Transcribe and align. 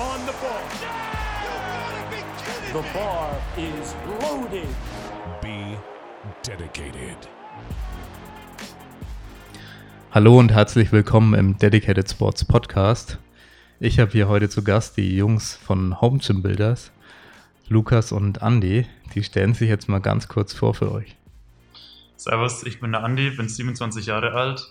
on 0.00 0.20
the 0.24 0.32
ball. 0.40 0.62
The 2.72 2.82
bar 2.94 3.36
is 3.58 3.94
loaded. 4.22 4.68
Be 5.42 5.76
dedicated. 6.42 7.28
Hallo 10.10 10.38
und 10.38 10.52
herzlich 10.52 10.90
willkommen 10.90 11.34
im 11.34 11.58
Dedicated 11.58 12.10
Sports 12.10 12.46
Podcast. 12.46 13.18
Ich 13.78 14.00
habe 14.00 14.10
hier 14.12 14.28
heute 14.28 14.48
zu 14.48 14.64
Gast 14.64 14.96
die 14.96 15.14
Jungs 15.16 15.54
von 15.54 16.00
Home 16.00 16.18
Gym 16.18 16.42
Builders, 16.42 16.92
Lukas 17.68 18.10
und 18.10 18.40
Andy. 18.40 18.86
Die 19.14 19.22
stellen 19.22 19.52
sich 19.52 19.68
jetzt 19.68 19.90
mal 19.90 20.00
ganz 20.00 20.28
kurz 20.28 20.54
vor 20.54 20.72
für 20.72 20.90
euch. 20.92 21.14
Servus, 22.16 22.62
ich 22.62 22.80
bin 22.80 22.92
der 22.92 23.04
Andi, 23.04 23.28
bin 23.30 23.50
27 23.50 24.06
Jahre 24.06 24.32
alt, 24.32 24.66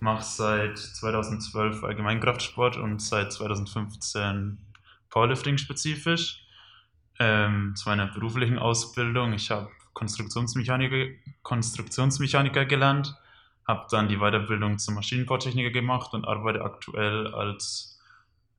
mache 0.00 0.22
seit 0.22 0.76
2012 0.76 1.82
Allgemeinkraftsport 1.82 2.76
und 2.76 3.00
seit 3.00 3.32
2015 3.32 4.58
Powerlifting 5.10 5.58
spezifisch. 5.58 6.42
Ähm, 7.18 7.74
zu 7.76 7.88
meiner 7.88 8.06
beruflichen 8.06 8.58
Ausbildung, 8.58 9.32
ich 9.32 9.50
habe 9.50 9.70
Konstruktionsmechaniker, 9.94 11.14
Konstruktionsmechaniker 11.42 12.66
gelernt, 12.66 13.16
habe 13.66 13.86
dann 13.90 14.08
die 14.08 14.18
Weiterbildung 14.18 14.78
zum 14.78 14.96
Maschinenbautechniker 14.96 15.70
gemacht 15.70 16.12
und 16.12 16.26
arbeite 16.26 16.62
aktuell 16.62 17.28
als 17.28 17.98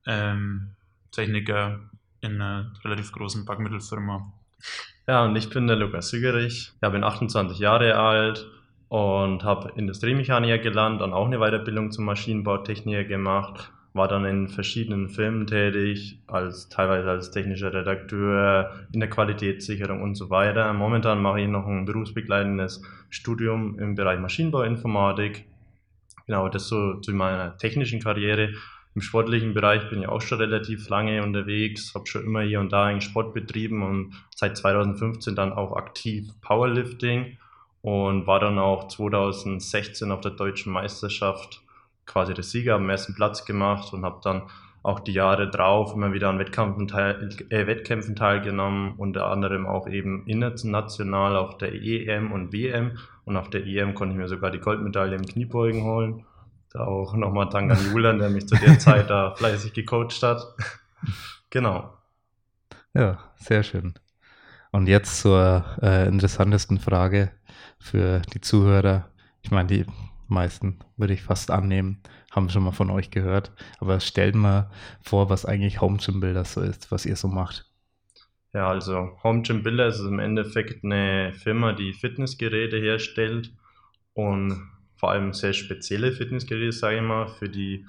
ähm, 0.06 0.74
Techniker 1.12 1.80
in 2.20 2.34
einer 2.40 2.72
relativ 2.84 3.12
großen 3.12 3.44
Backmittelfirma. 3.44 4.32
Ja, 5.06 5.24
und 5.24 5.36
ich 5.36 5.48
bin 5.48 5.66
der 5.66 5.76
Lukas 5.76 6.10
Sügerich. 6.10 6.72
Ja, 6.82 6.88
bin 6.88 7.04
28 7.04 7.58
Jahre 7.58 7.96
alt 7.96 8.46
und 8.88 9.44
habe 9.44 9.72
Industriemechaniker 9.76 10.58
gelernt 10.58 11.00
und 11.02 11.12
auch 11.12 11.26
eine 11.26 11.38
Weiterbildung 11.38 11.92
zum 11.92 12.04
Maschinenbautechniker 12.04 13.04
gemacht. 13.04 13.70
War 13.98 14.06
dann 14.06 14.24
in 14.26 14.46
verschiedenen 14.46 15.08
Firmen 15.08 15.48
tätig, 15.48 16.20
als 16.28 16.68
teilweise 16.68 17.10
als 17.10 17.32
technischer 17.32 17.74
Redakteur, 17.74 18.86
in 18.92 19.00
der 19.00 19.10
Qualitätssicherung 19.10 20.02
und 20.02 20.14
so 20.14 20.30
weiter. 20.30 20.72
Momentan 20.72 21.20
mache 21.20 21.40
ich 21.40 21.48
noch 21.48 21.66
ein 21.66 21.84
berufsbegleitendes 21.84 22.80
Studium 23.10 23.76
im 23.80 23.96
Bereich 23.96 24.20
Maschinenbauinformatik. 24.20 25.46
Genau, 26.26 26.48
das 26.48 26.68
so 26.68 27.00
zu 27.00 27.12
meiner 27.12 27.56
technischen 27.56 27.98
Karriere. 28.00 28.52
Im 28.94 29.02
sportlichen 29.02 29.52
Bereich 29.52 29.90
bin 29.90 30.02
ich 30.02 30.08
auch 30.08 30.20
schon 30.20 30.38
relativ 30.38 30.88
lange 30.88 31.24
unterwegs, 31.24 31.92
habe 31.96 32.06
schon 32.06 32.24
immer 32.24 32.42
hier 32.42 32.60
und 32.60 32.72
da 32.72 32.84
einen 32.84 33.00
Sport 33.00 33.34
betrieben 33.34 33.82
und 33.82 34.14
seit 34.32 34.56
2015 34.56 35.34
dann 35.34 35.52
auch 35.52 35.74
aktiv 35.76 36.28
Powerlifting 36.40 37.36
und 37.82 38.28
war 38.28 38.38
dann 38.38 38.60
auch 38.60 38.86
2016 38.86 40.12
auf 40.12 40.20
der 40.20 40.30
deutschen 40.30 40.72
Meisterschaft 40.72 41.62
quasi 42.08 42.34
der 42.34 42.42
Sieger, 42.42 42.74
am 42.74 42.90
ersten 42.90 43.14
Platz 43.14 43.44
gemacht 43.44 43.92
und 43.92 44.04
habe 44.04 44.18
dann 44.24 44.42
auch 44.82 44.98
die 44.98 45.12
Jahre 45.12 45.48
drauf 45.48 45.94
immer 45.94 46.12
wieder 46.12 46.28
an 46.28 46.40
Wettkämpfen, 46.40 46.88
teil, 46.88 47.28
äh, 47.50 47.66
Wettkämpfen 47.66 48.16
teilgenommen, 48.16 48.94
unter 48.96 49.26
anderem 49.26 49.66
auch 49.66 49.86
eben 49.88 50.26
international 50.26 51.36
auf 51.36 51.58
der 51.58 51.72
EM 51.74 52.32
und 52.32 52.52
WM 52.52 52.98
und 53.24 53.36
auf 53.36 53.50
der 53.50 53.64
EM 53.66 53.94
konnte 53.94 54.14
ich 54.14 54.18
mir 54.18 54.28
sogar 54.28 54.50
die 54.50 54.60
Goldmedaille 54.60 55.14
im 55.14 55.26
Kniebeugen 55.26 55.84
holen 55.84 56.24
da 56.72 56.84
auch 56.84 57.14
nochmal 57.14 57.48
Dank 57.48 57.70
an 57.70 57.78
Julian, 57.90 58.18
der 58.18 58.30
mich 58.30 58.46
zu 58.46 58.56
der 58.56 58.78
Zeit 58.78 59.10
da 59.10 59.34
fleißig 59.34 59.72
gecoacht 59.72 60.22
hat. 60.22 60.46
genau. 61.50 61.94
Ja, 62.94 63.18
sehr 63.36 63.62
schön. 63.62 63.94
Und 64.70 64.86
jetzt 64.86 65.20
zur 65.20 65.64
äh, 65.80 66.06
interessantesten 66.06 66.78
Frage 66.78 67.32
für 67.78 68.20
die 68.34 68.40
Zuhörer. 68.40 69.08
Ich 69.40 69.50
meine, 69.50 69.68
die 69.68 69.86
meisten 70.28 70.78
würde 70.96 71.14
ich 71.14 71.22
fast 71.22 71.50
annehmen, 71.50 72.02
haben 72.30 72.48
schon 72.48 72.62
mal 72.62 72.72
von 72.72 72.90
euch 72.90 73.10
gehört. 73.10 73.52
Aber 73.78 74.00
stellt 74.00 74.34
mal 74.34 74.70
vor, 75.00 75.30
was 75.30 75.44
eigentlich 75.44 75.80
Home 75.80 75.98
Gym 75.98 76.20
Builders 76.20 76.54
so 76.54 76.60
ist, 76.60 76.90
was 76.90 77.06
ihr 77.06 77.16
so 77.16 77.28
macht. 77.28 77.66
Ja, 78.52 78.68
also 78.68 79.10
Home 79.22 79.42
Gym 79.42 79.62
Builders 79.62 80.00
ist 80.00 80.06
im 80.06 80.18
Endeffekt 80.18 80.84
eine 80.84 81.32
Firma, 81.34 81.72
die 81.72 81.92
Fitnessgeräte 81.92 82.78
herstellt 82.78 83.52
und 84.14 84.70
vor 84.96 85.10
allem 85.10 85.32
sehr 85.32 85.52
spezielle 85.52 86.12
Fitnessgeräte, 86.12 86.72
sage 86.72 86.96
ich 86.96 87.02
mal, 87.02 87.28
für 87.28 87.48
die 87.48 87.86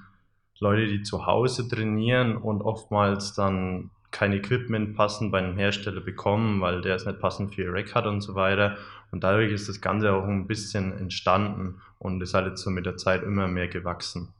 Leute, 0.60 0.86
die 0.86 1.02
zu 1.02 1.26
Hause 1.26 1.66
trainieren 1.68 2.36
und 2.36 2.60
oftmals 2.60 3.34
dann 3.34 3.90
kein 4.10 4.32
Equipment 4.32 4.96
passend 4.96 5.30
bei 5.30 5.38
einem 5.38 5.56
Hersteller 5.56 6.00
bekommen, 6.00 6.60
weil 6.60 6.80
der 6.80 6.96
es 6.96 7.06
nicht 7.06 7.20
passend 7.20 7.54
für 7.54 7.62
ihr 7.62 7.72
Rack 7.72 7.94
hat 7.94 8.06
und 8.06 8.20
so 8.20 8.34
weiter. 8.34 8.76
Und 9.10 9.24
dadurch 9.24 9.52
ist 9.52 9.68
das 9.68 9.80
Ganze 9.80 10.12
auch 10.12 10.26
ein 10.26 10.46
bisschen 10.46 10.96
entstanden 10.96 11.80
und 11.98 12.20
ist 12.22 12.34
halt 12.34 12.46
jetzt 12.46 12.62
so 12.62 12.70
mit 12.70 12.86
der 12.86 12.96
Zeit 12.96 13.22
immer 13.22 13.48
mehr 13.48 13.68
gewachsen. 13.68 14.32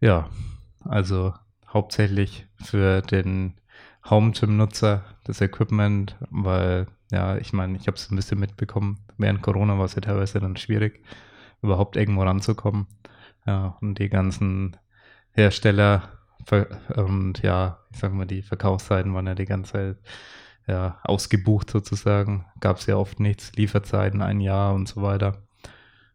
Ja, 0.00 0.28
also 0.84 1.34
hauptsächlich 1.66 2.46
für 2.62 3.00
den 3.02 3.54
Home 4.08 4.32
Gym 4.32 4.56
Nutzer 4.56 5.04
das 5.24 5.40
Equipment, 5.40 6.16
weil 6.30 6.86
ja, 7.10 7.36
ich 7.36 7.52
meine, 7.52 7.76
ich 7.76 7.86
habe 7.86 7.96
es 7.96 8.10
ein 8.10 8.16
bisschen 8.16 8.38
mitbekommen. 8.38 8.98
Während 9.16 9.40
Corona 9.42 9.78
war 9.78 9.86
es 9.86 9.94
ja 9.94 10.00
teilweise 10.02 10.40
dann 10.40 10.56
schwierig, 10.56 11.02
überhaupt 11.62 11.96
irgendwo 11.96 12.22
ranzukommen. 12.22 12.86
Ja, 13.46 13.76
und 13.80 13.98
die 13.98 14.08
ganzen 14.08 14.76
Hersteller 15.32 16.23
und 16.96 17.42
ja, 17.42 17.78
ich 17.92 17.98
sag 17.98 18.12
mal, 18.12 18.26
die 18.26 18.42
Verkaufszeiten 18.42 19.14
waren 19.14 19.26
ja 19.26 19.34
die 19.34 19.44
ganze 19.44 19.72
Zeit 19.72 19.96
ja, 20.66 20.98
ausgebucht 21.04 21.70
sozusagen. 21.70 22.46
Gab 22.60 22.78
es 22.78 22.86
ja 22.86 22.96
oft 22.96 23.20
nichts, 23.20 23.52
Lieferzeiten 23.54 24.22
ein 24.22 24.40
Jahr 24.40 24.74
und 24.74 24.88
so 24.88 25.02
weiter. 25.02 25.42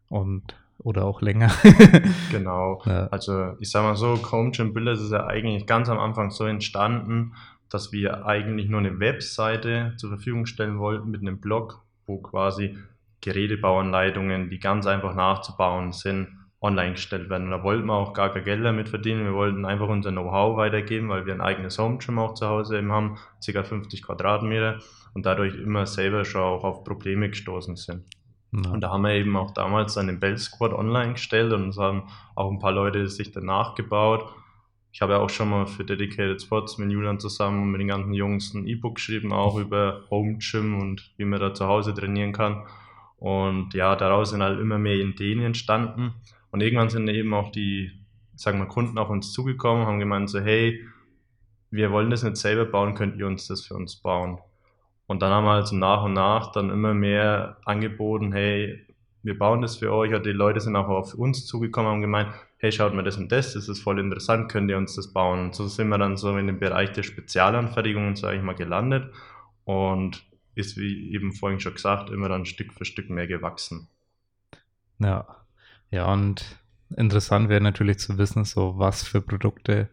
Und 0.08 0.56
oder 0.82 1.04
auch 1.04 1.20
länger. 1.20 1.52
genau. 2.30 2.82
Ja. 2.86 3.06
Also 3.08 3.54
ich 3.60 3.70
sag 3.70 3.82
mal 3.82 3.96
so, 3.96 4.14
Chrome 4.16 4.50
Gym 4.50 4.72
Builders 4.72 5.00
ist 5.00 5.12
ja 5.12 5.26
eigentlich 5.26 5.66
ganz 5.66 5.88
am 5.88 5.98
Anfang 5.98 6.30
so 6.30 6.46
entstanden, 6.46 7.34
dass 7.68 7.92
wir 7.92 8.26
eigentlich 8.26 8.68
nur 8.68 8.80
eine 8.80 8.98
Webseite 8.98 9.94
zur 9.96 10.10
Verfügung 10.10 10.46
stellen 10.46 10.78
wollten 10.78 11.10
mit 11.10 11.20
einem 11.20 11.38
Blog, 11.38 11.82
wo 12.06 12.18
quasi 12.18 12.76
Gerätebauanleitungen, 13.20 14.50
die 14.50 14.58
ganz 14.58 14.86
einfach 14.86 15.14
nachzubauen 15.14 15.92
sind, 15.92 16.28
online 16.60 16.92
gestellt 16.92 17.30
werden. 17.30 17.44
Und 17.44 17.50
da 17.50 17.62
wollten 17.62 17.86
wir 17.86 17.94
auch 17.94 18.12
gar 18.12 18.30
kein 18.32 18.44
Geld 18.44 18.64
damit 18.64 18.88
verdienen. 18.88 19.24
Wir 19.24 19.34
wollten 19.34 19.64
einfach 19.64 19.88
unser 19.88 20.10
Know-how 20.10 20.56
weitergeben, 20.56 21.08
weil 21.08 21.26
wir 21.26 21.34
ein 21.34 21.40
eigenes 21.40 21.78
Home-Gym 21.78 22.18
auch 22.18 22.34
zu 22.34 22.46
Hause 22.48 22.78
eben 22.78 22.92
haben, 22.92 23.18
ca. 23.44 23.62
50 23.62 24.02
Quadratmeter 24.02 24.78
und 25.14 25.26
dadurch 25.26 25.54
immer 25.54 25.86
selber 25.86 26.24
schon 26.24 26.42
auch 26.42 26.64
auf 26.64 26.84
Probleme 26.84 27.28
gestoßen 27.30 27.76
sind. 27.76 28.04
Ja. 28.52 28.70
Und 28.72 28.80
da 28.80 28.90
haben 28.90 29.02
wir 29.02 29.12
eben 29.12 29.36
auch 29.36 29.52
damals 29.52 29.94
dann 29.94 30.08
den 30.08 30.20
Bell 30.20 30.36
Squad 30.36 30.72
online 30.72 31.12
gestellt 31.12 31.52
und 31.52 31.68
es 31.68 31.78
haben 31.78 32.08
auch 32.34 32.50
ein 32.50 32.58
paar 32.58 32.72
Leute 32.72 33.08
sich 33.08 33.32
danach 33.32 33.74
gebaut 33.74 34.24
ich 34.92 35.00
habe 35.02 35.12
ja 35.12 35.18
auch 35.20 35.30
schon 35.30 35.50
mal 35.50 35.66
für 35.66 35.84
Dedicated 35.84 36.42
Spots 36.42 36.78
mit 36.78 36.90
Julian 36.90 37.20
zusammen 37.20 37.62
und 37.62 37.70
mit 37.70 37.80
den 37.80 37.88
ganzen 37.88 38.12
Jungs 38.12 38.54
ein 38.54 38.66
E-Book 38.66 38.96
geschrieben, 38.96 39.32
auch 39.32 39.56
über 39.56 40.02
Home 40.10 40.38
Gym 40.38 40.78
und 40.80 41.12
wie 41.16 41.24
man 41.24 41.40
da 41.40 41.54
zu 41.54 41.66
Hause 41.66 41.94
trainieren 41.94 42.32
kann. 42.32 42.66
Und 43.18 43.74
ja, 43.74 43.94
daraus 43.94 44.30
sind 44.30 44.42
halt 44.42 44.58
immer 44.58 44.78
mehr 44.78 44.96
Ideen 44.96 45.42
entstanden. 45.42 46.14
Und 46.50 46.60
irgendwann 46.62 46.90
sind 46.90 47.08
eben 47.08 47.32
auch 47.34 47.52
die, 47.52 47.92
sagen 48.34 48.58
wir, 48.58 48.66
Kunden 48.66 48.98
auf 48.98 49.10
uns 49.10 49.32
zugekommen, 49.32 49.86
haben 49.86 50.00
gemeint 50.00 50.30
so, 50.30 50.40
hey, 50.40 50.84
wir 51.70 51.92
wollen 51.92 52.10
das 52.10 52.22
nicht 52.22 52.36
selber 52.36 52.64
bauen, 52.64 52.94
könnt 52.94 53.16
ihr 53.16 53.26
uns 53.26 53.46
das 53.46 53.64
für 53.64 53.74
uns 53.74 53.96
bauen? 53.96 54.38
Und 55.06 55.22
dann 55.22 55.32
haben 55.32 55.44
wir 55.44 55.52
also 55.52 55.76
nach 55.76 56.04
und 56.04 56.12
nach 56.12 56.52
dann 56.52 56.70
immer 56.70 56.94
mehr 56.94 57.58
angeboten, 57.64 58.32
hey, 58.32 58.86
wir 59.22 59.38
bauen 59.38 59.60
das 59.60 59.76
für 59.76 59.92
euch. 59.92 60.10
Oder 60.10 60.20
die 60.20 60.30
Leute 60.30 60.60
sind 60.60 60.76
auch 60.76 60.88
auf 60.88 61.14
uns 61.14 61.46
zugekommen 61.46 61.90
haben 61.90 62.00
gemeint, 62.00 62.32
hey, 62.58 62.70
schaut 62.72 62.94
mal 62.94 63.02
das 63.02 63.16
und 63.16 63.30
das, 63.32 63.54
das 63.54 63.68
ist 63.68 63.80
voll 63.80 63.98
interessant, 63.98 64.50
könnt 64.50 64.70
ihr 64.70 64.78
uns 64.78 64.94
das 64.94 65.12
bauen? 65.12 65.40
Und 65.40 65.54
so 65.54 65.66
sind 65.66 65.88
wir 65.88 65.98
dann 65.98 66.16
so 66.16 66.36
in 66.36 66.46
dem 66.46 66.58
Bereich 66.58 66.92
der 66.92 67.02
Spezialanfertigungen, 67.02 68.16
sage 68.16 68.36
ich 68.36 68.42
mal, 68.42 68.54
gelandet 68.54 69.12
und 69.64 70.24
ist, 70.54 70.76
wie 70.76 71.12
eben 71.12 71.32
vorhin 71.32 71.60
schon 71.60 71.74
gesagt, 71.74 72.10
immer 72.10 72.28
dann 72.28 72.44
Stück 72.44 72.72
für 72.72 72.84
Stück 72.84 73.08
mehr 73.10 73.26
gewachsen. 73.26 73.88
Ja, 74.98 75.39
ja, 75.90 76.12
und 76.12 76.44
interessant 76.96 77.48
wäre 77.48 77.60
natürlich 77.60 77.98
zu 77.98 78.18
wissen, 78.18 78.44
so 78.44 78.78
was 78.78 79.02
für 79.02 79.20
Produkte 79.20 79.88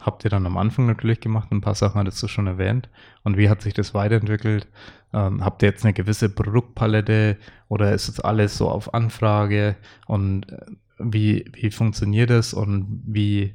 habt 0.00 0.24
ihr 0.24 0.30
dann 0.30 0.46
am 0.46 0.56
Anfang 0.56 0.86
natürlich 0.86 1.20
gemacht. 1.20 1.50
Ein 1.50 1.60
paar 1.60 1.74
Sachen 1.74 1.98
hattest 1.98 2.22
du 2.22 2.28
schon 2.28 2.46
erwähnt. 2.46 2.88
Und 3.22 3.36
wie 3.36 3.48
hat 3.48 3.62
sich 3.62 3.74
das 3.74 3.94
weiterentwickelt? 3.94 4.68
Ähm, 5.12 5.44
habt 5.44 5.62
ihr 5.62 5.70
jetzt 5.70 5.84
eine 5.84 5.94
gewisse 5.94 6.28
Produktpalette 6.28 7.38
oder 7.68 7.92
ist 7.92 8.08
es 8.08 8.20
alles 8.20 8.58
so 8.58 8.68
auf 8.68 8.92
Anfrage? 8.92 9.76
Und 10.06 10.52
äh, 10.52 10.66
wie, 10.98 11.50
wie 11.52 11.70
funktioniert 11.70 12.30
das 12.30 12.52
und 12.52 13.02
wie 13.06 13.54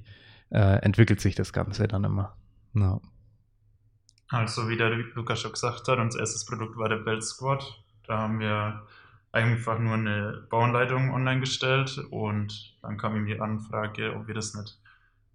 äh, 0.50 0.82
entwickelt 0.82 1.22
sich 1.22 1.36
das 1.36 1.54
Ganze 1.54 1.88
dann 1.88 2.04
immer? 2.04 2.36
No. 2.74 3.02
Also, 4.30 4.70
wie 4.70 4.78
der 4.78 4.90
Lukas 4.90 5.42
schon 5.42 5.52
gesagt 5.52 5.88
hat, 5.88 6.00
unser 6.00 6.20
erstes 6.20 6.46
Produkt 6.46 6.78
war 6.78 6.90
der 6.90 6.98
Belt 6.98 7.24
Squad. 7.24 7.84
Da 8.08 8.18
haben 8.18 8.40
wir 8.40 8.82
einfach 9.32 9.80
nur 9.80 9.94
eine 9.94 10.46
Bauanleitung 10.50 11.14
online 11.14 11.40
gestellt 11.40 11.98
und 12.10 12.76
dann 12.82 12.98
kam 12.98 13.16
ihm 13.16 13.26
die 13.26 13.40
Anfrage, 13.40 14.16
ob 14.16 14.28
wir 14.28 14.36
das 14.36 14.54
nicht 14.54 14.78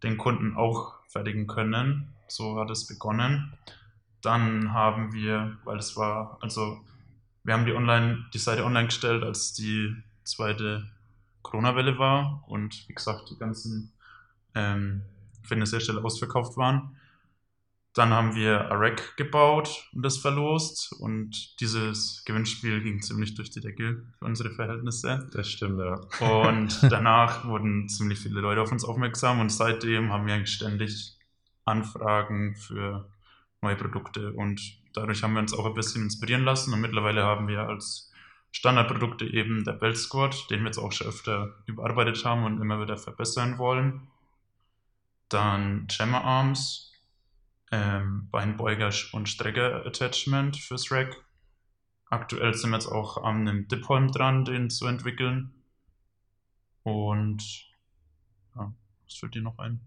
den 0.03 0.19
Kunden 0.19 0.57
auch 0.57 0.95
fertigen 1.09 1.47
können. 1.47 2.13
So 2.29 2.59
hat 2.61 2.71
es 2.71 2.87
begonnen. 2.87 3.55
Dann 4.21 4.73
haben 4.73 5.13
wir, 5.13 5.57
weil 5.65 5.79
es 5.79 5.97
war, 5.97 6.39
also 6.41 6.85
wir 7.45 7.55
haben 7.55 7.65
die 7.65 7.73
online, 7.73 8.27
die 8.35 8.39
Seite 8.39 8.65
online 8.65 8.87
gestellt, 8.87 9.23
als 9.23 9.55
die 9.55 9.95
zweite 10.25 10.87
Corona-Welle 11.43 11.99
war 11.99 12.43
und 12.49 12.89
wie 12.89 12.95
gesagt, 12.95 13.31
die 13.31 13.39
ganzen 13.39 13.93
ähm, 14.55 15.03
Fitnesshersteller 15.45 16.05
ausverkauft 16.05 16.57
waren. 16.57 16.97
Dann 17.97 18.13
haben 18.13 18.35
wir 18.35 18.69
Rack 18.71 19.17
gebaut 19.17 19.89
und 19.95 20.03
das 20.03 20.19
verlost. 20.19 20.93
Und 21.01 21.59
dieses 21.61 22.23
Gewinnspiel 22.27 22.83
ging 22.83 23.01
ziemlich 23.01 23.35
durch 23.35 23.49
die 23.49 23.63
Decke 23.63 24.05
für 24.19 24.25
unsere 24.27 24.51
Verhältnisse. 24.51 25.27
Das 25.33 25.49
stimmt, 25.49 25.81
ja. 25.81 25.95
Und 26.45 26.79
danach 26.93 27.47
wurden 27.47 27.89
ziemlich 27.89 28.19
viele 28.19 28.43
Leute 28.43 28.61
auf 28.61 28.71
uns 28.71 28.85
aufmerksam. 28.85 29.41
Und 29.41 29.51
seitdem 29.51 30.13
haben 30.13 30.27
wir 30.27 30.35
eigentlich 30.35 30.53
ständig 30.53 31.17
Anfragen 31.65 32.55
für 32.57 33.09
neue 33.63 33.77
Produkte. 33.77 34.31
Und 34.35 34.61
dadurch 34.93 35.23
haben 35.23 35.33
wir 35.33 35.41
uns 35.41 35.55
auch 35.55 35.65
ein 35.65 35.73
bisschen 35.73 36.03
inspirieren 36.03 36.45
lassen. 36.45 36.75
Und 36.75 36.83
mittlerweile 36.83 37.25
haben 37.25 37.49
wir 37.49 37.61
als 37.61 38.13
Standardprodukte 38.53 39.25
eben 39.25 39.65
der 39.65 39.73
Belt 39.73 39.97
Squad, 39.97 40.51
den 40.51 40.61
wir 40.61 40.67
jetzt 40.67 40.79
auch 40.79 40.93
schon 40.93 41.07
öfter 41.07 41.55
überarbeitet 41.65 42.23
haben 42.27 42.45
und 42.45 42.61
immer 42.61 42.79
wieder 42.79 42.99
verbessern 42.99 43.57
wollen. 43.57 44.07
Dann 45.31 45.87
Jammer 45.89 46.23
Arms, 46.23 46.93
ähm, 47.73 48.29
Beinbeuger 48.31 48.91
und 49.13 49.29
Strecker-Attachment 49.29 50.57
fürs 50.57 50.91
Rack. 50.91 51.17
Aktuell 52.09 52.55
sind 52.55 52.71
wir 52.71 52.77
jetzt 52.77 52.87
auch 52.87 53.23
an 53.23 53.49
einem 53.49 53.69
Dipholm 53.69 54.13
dran, 54.13 54.45
den 54.45 54.71
zu 54.71 54.87
entwickeln. 54.87 55.53
Und 56.83 57.43
ja, 58.55 58.73
was 59.05 59.17
fällt 59.19 59.35
dir 59.35 59.43
noch 59.43 59.59
ein? 59.59 59.81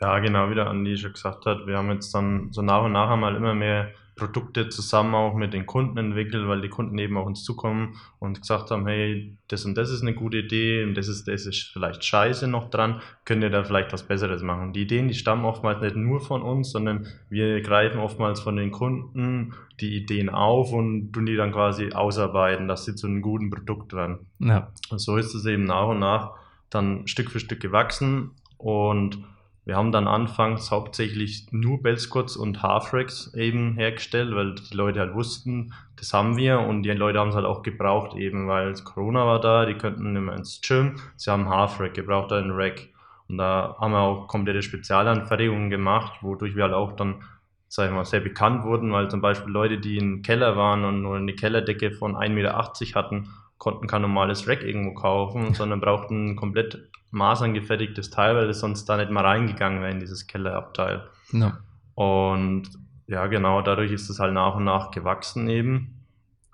Ja, 0.00 0.18
genau, 0.20 0.50
wie 0.50 0.54
der 0.54 0.68
Andi 0.68 0.96
schon 0.96 1.12
gesagt 1.12 1.46
hat, 1.46 1.66
wir 1.66 1.78
haben 1.78 1.90
jetzt 1.90 2.14
dann 2.14 2.52
so 2.52 2.62
nach 2.62 2.84
und 2.84 2.92
nach 2.92 3.10
einmal 3.10 3.34
immer 3.34 3.54
mehr 3.54 3.92
Produkte 4.16 4.70
zusammen 4.70 5.14
auch 5.14 5.34
mit 5.34 5.52
den 5.52 5.66
Kunden 5.66 5.98
entwickelt, 5.98 6.48
weil 6.48 6.62
die 6.62 6.70
Kunden 6.70 6.96
eben 6.98 7.18
auf 7.18 7.26
uns 7.26 7.44
zukommen 7.44 7.96
und 8.18 8.40
gesagt 8.40 8.70
haben, 8.70 8.86
hey, 8.86 9.36
das 9.48 9.66
und 9.66 9.76
das 9.76 9.90
ist 9.90 10.00
eine 10.00 10.14
gute 10.14 10.38
Idee 10.38 10.84
und 10.84 10.94
das 10.94 11.06
ist, 11.08 11.28
das 11.28 11.44
ist 11.44 11.70
vielleicht 11.70 12.02
scheiße 12.02 12.48
noch 12.48 12.70
dran, 12.70 13.02
könnt 13.26 13.42
ihr 13.42 13.50
da 13.50 13.62
vielleicht 13.62 13.92
was 13.92 14.04
Besseres 14.04 14.42
machen. 14.42 14.72
Die 14.72 14.82
Ideen, 14.82 15.08
die 15.08 15.14
stammen 15.14 15.44
oftmals 15.44 15.82
nicht 15.82 15.96
nur 15.96 16.20
von 16.20 16.40
uns, 16.40 16.70
sondern 16.70 17.06
wir 17.28 17.60
greifen 17.60 18.00
oftmals 18.00 18.40
von 18.40 18.56
den 18.56 18.70
Kunden 18.70 19.52
die 19.80 19.94
Ideen 19.94 20.30
auf 20.30 20.72
und 20.72 21.12
tun 21.12 21.26
die 21.26 21.36
dann 21.36 21.52
quasi 21.52 21.92
ausarbeiten, 21.92 22.68
dass 22.68 22.86
sie 22.86 22.94
zu 22.94 23.06
einem 23.06 23.20
guten 23.20 23.50
Produkt 23.50 23.92
dran. 23.92 24.20
Ja. 24.38 24.72
Und 24.88 24.98
so 24.98 25.18
ist 25.18 25.34
es 25.34 25.44
eben 25.44 25.64
nach 25.64 25.88
und 25.88 25.98
nach 25.98 26.32
dann 26.70 27.06
Stück 27.06 27.30
für 27.30 27.38
Stück 27.38 27.60
gewachsen 27.60 28.30
und 28.56 29.18
wir 29.66 29.76
haben 29.76 29.90
dann 29.90 30.06
anfangs 30.06 30.70
hauptsächlich 30.70 31.48
nur 31.50 31.82
Bellscots 31.82 32.36
und 32.36 32.62
Halfracks 32.62 33.34
eben 33.34 33.74
hergestellt, 33.74 34.32
weil 34.32 34.54
die 34.54 34.76
Leute 34.76 35.00
halt 35.00 35.14
wussten, 35.14 35.74
das 35.96 36.12
haben 36.12 36.36
wir 36.36 36.60
und 36.60 36.84
die 36.84 36.90
Leute 36.92 37.18
haben 37.18 37.30
es 37.30 37.34
halt 37.34 37.46
auch 37.46 37.64
gebraucht 37.64 38.16
eben, 38.16 38.46
weil 38.46 38.72
Corona 38.84 39.26
war 39.26 39.40
da, 39.40 39.66
die 39.66 39.74
könnten 39.74 40.12
nicht 40.12 40.22
mehr 40.22 40.36
ins 40.36 40.60
Gym, 40.60 41.00
sie 41.16 41.32
haben 41.32 41.48
Halfrack 41.48 41.94
gebraucht, 41.94 42.32
einen 42.32 42.52
Rack. 42.52 42.90
Und 43.28 43.38
da 43.38 43.76
haben 43.80 43.90
wir 43.90 43.98
auch 43.98 44.28
komplette 44.28 44.62
Spezialanfertigungen 44.62 45.68
gemacht, 45.68 46.22
wodurch 46.22 46.54
wir 46.54 46.62
halt 46.62 46.74
auch 46.74 46.92
dann, 46.92 47.24
sag 47.66 47.88
ich 47.88 47.92
mal, 47.92 48.04
sehr 48.04 48.20
bekannt 48.20 48.62
wurden, 48.62 48.92
weil 48.92 49.10
zum 49.10 49.20
Beispiel 49.20 49.52
Leute, 49.52 49.78
die 49.78 49.98
im 49.98 50.22
Keller 50.22 50.56
waren 50.56 50.84
und 50.84 51.02
nur 51.02 51.16
eine 51.16 51.34
Kellerdecke 51.34 51.90
von 51.90 52.14
1,80 52.14 52.28
Meter 52.28 52.54
hatten, 52.94 53.30
konnten 53.58 53.86
kein 53.86 54.02
normales 54.02 54.46
Rack 54.46 54.62
irgendwo 54.62 54.94
kaufen, 54.94 55.54
sondern 55.54 55.80
brauchten 55.80 56.30
ein 56.30 56.36
komplett 56.36 56.88
maßangefertigtes 57.10 58.10
Teil, 58.10 58.36
weil 58.36 58.50
es 58.50 58.60
sonst 58.60 58.84
da 58.86 58.96
nicht 58.96 59.10
mal 59.10 59.24
reingegangen 59.24 59.80
wäre 59.80 59.92
in 59.92 60.00
dieses 60.00 60.26
Kellerabteil. 60.26 61.08
Ja. 61.32 61.58
Und 61.94 62.68
ja, 63.06 63.26
genau, 63.26 63.62
dadurch 63.62 63.92
ist 63.92 64.10
es 64.10 64.18
halt 64.18 64.34
nach 64.34 64.56
und 64.56 64.64
nach 64.64 64.90
gewachsen 64.90 65.48
eben. 65.48 66.04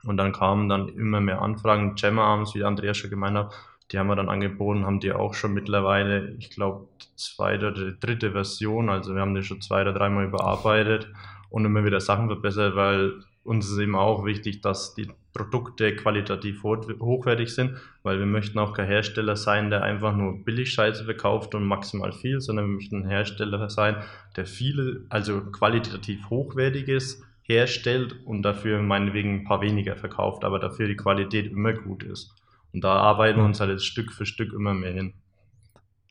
Und 0.04 0.16
dann 0.16 0.32
kamen 0.32 0.68
dann 0.68 0.88
immer 0.88 1.20
mehr 1.20 1.42
Anfragen. 1.42 1.94
Gemma 1.94 2.24
Arms, 2.24 2.54
wie 2.54 2.64
Andreas 2.64 2.96
schon 2.96 3.10
gemeint 3.10 3.36
hat, 3.36 3.52
die 3.90 3.98
haben 3.98 4.08
wir 4.08 4.16
dann 4.16 4.28
angeboten, 4.28 4.86
haben 4.86 5.00
die 5.00 5.12
auch 5.12 5.34
schon 5.34 5.52
mittlerweile, 5.52 6.30
ich 6.38 6.50
glaube, 6.50 6.88
zweite 7.16 7.68
oder 7.68 7.92
dritte 7.92 8.32
Version. 8.32 8.88
Also 8.88 9.14
wir 9.14 9.20
haben 9.20 9.34
die 9.34 9.42
schon 9.42 9.60
zwei 9.60 9.82
oder 9.82 9.92
dreimal 9.92 10.24
überarbeitet 10.24 11.08
und 11.52 11.64
immer 11.64 11.84
wieder 11.84 12.00
Sachen 12.00 12.26
verbessert, 12.28 12.74
weil 12.74 13.22
uns 13.44 13.70
ist 13.70 13.78
eben 13.78 13.94
auch 13.94 14.24
wichtig, 14.24 14.60
dass 14.62 14.94
die 14.94 15.08
Produkte 15.34 15.94
qualitativ 15.94 16.62
hochwertig 16.62 17.54
sind, 17.54 17.76
weil 18.02 18.18
wir 18.18 18.26
möchten 18.26 18.58
auch 18.58 18.72
kein 18.72 18.86
Hersteller 18.86 19.36
sein, 19.36 19.70
der 19.70 19.82
einfach 19.82 20.14
nur 20.16 20.44
billig 20.44 20.72
Scheiße 20.72 21.04
verkauft 21.04 21.54
und 21.54 21.64
maximal 21.64 22.12
viel, 22.12 22.40
sondern 22.40 22.66
wir 22.66 22.74
möchten 22.74 23.02
ein 23.02 23.08
Hersteller 23.08 23.68
sein, 23.68 23.96
der 24.36 24.46
viele, 24.46 25.04
also 25.08 25.40
qualitativ 25.40 26.28
hochwertiges 26.30 27.22
herstellt 27.42 28.16
und 28.24 28.42
dafür 28.42 28.80
meinetwegen 28.82 29.40
ein 29.40 29.44
paar 29.44 29.60
weniger 29.60 29.96
verkauft, 29.96 30.44
aber 30.44 30.58
dafür 30.58 30.88
die 30.88 30.96
Qualität 30.96 31.50
immer 31.50 31.72
gut 31.72 32.02
ist. 32.02 32.34
Und 32.72 32.84
da 32.84 32.94
arbeiten 32.94 33.40
wir 33.40 33.44
uns 33.44 33.60
halt 33.60 33.70
jetzt 33.70 33.84
Stück 33.84 34.12
für 34.12 34.24
Stück 34.24 34.52
immer 34.52 34.74
mehr 34.74 34.92
hin. 34.92 35.14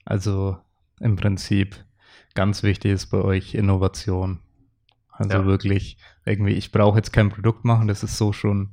Also 0.06 0.58
im 1.00 1.16
Prinzip 1.16 1.84
ganz 2.36 2.64
wichtig 2.64 2.92
ist 2.92 3.08
bei 3.08 3.22
euch 3.22 3.56
Innovation. 3.56 4.40
Also 5.12 5.38
ja. 5.38 5.46
wirklich 5.46 5.98
irgendwie, 6.26 6.54
ich 6.54 6.72
brauche 6.72 6.98
jetzt 6.98 7.12
kein 7.12 7.30
Produkt 7.30 7.66
machen, 7.66 7.88
das 7.88 8.04
es 8.04 8.18
so 8.18 8.34
schon 8.34 8.70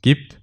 gibt. 0.00 0.40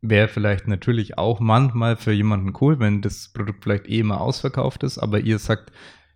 Wäre 0.00 0.28
vielleicht 0.28 0.68
natürlich 0.68 1.18
auch 1.18 1.40
manchmal 1.40 1.96
für 1.96 2.12
jemanden 2.12 2.52
cool, 2.60 2.78
wenn 2.78 3.02
das 3.02 3.32
Produkt 3.32 3.64
vielleicht 3.64 3.88
eh 3.88 4.00
immer 4.00 4.20
ausverkauft 4.20 4.82
ist, 4.82 4.98
aber 4.98 5.20
ihr 5.20 5.38
sagt, 5.38 5.72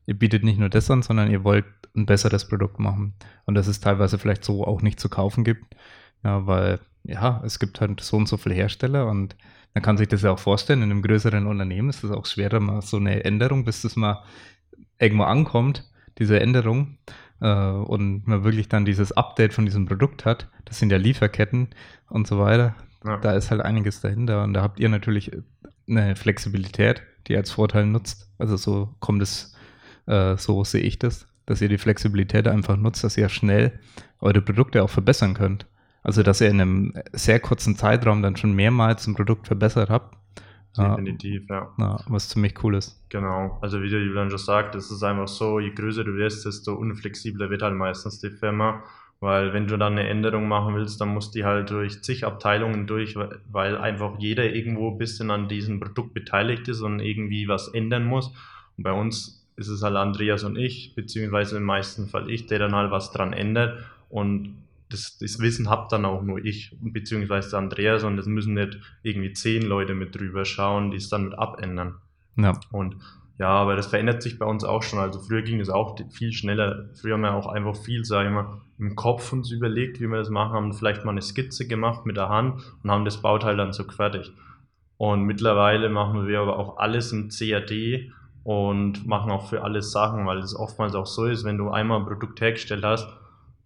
ihr 0.07 0.19
bietet 0.19 0.45
nicht 0.45 0.59
nur 0.59 0.69
das 0.69 0.91
an, 0.91 1.03
sondern 1.03 1.31
ihr 1.31 1.45
wollt 1.45 1.65
ein 1.97 2.07
besseres 2.07 2.49
Produkt 2.49 2.79
machen. 2.79 3.15
Und 3.45 3.55
das 3.55 3.67
es 3.67 3.81
teilweise 3.81 4.19
vielleicht 4.19 4.45
so 4.45 4.65
auch 4.65 4.83
nicht 4.83 5.01
zu 5.01 5.09
kaufen 5.09 5.45
gibt. 5.45 5.75
Ja, 6.25 6.47
weil, 6.47 6.81
ja, 7.05 7.43
es 7.45 7.59
gibt 7.59 7.81
halt 7.81 8.01
so 8.01 8.17
und 8.17 8.29
so 8.29 8.37
viele 8.37 8.55
Hersteller 8.55 9.07
und 9.09 9.37
man 9.75 9.83
kann 9.83 9.97
sich 9.97 10.09
das 10.09 10.23
ja 10.23 10.31
auch 10.31 10.39
vorstellen, 10.39 10.83
in 10.83 10.91
einem 10.91 11.03
größeren 11.03 11.47
Unternehmen 11.47 11.89
ist 11.89 12.05
es 12.05 12.11
auch 12.11 12.27
schwerer, 12.27 12.61
mal 12.61 12.83
so 12.83 12.99
eine 12.99 13.25
Änderung, 13.25 13.65
bis 13.65 13.83
das 13.83 13.97
mal 13.97 14.23
irgendwo 14.99 15.25
ankommt, 15.25 15.91
diese 16.19 16.39
Änderung 16.41 16.99
und 17.49 18.27
man 18.27 18.45
wirklich 18.45 18.69
dann 18.69 18.85
dieses 18.85 19.13
Update 19.13 19.53
von 19.53 19.65
diesem 19.65 19.87
Produkt 19.87 20.25
hat, 20.25 20.49
das 20.65 20.79
sind 20.79 20.93
ja 20.93 20.99
Lieferketten 20.99 21.69
und 22.09 22.27
so 22.27 22.39
weiter. 22.39 22.75
Ja. 23.05 23.17
Da 23.17 23.33
ist 23.33 23.51
halt 23.51 23.61
einiges 23.61 24.01
dahinter 24.01 24.45
und 24.45 24.55
da 24.55 24.63
habt 24.63 24.79
ihr 24.79 24.89
natürlich 24.89 25.33
eine 25.89 26.15
Flexibilität, 26.15 27.03
die 27.27 27.37
als 27.37 27.51
Vorteil 27.51 27.87
nutzt. 27.87 28.31
Also 28.39 28.57
so 28.57 28.95
kommt 29.01 29.23
es, 29.23 29.57
äh, 30.07 30.37
so 30.37 30.63
sehe 30.63 30.83
ich 30.83 30.99
das, 30.99 31.27
dass 31.47 31.61
ihr 31.61 31.69
die 31.69 31.79
Flexibilität 31.79 32.47
einfach 32.47 32.77
nutzt, 32.77 33.03
dass 33.03 33.17
ihr 33.17 33.29
schnell 33.29 33.79
eure 34.21 34.41
Produkte 34.41 34.83
auch 34.85 34.91
verbessern 34.91 35.35
könnt. 35.35 35.67
Also 36.05 36.23
dass 36.23 36.41
ihr 36.41 36.49
in 36.49 36.61
einem 36.61 36.95
sehr 37.13 37.41
kurzen 37.41 37.77
Zeitraum 37.77 38.23
dann 38.23 38.37
schon 38.37 38.53
mehrmals 38.53 39.07
ein 39.07 39.15
Produkt 39.15 39.49
verbessert 39.49 39.91
habt 39.91 40.17
Definitiv, 40.77 41.49
ja. 41.51 41.71
ja. 41.79 42.01
Was 42.09 42.29
ziemlich 42.31 42.63
cool 42.65 42.77
ist. 42.77 42.99
Genau. 43.11 43.59
Also 43.61 43.83
wie 43.83 43.91
der 43.91 44.01
Julian 44.01 44.31
schon 44.31 44.39
sagt, 44.39 44.75
es 44.75 44.91
ist 44.91 45.03
einfach 45.03 45.29
so, 45.29 45.61
je 45.61 45.71
größer 45.71 46.05
du 46.05 46.15
wirst, 46.15 46.47
desto 46.47 46.75
unflexibler 46.75 47.51
wird 47.51 47.63
halt 47.63 47.75
meistens 47.75 48.21
die 48.21 48.31
Firma. 48.31 48.83
Weil 49.21 49.53
wenn 49.53 49.69
du 49.69 49.77
dann 49.77 49.93
eine 49.93 50.09
Änderung 50.09 50.49
machen 50.49 50.75
willst, 50.75 51.01
dann 51.01 51.11
muss 51.11 51.31
die 51.31 51.45
halt 51.45 51.71
durch 51.71 52.03
zig 52.03 52.25
Abteilungen 52.25 52.89
durch, 52.89 53.17
weil 53.53 53.79
einfach 53.79 54.19
jeder 54.19 54.53
irgendwo 54.53 54.91
ein 54.91 54.99
bisschen 54.99 55.31
an 55.31 55.47
diesem 55.47 55.79
Produkt 55.79 56.13
beteiligt 56.13 56.67
ist 56.67 56.81
und 56.81 56.99
irgendwie 56.99 57.47
was 57.47 57.69
ändern 57.69 58.05
muss. 58.05 58.33
Und 58.77 58.83
bei 58.83 58.93
uns 58.93 59.47
ist 59.55 59.69
es 59.69 59.83
halt 59.83 59.95
Andreas 59.95 60.43
und 60.43 60.57
ich, 60.57 60.97
beziehungsweise 60.97 61.59
im 61.59 61.63
meisten 61.63 62.09
Fall 62.09 62.29
ich, 62.31 62.47
der 62.47 62.59
dann 62.59 62.75
halt 62.75 62.91
was 62.91 63.13
dran 63.13 63.33
ändert. 63.33 63.85
Und 64.09 64.57
das, 64.93 65.19
das 65.19 65.39
Wissen 65.41 65.69
habe 65.69 65.89
dann 65.91 66.05
auch 66.05 66.23
nur 66.23 66.45
ich, 66.45 66.77
beziehungsweise 66.81 67.57
Andreas, 67.57 68.05
und 68.05 68.17
das 68.17 68.27
müssen 68.27 68.55
nicht 68.55 68.79
irgendwie 69.03 69.33
zehn 69.33 69.63
Leute 69.63 69.95
mit 69.95 70.19
drüber 70.19 70.45
schauen, 70.45 70.91
die 70.91 70.99
es 70.99 71.09
dann 71.09 71.25
mit 71.25 71.39
abändern. 71.39 71.97
Ja. 72.37 72.59
Und 72.71 72.97
ja, 73.39 73.49
aber 73.49 73.75
das 73.75 73.87
verändert 73.89 74.23
sich 74.23 74.39
bei 74.39 74.47
uns 74.47 74.63
auch 74.63 74.83
schon. 74.83 74.99
Also 74.99 75.19
früher 75.19 75.43
ging 75.43 75.59
es 75.61 75.71
auch 75.71 75.99
viel 76.11 76.33
schneller. 76.33 76.91
Früher 76.95 77.15
haben 77.15 77.23
wir 77.23 77.35
auch 77.35 77.49
einfach 77.49 77.75
viel, 77.75 78.05
sage 78.05 78.29
ich 78.29 78.35
mal, 78.35 78.61
im 78.79 78.95
Kopf 78.95 79.33
uns 79.33 79.51
überlegt, 79.51 80.01
wie 80.01 80.07
wir 80.07 80.19
das 80.19 80.31
machen, 80.31 80.53
haben 80.53 80.73
vielleicht 80.73 81.05
mal 81.05 81.13
eine 81.13 81.23
Skizze 81.23 81.67
gemacht 81.67 82.07
mit 82.07 82.17
der 82.17 82.29
Hand 82.29 82.63
und 82.83 82.91
haben 82.91 83.05
das 83.05 83.23
Bauteil 83.23 83.57
dann 83.57 83.73
so 83.73 83.85
fertig. 83.85 84.33
Und 84.97 85.23
mittlerweile 85.23 85.89
machen 85.89 86.29
wir 86.29 86.41
aber 86.41 86.59
auch 86.59 86.77
alles 86.77 87.11
im 87.13 87.31
CAD 87.31 88.13
und 88.45 89.07
machen 89.07 89.31
auch 89.31 89.49
für 89.49 89.65
alles 89.65 89.93
Sachen, 89.93 90.27
weil 90.27 90.39
es 90.39 90.55
oftmals 90.55 90.95
auch 90.95 91.07
so 91.07 91.27
ist, 91.27 91.45
wenn 91.45 91.59
du 91.59 91.71
einmal 91.71 91.99
ein 91.99 92.07
Produkt 92.07 92.41
hergestellt 92.41 92.85
hast, 92.85 93.09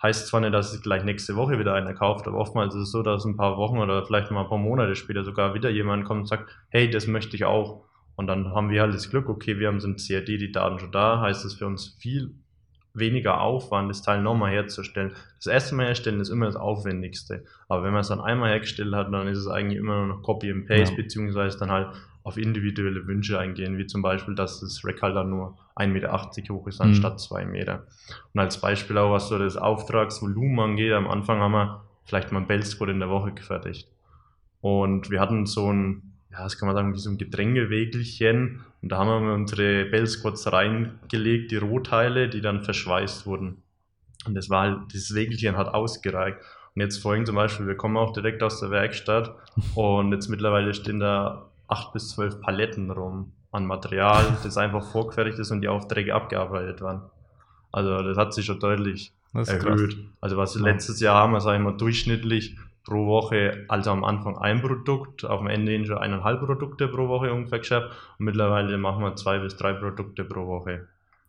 Heißt 0.07 0.29
zwar 0.29 0.41
nicht, 0.41 0.55
dass 0.55 0.73
es 0.73 0.83
gleich 0.83 1.03
nächste 1.03 1.35
Woche 1.35 1.59
wieder 1.59 1.75
einer 1.75 1.93
kauft, 1.93 2.29
aber 2.29 2.39
oftmals 2.39 2.77
ist 2.77 2.83
es 2.83 2.93
so, 2.93 3.03
dass 3.03 3.25
ein 3.25 3.37
paar 3.37 3.57
Wochen 3.57 3.79
oder 3.79 4.07
vielleicht 4.07 4.31
mal 4.31 4.43
ein 4.43 4.49
paar 4.49 4.57
Monate 4.57 4.95
später 4.95 5.25
sogar 5.25 5.53
wieder 5.55 5.69
jemand 5.69 6.05
kommt 6.05 6.21
und 6.21 6.27
sagt, 6.27 6.49
hey, 6.69 6.89
das 6.89 7.09
möchte 7.09 7.35
ich 7.35 7.45
auch. 7.45 7.83
Und 8.15 8.29
dann 8.29 8.55
haben 8.55 8.71
wir 8.71 8.83
halt 8.83 8.95
das 8.95 9.11
Glück, 9.11 9.29
okay, 9.29 9.59
wir 9.59 9.67
haben 9.67 9.81
so 9.81 9.89
im 9.89 9.97
CAD 9.97 10.29
die 10.29 10.53
Daten 10.53 10.79
schon 10.79 10.93
da, 10.93 11.21
heißt 11.23 11.45
es 11.45 11.55
für 11.55 11.67
uns 11.67 11.97
viel 11.99 12.37
weniger 12.95 13.41
Aufwand, 13.41 13.91
das 13.91 14.03
Teil 14.03 14.23
nochmal 14.23 14.53
herzustellen. 14.53 15.13
Das 15.39 15.53
erste 15.53 15.75
Mal 15.75 15.87
herstellen 15.87 16.21
ist 16.21 16.29
immer 16.29 16.47
das 16.47 16.55
Aufwendigste. 16.55 17.45
Aber 17.69 17.83
wenn 17.83 17.91
man 17.91 18.03
es 18.03 18.09
dann 18.09 18.21
einmal 18.21 18.51
hergestellt 18.51 18.95
hat, 18.95 19.13
dann 19.13 19.27
ist 19.27 19.39
es 19.39 19.49
eigentlich 19.49 19.81
immer 19.81 19.97
nur 19.97 20.07
noch 20.07 20.23
Copy 20.23 20.53
and 20.53 20.69
Paste, 20.69 20.95
ja. 20.95 21.03
beziehungsweise 21.03 21.59
dann 21.59 21.73
halt 21.73 21.89
auf 22.27 22.39
individuelle 22.39 23.07
Wünsche 23.07 23.39
eingehen, 23.39 23.79
wie 23.79 23.87
zum 23.87 24.03
Beispiel, 24.03 24.35
dass 24.35 24.59
das 24.59 24.85
Rack 24.85 25.01
halt 25.01 25.15
dann 25.15 25.31
nur 25.31 25.57
1,80 25.77 25.87
Meter 25.87 26.55
hoch 26.55 26.67
ist, 26.67 26.81
anstatt 26.81 27.13
mhm. 27.13 27.19
2 27.19 27.45
Meter. 27.45 27.87
Und 28.35 28.41
als 28.41 28.61
Beispiel 28.61 28.99
auch, 28.99 29.13
was 29.13 29.29
so 29.29 29.39
das 29.39 29.57
Auftragsvolumen 29.57 30.59
angeht, 30.59 30.93
am 30.93 31.07
Anfang 31.07 31.39
haben 31.39 31.53
wir 31.53 31.85
vielleicht 32.05 32.33
mal 32.33 32.41
ein 32.41 32.49
Bellsquad 32.49 32.89
in 32.89 32.99
der 32.99 33.11
Woche 33.11 33.31
gefertigt. 33.31 33.89
Und 34.61 35.09
wir 35.09 35.21
hatten 35.21 35.47
so 35.47 35.73
ein, 35.73 36.15
ja, 36.33 36.43
das 36.43 36.59
kann 36.59 36.67
man 36.67 36.75
sagen, 36.75 36.93
wie 36.95 36.99
so 36.99 37.11
ein 37.11 37.17
Getränkewegelchen. 37.17 38.65
Und 38.83 38.89
da 38.91 38.99
haben 38.99 39.25
wir 39.25 39.33
unsere 39.33 39.85
Bellsquads 39.85 40.53
reingelegt, 40.53 41.53
die 41.53 41.59
Rohteile, 41.59 42.29
die 42.29 42.41
dann 42.41 42.65
verschweißt 42.65 43.25
wurden. 43.27 43.63
Und 44.27 44.35
das 44.35 44.51
war 44.51 44.63
halt, 44.63 44.93
dieses 44.93 45.15
Wägelchen 45.15 45.57
hat 45.57 45.73
ausgereicht. 45.73 46.39
Und 46.75 46.83
jetzt 46.83 47.01
vorhin 47.01 47.25
zum 47.25 47.37
Beispiel, 47.37 47.69
wir 47.69 47.77
kommen 47.77 47.97
auch 47.97 48.13
direkt 48.13 48.43
aus 48.43 48.59
der 48.59 48.73
Werkstatt 48.73 49.33
und 49.77 50.11
jetzt 50.11 50.27
mittlerweile 50.27 50.75
stehen 50.75 50.99
da 50.99 51.53
acht 51.69 51.93
bis 51.93 52.11
zwölf 52.11 52.41
Paletten 52.41 52.91
rum 52.91 53.33
an 53.53 53.67
Material, 53.67 54.37
das 54.43 54.57
einfach 54.57 54.85
vorgefertigt 54.85 55.39
ist 55.39 55.51
und 55.51 55.63
die 55.63 55.69
Aufträge 55.69 56.15
abgearbeitet 56.15 56.81
werden. 56.81 57.03
Also 57.73 58.03
das 58.03 58.17
hat 58.17 58.35
sich 58.35 58.47
schon 58.47 58.61
deutlich 58.61 59.13
erhöht. 59.35 59.95
Krass. 59.95 60.05
Also 60.21 60.37
was 60.37 60.55
letztes 60.57 61.01
Jahr 61.01 61.17
haben 61.17 61.33
wir, 61.33 61.41
sage 61.41 61.59
ich 61.59 61.63
mal, 61.63 61.77
durchschnittlich 61.77 62.57
pro 62.85 63.07
Woche, 63.07 63.65
also 63.69 63.91
am 63.91 64.05
Anfang 64.05 64.39
ein 64.39 64.63
Produkt, 64.63 65.25
auf 65.25 65.41
dem 65.41 65.49
Ende 65.49 65.73
hin 65.73 65.85
schon 65.87 65.99
eineinhalb 65.99 66.41
Produkte 66.41 66.87
pro 66.89 67.09
Woche 67.09 67.33
ungefähr 67.33 67.59
geschafft 67.59 67.91
und 68.19 68.27
mittlerweile 68.27 68.79
machen 68.79 69.03
wir 69.03 69.17
zwei 69.17 69.39
bis 69.39 69.57
drei 69.57 69.73
Produkte 69.73 70.25
pro 70.25 70.47
Woche. 70.47 70.87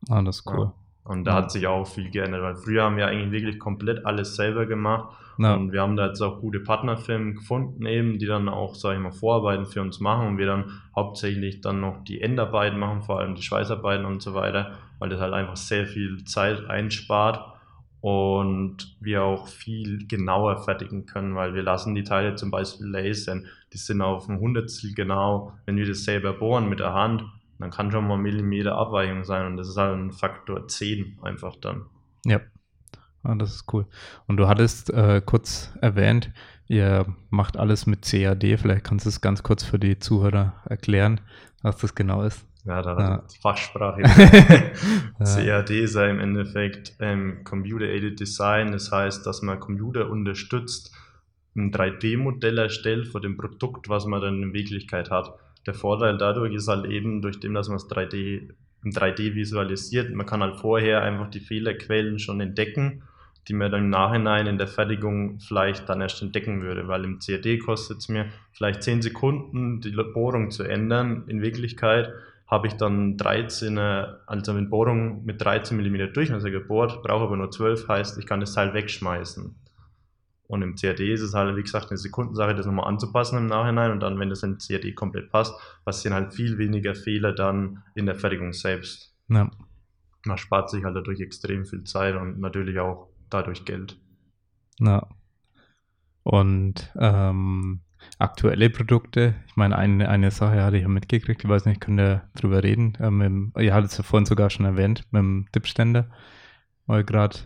Ah, 0.09 0.21
das 0.21 0.37
ist 0.39 0.47
cool. 0.47 0.65
Ja. 0.65 0.73
Und 1.07 1.23
da 1.23 1.31
ja. 1.31 1.37
hat 1.37 1.51
sich 1.51 1.67
auch 1.67 1.85
viel 1.85 2.09
geändert, 2.11 2.41
weil 2.41 2.55
früher 2.55 2.83
haben 2.83 2.97
wir 2.97 3.07
eigentlich 3.07 3.31
wirklich 3.31 3.59
komplett 3.59 4.05
alles 4.05 4.35
selber 4.35 4.65
gemacht. 4.65 5.15
Ja. 5.37 5.53
Und 5.53 5.71
wir 5.71 5.81
haben 5.81 5.95
da 5.95 6.07
jetzt 6.07 6.21
auch 6.21 6.39
gute 6.39 6.59
Partnerfirmen 6.59 7.35
gefunden, 7.35 7.85
eben, 7.85 8.17
die 8.17 8.25
dann 8.25 8.49
auch, 8.49 8.75
sage 8.75 8.95
ich 8.95 9.01
mal, 9.01 9.11
Vorarbeiten 9.11 9.65
für 9.65 9.81
uns 9.81 9.99
machen 9.99 10.27
und 10.27 10.37
wir 10.37 10.47
dann 10.47 10.81
hauptsächlich 10.95 11.61
dann 11.61 11.79
noch 11.79 12.03
die 12.03 12.21
Endarbeiten 12.21 12.79
machen, 12.79 13.03
vor 13.03 13.19
allem 13.19 13.35
die 13.35 13.43
Schweißarbeiten 13.43 14.05
und 14.05 14.21
so 14.21 14.33
weiter, 14.33 14.71
weil 14.99 15.09
das 15.09 15.21
halt 15.21 15.33
einfach 15.33 15.55
sehr 15.55 15.85
viel 15.85 16.23
Zeit 16.25 16.67
einspart 16.69 17.53
und 18.01 18.95
wir 18.99 19.23
auch 19.23 19.47
viel 19.47 20.07
genauer 20.07 20.63
fertigen 20.63 21.05
können, 21.05 21.35
weil 21.35 21.53
wir 21.53 21.63
lassen 21.63 21.95
die 21.95 22.03
Teile 22.03 22.35
zum 22.35 22.51
Beispiel 22.51 22.87
lasern. 22.87 23.45
Die 23.73 23.77
sind 23.77 24.01
auf 24.01 24.27
ein 24.29 24.39
Hundertstel 24.39 24.93
genau. 24.93 25.53
Wenn 25.65 25.77
wir 25.77 25.87
das 25.87 26.03
selber 26.03 26.33
bohren 26.33 26.69
mit 26.69 26.79
der 26.79 26.93
Hand, 26.93 27.23
dann 27.59 27.71
kann 27.71 27.91
schon 27.91 28.07
mal 28.07 28.17
Millimeter 28.17 28.75
Abweichung 28.75 29.23
sein 29.23 29.45
und 29.47 29.57
das 29.57 29.69
ist 29.69 29.77
halt 29.77 29.97
ein 29.97 30.11
Faktor 30.11 30.67
10 30.67 31.19
einfach 31.21 31.55
dann. 31.55 31.85
Ja, 32.25 32.41
ah, 33.23 33.35
das 33.35 33.55
ist 33.55 33.73
cool. 33.73 33.85
Und 34.27 34.37
du 34.37 34.47
hattest 34.47 34.89
äh, 34.91 35.21
kurz 35.25 35.73
erwähnt, 35.81 36.31
ihr 36.67 37.05
macht 37.29 37.57
alles 37.57 37.85
mit 37.87 38.03
CAD. 38.03 38.57
Vielleicht 38.57 38.83
kannst 38.83 39.05
du 39.05 39.09
es 39.09 39.21
ganz 39.21 39.43
kurz 39.43 39.63
für 39.63 39.79
die 39.79 39.99
Zuhörer 39.99 40.53
erklären, 40.65 41.21
was 41.61 41.77
das 41.77 41.95
genau 41.95 42.23
ist. 42.23 42.45
Ja, 42.65 42.81
da 42.81 42.99
ja. 42.99 43.23
Fachsprache. 43.41 44.01
CAD 45.23 45.69
ist 45.69 45.95
ja 45.95 46.07
im 46.07 46.19
Endeffekt 46.19 46.95
ähm, 46.99 47.43
Computer-Aided 47.45 48.19
Design. 48.19 48.73
Das 48.73 48.91
heißt, 48.91 49.25
dass 49.25 49.41
man 49.41 49.59
Computer 49.59 50.09
unterstützt, 50.09 50.93
ein 51.55 51.71
3D-Modell 51.71 52.57
erstellt 52.59 53.07
von 53.07 53.21
dem 53.21 53.37
Produkt, 53.37 53.89
was 53.89 54.05
man 54.05 54.21
dann 54.21 54.43
in 54.43 54.53
Wirklichkeit 54.53 55.09
hat. 55.09 55.33
Der 55.67 55.73
Vorteil 55.73 56.17
dadurch 56.17 56.53
ist 56.55 56.67
halt 56.67 56.85
eben, 56.85 57.21
durch 57.21 57.39
dem, 57.39 57.53
dass 57.53 57.67
man 57.67 57.77
es 57.77 57.87
3D, 57.87 58.49
in 58.83 58.91
3D 58.91 59.35
visualisiert, 59.35 60.13
man 60.13 60.25
kann 60.25 60.41
halt 60.41 60.55
vorher 60.55 61.01
einfach 61.03 61.29
die 61.29 61.41
Fehlerquellen 61.41 62.19
schon 62.19 62.39
entdecken, 62.39 63.03
die 63.47 63.53
man 63.53 63.71
dann 63.71 63.83
im 63.83 63.89
Nachhinein 63.89 64.47
in 64.47 64.57
der 64.57 64.67
Fertigung 64.67 65.39
vielleicht 65.39 65.87
dann 65.89 66.01
erst 66.01 66.21
entdecken 66.21 66.61
würde, 66.61 66.87
weil 66.87 67.03
im 67.03 67.19
CAD 67.19 67.59
kostet 67.59 67.99
es 67.99 68.09
mir 68.09 68.25
vielleicht 68.51 68.83
10 68.83 69.01
Sekunden, 69.01 69.81
die 69.81 69.91
Bohrung 69.91 70.51
zu 70.51 70.63
ändern. 70.63 71.23
In 71.27 71.41
Wirklichkeit 71.41 72.11
habe 72.45 72.67
ich 72.67 72.73
dann 72.73 73.17
13, 73.17 73.77
also 73.77 74.53
mit 74.53 74.69
Bohrung 74.69 75.25
mit 75.25 75.41
13 75.41 75.77
mm 75.77 76.13
Durchmesser 76.13 76.49
gebohrt, 76.49 77.03
brauche 77.03 77.23
aber 77.25 77.37
nur 77.37 77.51
12, 77.51 77.87
heißt, 77.87 78.17
ich 78.17 78.25
kann 78.25 78.39
das 78.39 78.53
Teil 78.53 78.73
wegschmeißen. 78.73 79.53
Und 80.47 80.61
im 80.61 80.75
CAD 80.75 81.01
ist 81.01 81.21
es 81.21 81.33
halt, 81.33 81.55
wie 81.57 81.61
gesagt, 81.61 81.89
eine 81.89 81.97
Sekundensache, 81.97 82.55
das 82.55 82.65
nochmal 82.65 82.87
anzupassen 82.87 83.37
im 83.37 83.47
Nachhinein. 83.47 83.91
Und 83.91 83.99
dann, 83.99 84.17
wenn 84.17 84.29
das 84.29 84.43
im 84.43 84.57
CAD 84.57 84.95
komplett 84.95 85.29
passt, 85.29 85.53
passieren 85.83 86.13
halt 86.15 86.33
viel 86.33 86.57
weniger 86.57 86.95
Fehler 86.95 87.33
dann 87.33 87.83
in 87.95 88.05
der 88.05 88.15
Fertigung 88.15 88.53
selbst. 88.53 89.13
Ja. 89.27 89.51
Man 90.25 90.37
spart 90.37 90.69
sich 90.69 90.83
halt 90.83 90.95
dadurch 90.95 91.19
extrem 91.19 91.65
viel 91.65 91.83
Zeit 91.83 92.15
und 92.15 92.39
natürlich 92.39 92.79
auch 92.79 93.09
dadurch 93.29 93.65
Geld. 93.65 93.99
Ja. 94.79 95.07
Und 96.23 96.91
ähm, 96.97 97.81
aktuelle 98.19 98.69
Produkte, 98.69 99.35
ich 99.47 99.55
meine, 99.55 99.77
eine, 99.77 100.09
eine 100.09 100.31
Sache 100.31 100.63
hatte 100.63 100.77
ich 100.77 100.83
ja 100.83 100.89
mitgekriegt, 100.89 101.43
ich 101.43 101.49
weiß 101.49 101.65
nicht, 101.65 101.81
könnt 101.81 101.99
ihr 101.99 102.23
drüber 102.35 102.63
reden. 102.63 102.97
Ähm, 102.99 103.53
ihr 103.57 103.73
hattet 103.73 103.91
es 103.91 103.97
ja 103.97 104.03
vorhin 104.03 104.25
sogar 104.25 104.49
schon 104.49 104.65
erwähnt, 104.65 105.03
mit 105.11 105.19
dem 105.19 105.47
Dipständer, 105.53 106.09
weil 106.85 107.03
gerade 107.03 107.37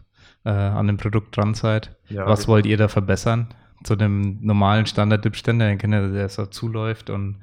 äh, 0.45 0.50
an 0.50 0.88
dem 0.88 0.98
Produkt 0.98 1.36
dran 1.38 1.53
seid. 1.53 1.95
Ja, 2.10 2.25
Was 2.25 2.48
wollt 2.48 2.65
ihr 2.65 2.77
da 2.77 2.88
verbessern? 2.88 3.48
Zu 3.83 3.95
dem 3.95 4.39
normalen 4.41 4.86
Standard-Dip-Ständer, 4.86 5.67
den 5.67 5.77
kennt 5.77 5.93
ihr, 5.93 6.10
der 6.10 6.29
so 6.29 6.45
zuläuft 6.45 7.10
und 7.10 7.38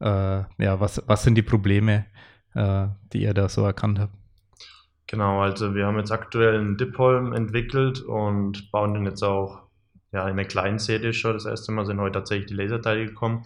äh, 0.00 0.42
ja, 0.58 0.80
was, 0.80 1.02
was 1.06 1.22
sind 1.24 1.34
die 1.34 1.42
Probleme, 1.42 2.06
äh, 2.54 2.86
die 3.12 3.22
ihr 3.22 3.34
da 3.34 3.48
so 3.48 3.64
erkannt 3.64 3.98
habt? 3.98 4.14
Genau, 5.06 5.40
also 5.40 5.74
wir 5.74 5.86
haben 5.86 5.98
jetzt 5.98 6.12
aktuell 6.12 6.56
einen 6.56 6.76
Dipholm 6.76 7.32
entwickelt 7.32 8.00
und 8.00 8.70
bauen 8.70 8.94
den 8.94 9.06
jetzt 9.06 9.24
auch 9.24 9.62
ja, 10.12 10.28
in 10.28 10.36
der 10.36 10.46
kleinen 10.46 10.78
Serie 10.78 11.12
schon. 11.12 11.32
Das 11.32 11.46
erste 11.46 11.72
Mal 11.72 11.84
sind 11.84 12.00
heute 12.00 12.20
tatsächlich 12.20 12.46
die 12.46 12.54
Laserteile 12.54 13.06
gekommen. 13.06 13.44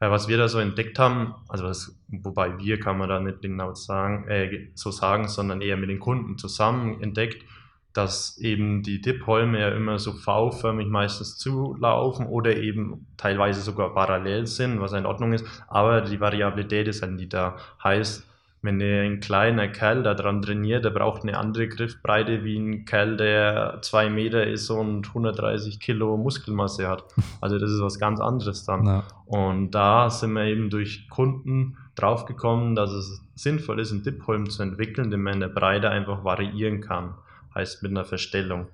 Ja, 0.00 0.10
was 0.10 0.28
wir 0.28 0.38
da 0.38 0.48
so 0.48 0.58
entdeckt 0.58 0.98
haben, 0.98 1.34
also 1.48 1.64
was, 1.64 2.00
wobei 2.08 2.58
wir 2.58 2.80
kann 2.80 2.96
man 2.96 3.08
da 3.08 3.20
nicht 3.20 3.42
genau 3.42 3.74
sagen, 3.74 4.26
äh, 4.28 4.70
so 4.74 4.90
sagen, 4.90 5.28
sondern 5.28 5.60
eher 5.60 5.76
mit 5.76 5.90
den 5.90 5.98
Kunden 6.00 6.38
zusammen 6.38 7.02
entdeckt, 7.02 7.44
dass 7.92 8.38
eben 8.38 8.82
die 8.82 9.00
Dipholme 9.00 9.60
ja 9.60 9.68
immer 9.70 9.98
so 9.98 10.12
V-förmig 10.12 10.88
meistens 10.88 11.36
zulaufen 11.38 12.26
oder 12.26 12.56
eben 12.56 13.06
teilweise 13.16 13.60
sogar 13.62 13.94
parallel 13.94 14.46
sind, 14.46 14.80
was 14.80 14.92
in 14.92 15.06
Ordnung 15.06 15.32
ist, 15.32 15.44
aber 15.68 16.02
die 16.02 16.20
Variabilität 16.20 16.86
ist 16.86 17.02
halt 17.02 17.12
nie 17.12 17.28
da. 17.28 17.56
Heißt, 17.82 18.26
wenn 18.62 18.80
ein 18.80 19.20
kleiner 19.20 19.68
Kerl 19.68 20.02
da 20.02 20.12
dran 20.14 20.42
trainiert, 20.42 20.84
der 20.84 20.90
braucht 20.90 21.22
eine 21.22 21.38
andere 21.38 21.66
Griffbreite 21.66 22.44
wie 22.44 22.58
ein 22.58 22.84
Kerl, 22.84 23.16
der 23.16 23.78
zwei 23.80 24.10
Meter 24.10 24.46
ist 24.46 24.68
und 24.68 25.08
130 25.08 25.80
Kilo 25.80 26.16
Muskelmasse 26.16 26.88
hat. 26.88 27.04
Also 27.40 27.58
das 27.58 27.70
ist 27.70 27.80
was 27.80 27.98
ganz 27.98 28.20
anderes 28.20 28.66
dann. 28.66 28.84
Ja. 28.84 29.04
Und 29.24 29.70
da 29.70 30.10
sind 30.10 30.34
wir 30.34 30.44
eben 30.44 30.68
durch 30.68 31.08
Kunden 31.08 31.78
draufgekommen, 31.94 32.74
dass 32.74 32.90
es 32.92 33.22
sinnvoll 33.34 33.80
ist, 33.80 33.92
einen 33.92 34.02
Dipholm 34.02 34.50
zu 34.50 34.62
entwickeln, 34.62 35.10
den 35.10 35.22
man 35.22 35.34
in 35.34 35.40
der 35.40 35.48
Breite 35.48 35.88
einfach 35.88 36.22
variieren 36.22 36.82
kann 36.82 37.14
heißt 37.60 37.82
mit 37.82 37.92
einer 37.92 38.04
Verstellung. 38.04 38.68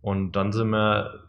Und 0.00 0.32
dann 0.32 0.52
sind 0.52 0.70
wir 0.70 1.20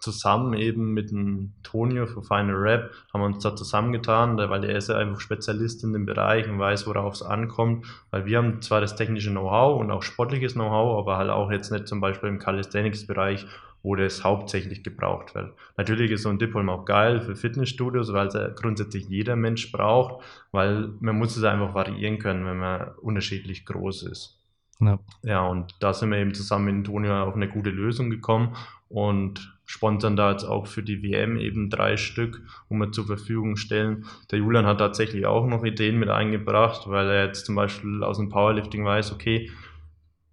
zusammen 0.00 0.54
eben 0.54 0.94
mit 0.94 1.10
dem 1.10 1.54
Tonio 1.62 2.06
von 2.06 2.22
Final 2.22 2.54
Rap, 2.54 2.92
haben 3.12 3.22
uns 3.22 3.42
da 3.42 3.56
zusammengetan, 3.56 4.36
weil 4.36 4.64
er 4.64 4.76
ist 4.76 4.88
ja 4.88 4.96
einfach 4.96 5.20
Spezialist 5.20 5.82
in 5.82 5.92
dem 5.92 6.06
Bereich 6.06 6.48
und 6.48 6.58
weiß, 6.58 6.86
worauf 6.86 7.14
es 7.14 7.22
ankommt, 7.22 7.86
weil 8.10 8.24
wir 8.24 8.38
haben 8.38 8.62
zwar 8.62 8.80
das 8.80 8.94
technische 8.94 9.30
Know-how 9.30 9.80
und 9.80 9.90
auch 9.90 10.02
sportliches 10.02 10.54
Know-how, 10.54 10.98
aber 10.98 11.16
halt 11.16 11.30
auch 11.30 11.50
jetzt 11.50 11.72
nicht 11.72 11.88
zum 11.88 12.00
Beispiel 12.00 12.28
im 12.28 12.38
Calisthenics-Bereich, 12.38 13.46
wo 13.82 13.96
das 13.96 14.24
hauptsächlich 14.24 14.82
gebraucht 14.82 15.34
wird. 15.34 15.52
Natürlich 15.76 16.10
ist 16.10 16.22
so 16.22 16.28
ein 16.28 16.38
Dipholm 16.38 16.68
auch 16.68 16.84
geil 16.84 17.20
für 17.20 17.36
Fitnessstudios, 17.36 18.12
weil 18.12 18.28
es 18.28 18.60
grundsätzlich 18.60 19.08
jeder 19.08 19.36
Mensch 19.36 19.72
braucht, 19.72 20.22
weil 20.52 20.90
man 21.00 21.16
muss 21.16 21.36
es 21.36 21.44
einfach 21.44 21.74
variieren 21.74 22.18
können, 22.18 22.44
wenn 22.44 22.58
man 22.58 22.88
unterschiedlich 23.00 23.64
groß 23.66 24.04
ist. 24.04 24.37
Ja. 24.80 24.98
ja, 25.24 25.46
und 25.46 25.74
da 25.80 25.92
sind 25.92 26.10
wir 26.10 26.18
eben 26.18 26.34
zusammen 26.34 26.66
mit 26.66 26.74
Antonio 26.74 27.24
auf 27.24 27.34
eine 27.34 27.48
gute 27.48 27.70
Lösung 27.70 28.10
gekommen 28.10 28.54
und 28.88 29.58
sponsern 29.66 30.16
da 30.16 30.30
jetzt 30.30 30.44
auch 30.44 30.66
für 30.66 30.82
die 30.82 31.02
WM 31.02 31.36
eben 31.36 31.68
drei 31.68 31.96
Stück, 31.96 32.42
wo 32.68 32.76
wir 32.76 32.92
zur 32.92 33.06
Verfügung 33.06 33.56
stellen. 33.56 34.06
Der 34.30 34.38
Julian 34.38 34.66
hat 34.66 34.78
tatsächlich 34.78 35.26
auch 35.26 35.46
noch 35.46 35.64
Ideen 35.64 35.98
mit 35.98 36.08
eingebracht, 36.08 36.88
weil 36.88 37.08
er 37.08 37.26
jetzt 37.26 37.44
zum 37.44 37.54
Beispiel 37.54 38.02
aus 38.02 38.18
dem 38.18 38.28
Powerlifting 38.28 38.84
weiß, 38.84 39.12
okay, 39.12 39.50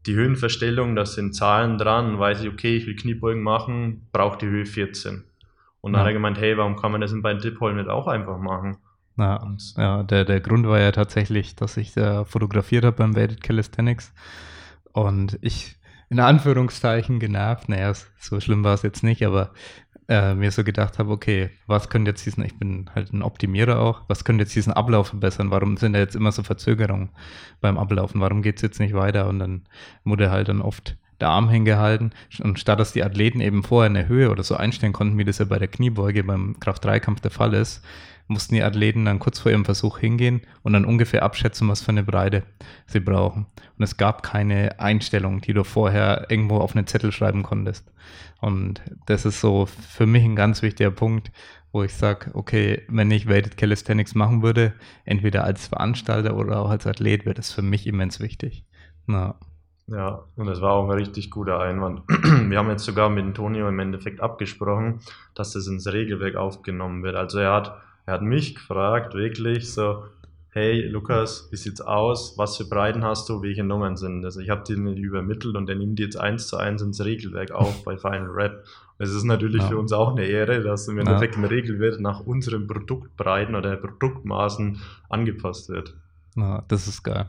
die 0.06 0.14
Höhenverstellung, 0.14 0.96
da 0.96 1.06
sind 1.06 1.36
Zahlen 1.36 1.78
dran, 1.78 2.20
weiß 2.20 2.44
ich, 2.44 2.50
okay, 2.50 2.78
ich 2.78 2.86
will 2.86 2.96
Kniebeugen 2.96 3.42
machen, 3.42 4.08
braucht 4.12 4.42
die 4.42 4.48
Höhe 4.48 4.66
14. 4.66 5.24
Und 5.82 5.94
dann 5.94 6.00
ja. 6.00 6.06
hat 6.06 6.08
er 6.08 6.14
gemeint, 6.14 6.38
hey, 6.40 6.58
warum 6.58 6.75
kann 6.75 6.92
man 6.92 7.02
das 7.02 7.12
in 7.12 7.22
beiden 7.22 7.42
Dipholm 7.42 7.78
nicht 7.78 7.90
auch 7.90 8.08
einfach 8.08 8.38
machen? 8.38 8.78
Ja, 9.17 9.38
und, 9.38 9.75
ja 9.77 10.03
der, 10.03 10.25
der 10.25 10.41
Grund 10.41 10.67
war 10.67 10.79
ja 10.79 10.91
tatsächlich, 10.91 11.55
dass 11.55 11.77
ich 11.77 11.93
da 11.93 12.25
fotografiert 12.25 12.86
habe 12.86 12.98
beim 12.98 13.15
Weighted 13.15 13.41
Calisthenics 13.41 14.13
und 14.91 15.38
ich 15.41 15.75
in 16.10 16.19
Anführungszeichen 16.19 17.19
genervt, 17.19 17.69
naja, 17.69 17.93
so 18.19 18.39
schlimm 18.39 18.63
war 18.63 18.74
es 18.74 18.84
jetzt 18.84 19.03
nicht, 19.03 19.25
aber 19.25 19.51
äh, 20.07 20.36
mir 20.36 20.51
so 20.51 20.63
gedacht 20.63 21.00
habe, 21.00 21.12
okay, 21.12 21.50
was 21.65 21.89
könnte 21.89 22.12
jetzt 22.12 22.25
diesen, 22.25 22.43
ich 22.43 22.57
bin 22.57 22.89
halt 22.93 23.12
ein 23.12 23.24
Optimierer 23.24 23.79
auch, 23.79 24.01
was 24.07 24.24
könnte 24.24 24.43
jetzt 24.43 24.55
diesen 24.55 24.74
Ablauf 24.74 25.07
verbessern? 25.07 25.51
Warum 25.51 25.77
sind 25.77 25.93
da 25.93 26.00
jetzt 26.00 26.15
immer 26.15 26.31
so 26.31 26.43
Verzögerungen 26.43 27.10
beim 27.62 27.77
Ablaufen? 27.77 28.22
Warum 28.22 28.41
geht 28.41 28.57
es 28.57 28.62
jetzt 28.62 28.79
nicht 28.79 28.93
weiter? 28.93 29.27
Und 29.27 29.39
dann 29.39 29.63
wurde 30.03 30.29
halt 30.29 30.50
dann 30.50 30.62
oft 30.62 30.95
der 31.19 31.29
Arm 31.29 31.50
hingehalten 31.50 32.12
und 32.43 32.60
statt 32.60 32.79
dass 32.79 32.91
die 32.91 33.03
Athleten 33.03 33.39
eben 33.39 33.63
vorher 33.63 33.89
eine 33.89 34.07
Höhe 34.07 34.29
oder 34.29 34.43
so 34.43 34.55
einstellen 34.55 34.93
konnten, 34.93 35.17
wie 35.17 35.24
das 35.24 35.38
ja 35.38 35.45
bei 35.45 35.60
der 35.60 35.69
Kniebeuge 35.69 36.24
beim 36.24 36.60
Kraft-3-Kampf 36.60 37.22
der 37.22 37.31
Fall 37.31 37.53
ist, 37.53 37.84
mussten 38.27 38.55
die 38.55 38.63
Athleten 38.63 39.05
dann 39.05 39.20
kurz 39.20 39.39
vor 39.39 39.51
ihrem 39.51 39.65
Versuch 39.65 40.00
hingehen 40.00 40.41
und 40.63 40.74
dann 40.74 40.86
ungefähr 40.86 41.24
abschätzen, 41.24 41.67
was 41.70 41.82
für 41.82 41.89
eine 41.89 42.03
Breite 42.03 42.44
sie 42.88 43.00
brauchen. 43.00 43.46
Und 43.77 43.84
es 43.84 43.98
gab 43.98 44.24
keine 44.24 44.79
Einstellung, 44.79 45.41
die 45.41 45.53
du 45.53 45.63
vorher 45.63 46.27
irgendwo 46.29 46.58
auf 46.58 46.75
einen 46.75 46.88
Zettel 46.88 47.12
schreiben 47.12 47.44
konntest. 47.44 47.91
Und 48.41 48.82
das 49.05 49.25
ist 49.25 49.41
so 49.41 49.65
für 49.65 50.05
mich 50.05 50.24
ein 50.24 50.36
ganz 50.36 50.62
wichtiger 50.62 50.91
Punkt, 50.91 51.32
wo 51.72 51.84
ich 51.84 51.94
sage, 51.94 52.32
okay, 52.34 52.84
wenn 52.88 53.12
ich 53.12 53.27
Weighted 53.27 53.58
Calisthenics 53.58 54.15
machen 54.15 54.41
würde, 54.41 54.74
entweder 55.03 55.44
als 55.44 55.67
Veranstalter 55.67 56.36
oder 56.36 56.60
auch 56.60 56.70
als 56.70 56.88
Athlet, 56.88 57.25
wäre 57.25 57.36
das 57.36 57.51
für 57.51 57.62
mich 57.62 57.86
immens 57.86 58.20
wichtig. 58.20 58.65
Na. 59.05 59.36
Ja, 59.88 60.24
und 60.36 60.48
das 60.48 60.62
war 60.62 60.72
auch 60.72 60.89
ein 60.89 60.98
richtig 60.98 61.29
guter 61.29 61.60
Einwand. 61.60 62.01
Wir 62.08 62.58
haben 62.58 62.70
jetzt 62.70 62.86
sogar 62.86 63.10
mit 63.10 63.24
Antonio 63.24 63.67
im 63.70 63.77
Endeffekt 63.77 64.20
abgesprochen, 64.20 65.01
dass 65.36 65.53
das 65.53 65.67
ins 65.67 65.86
Regelwerk 65.86 66.36
aufgenommen 66.36 67.03
wird. 67.03 67.15
Also 67.15 67.38
er 67.38 67.53
hat 67.53 67.77
er 68.05 68.13
hat 68.13 68.21
mich 68.21 68.55
gefragt, 68.55 69.13
wirklich 69.13 69.71
so, 69.71 70.05
hey 70.50 70.88
Lukas, 70.88 71.50
wie 71.51 71.57
sieht's 71.57 71.81
aus? 71.81 72.38
Was 72.38 72.57
für 72.57 72.65
Breiten 72.65 73.03
hast 73.03 73.27
du? 73.27 73.41
Welche 73.41 73.63
Nummern 73.63 73.97
sind 73.97 74.21
das? 74.21 74.38
Ich 74.38 74.50
habe 74.50 74.63
dir 74.63 74.77
nicht 74.77 75.00
übermittelt 75.00 75.55
und 75.55 75.69
er 75.69 75.75
nimmt 75.75 76.00
jetzt 76.00 76.15
eins 76.15 76.47
zu 76.47 76.57
eins 76.57 76.81
ins 76.81 77.03
Regelwerk 77.03 77.51
auf 77.51 77.83
bei 77.85 77.97
Final 77.97 78.29
Rap. 78.29 78.63
Es 78.97 79.09
ist 79.09 79.25
natürlich 79.25 79.62
ja. 79.62 79.67
für 79.67 79.77
uns 79.77 79.91
auch 79.91 80.12
eine 80.12 80.24
Ehre, 80.25 80.62
dass 80.62 80.88
im 80.88 80.97
Endeffekt 80.97 81.35
ja. 81.35 81.41
ein 81.41 81.45
Regelwerk 81.45 82.00
nach 82.00 82.21
unseren 82.21 82.67
Produktbreiten 82.67 83.55
oder 83.55 83.75
Produktmaßen 83.75 84.79
angepasst 85.09 85.67
wird. 85.67 85.95
Ja, 86.38 86.63
das 86.69 86.88
ist 86.88 87.03
geil. 87.03 87.25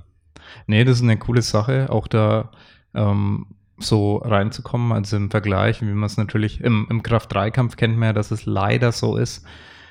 Nee, 0.69 0.85
das 0.85 0.99
ist 0.99 1.03
eine 1.03 1.19
coole 1.19 1.43
Sache, 1.43 1.87
auch 1.91 2.07
da 2.07 2.53
ähm, 2.95 3.47
so 3.79 4.19
reinzukommen. 4.19 4.93
Also 4.93 5.17
im 5.17 5.31
Vergleich, 5.31 5.83
wie 5.83 5.87
man 5.87 6.05
es 6.05 6.17
natürlich 6.17 6.61
im, 6.61 6.87
im 6.89 7.03
Kraft-3-Kampf 7.03 7.77
kennt 7.77 7.99
man 7.99 8.09
ja, 8.09 8.13
dass 8.13 8.31
es 8.31 8.47
leider 8.47 8.93
so 8.93 9.17
ist, 9.17 9.45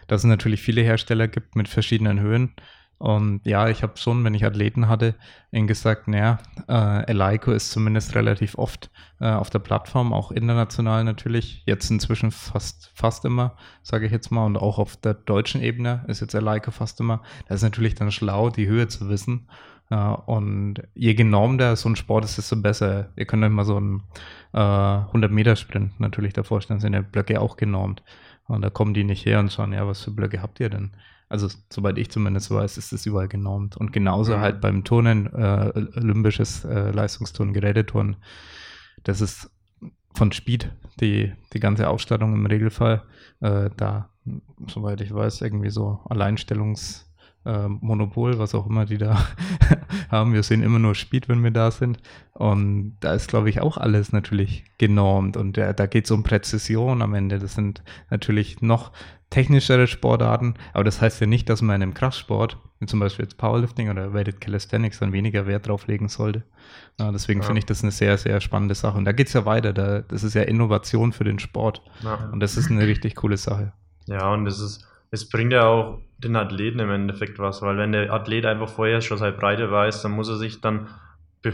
dass 0.08 0.22
es 0.22 0.26
natürlich 0.26 0.62
viele 0.62 0.82
Hersteller 0.82 1.28
gibt 1.28 1.56
mit 1.56 1.68
verschiedenen 1.68 2.20
Höhen. 2.20 2.54
Und 2.98 3.42
ja, 3.46 3.68
ich 3.68 3.84
habe 3.84 3.98
schon, 3.98 4.24
wenn 4.24 4.34
ich 4.34 4.46
Athleten 4.46 4.88
hatte, 4.88 5.16
ihnen 5.52 5.68
gesagt, 5.68 6.08
naja, 6.08 6.40
äh, 6.70 7.06
Eleiko 7.12 7.52
ist 7.52 7.72
zumindest 7.72 8.16
relativ 8.16 8.58
oft 8.58 8.90
äh, 9.20 9.30
auf 9.30 9.50
der 9.50 9.60
Plattform, 9.60 10.14
auch 10.14 10.32
international 10.32 11.04
natürlich. 11.04 11.64
Jetzt 11.66 11.92
inzwischen 11.92 12.32
fast, 12.32 12.92
fast 12.96 13.26
immer, 13.26 13.58
sage 13.84 14.06
ich 14.06 14.14
jetzt 14.14 14.32
mal. 14.32 14.46
Und 14.46 14.56
auch 14.56 14.80
auf 14.80 14.96
der 14.96 15.14
deutschen 15.14 15.62
Ebene 15.62 16.06
ist 16.08 16.22
jetzt 16.22 16.36
Eleiko 16.36 16.72
fast 16.72 17.00
immer. 17.02 17.22
Da 17.48 17.56
ist 17.56 17.64
natürlich 17.64 17.96
dann 17.96 18.12
schlau, 18.12 18.50
die 18.50 18.68
Höhe 18.68 18.88
zu 18.88 19.10
wissen. 19.10 19.48
Äh, 19.90 19.96
und 19.96 20.82
je 20.94 21.14
genormter 21.16 21.76
so 21.76 21.90
ein 21.90 21.98
Sport 21.98 22.26
ist, 22.26 22.38
desto 22.38 22.56
besser. 22.56 23.10
Ihr 23.18 23.26
könnt 23.26 23.44
euch 23.44 23.52
mal 23.52 23.66
so 23.66 23.76
einen 23.76 24.04
äh, 24.54 24.58
100-Meter-Sprint 24.58 26.00
natürlich 26.00 26.34
da 26.34 26.44
vorstellen, 26.44 26.80
sind 26.80 26.94
ja 26.94 27.02
Blöcke 27.02 27.42
auch 27.42 27.58
genormt. 27.58 28.04
Und 28.48 28.62
da 28.62 28.70
kommen 28.70 28.94
die 28.94 29.04
nicht 29.04 29.26
her 29.26 29.40
und 29.40 29.52
schauen, 29.52 29.74
ja, 29.74 29.88
was 29.88 30.02
für 30.02 30.12
Blöcke 30.12 30.42
habt 30.42 30.60
ihr 30.60 30.70
denn? 30.70 30.92
Also, 31.30 31.50
soweit 31.72 31.98
ich 31.98 32.12
zumindest 32.12 32.52
weiß, 32.52 32.78
ist 32.78 32.92
das 32.92 33.06
überall 33.06 33.28
genormt. 33.28 33.76
Und 33.76 33.92
genauso 33.92 34.38
mhm. 34.38 34.42
halt 34.42 34.62
beim 34.62 34.84
Turnen, 34.84 35.26
äh, 35.34 35.72
olympisches 35.96 36.64
äh, 36.66 36.92
Leistungsturnen, 36.92 37.54
Geräteturnen, 37.54 38.18
das 39.04 39.22
ist 39.22 39.50
von 40.14 40.32
Speed 40.32 40.72
die, 41.02 41.34
die 41.54 41.60
ganze 41.60 41.90
Ausstattung 41.90 42.34
im 42.34 42.46
Regelfall. 42.46 43.04
Äh, 43.42 43.70
da, 43.76 44.10
soweit 44.68 45.02
ich 45.02 45.14
weiß, 45.14 45.42
irgendwie 45.42 45.72
so 45.72 46.00
Alleinstellungs- 46.06 47.06
äh, 47.46 47.68
Monopol, 47.68 48.40
was 48.40 48.56
auch 48.56 48.68
immer 48.68 48.86
die 48.86 48.98
da 48.98 49.26
haben. 50.10 50.34
Wir 50.34 50.44
sehen 50.44 50.64
immer 50.64 50.80
nur 50.80 50.96
Speed, 50.96 51.30
wenn 51.30 51.44
wir 51.44 51.52
da 51.52 51.72
sind. 51.72 52.00
Und 52.34 52.98
da 53.00 53.14
ist, 53.14 53.30
glaube 53.30 53.50
ich, 53.50 53.62
auch 53.62 53.78
alles 53.78 54.12
natürlich 54.12 54.66
genormt. 54.78 55.38
Und 55.38 55.58
äh, 55.58 55.74
da 55.74 55.86
geht 55.86 56.06
es 56.06 56.12
um 56.12 56.24
Präzision 56.24 57.02
am 57.02 57.14
Ende. 57.14 57.40
Das 57.40 57.56
sind 57.56 57.84
natürlich 58.10 58.62
noch 58.62 58.92
technischere 59.30 59.88
Sportarten, 59.88 60.54
aber 60.74 60.84
das 60.84 61.02
heißt 61.02 61.20
ja 61.20 61.28
nicht, 61.28 61.50
dass 61.50 61.62
man 61.62 61.78
in 61.78 61.84
einem 61.84 61.94
Kraftsport, 61.94 62.58
wie 62.80 62.86
zum 62.86 63.00
Beispiel 63.00 63.26
jetzt 63.26 63.38
Powerlifting 63.38 63.90
oder 63.90 64.14
Weighted 64.14 64.40
Calisthenics, 64.40 65.00
dann 65.00 65.14
weniger 65.14 65.46
Wert 65.48 65.68
drauf 65.68 65.88
legen 65.88 66.08
sollte. 66.08 66.44
Ja, 67.00 67.12
deswegen 67.12 67.42
ja. 67.42 67.46
finde 67.46 67.60
ich 67.60 67.66
das 67.66 67.82
eine 67.82 67.92
sehr, 67.92 68.18
sehr 68.18 68.40
spannende 68.40 68.76
Sache. 68.76 68.98
Und 68.98 69.06
da 69.06 69.12
geht 69.12 69.28
es 69.28 69.34
ja 69.34 69.46
weiter. 69.46 69.74
Da, 69.74 70.02
das 70.02 70.24
ist 70.24 70.36
ja 70.36 70.44
Innovation 70.44 71.12
für 71.12 71.24
den 71.24 71.40
Sport. 71.40 71.82
Ja. 72.02 72.30
Und 72.32 72.40
das 72.40 72.56
ist 72.56 72.70
eine 72.70 72.88
richtig 72.88 73.16
coole 73.16 73.38
Sache. 73.38 73.74
Ja, 74.08 74.32
und 74.32 74.46
das 74.46 74.60
ist 74.60 74.88
es 75.12 75.30
bringt 75.30 75.54
ja 75.54 75.66
auch 75.66 76.00
den 76.18 76.36
Athleten 76.36 76.80
im 76.80 76.90
Endeffekt 76.90 77.40
was, 77.40 77.62
weil 77.62 77.78
wenn 77.78 77.92
der 77.92 78.12
Athlet 78.12 78.46
einfach 78.46 78.70
vorher 78.70 79.02
schon 79.02 79.18
seine 79.18 79.36
Breite 79.36 79.72
weiß, 79.72 80.02
dann 80.02 80.12
muss 80.12 80.30
er 80.30 80.38
sich 80.38 80.62
dann 80.62 80.88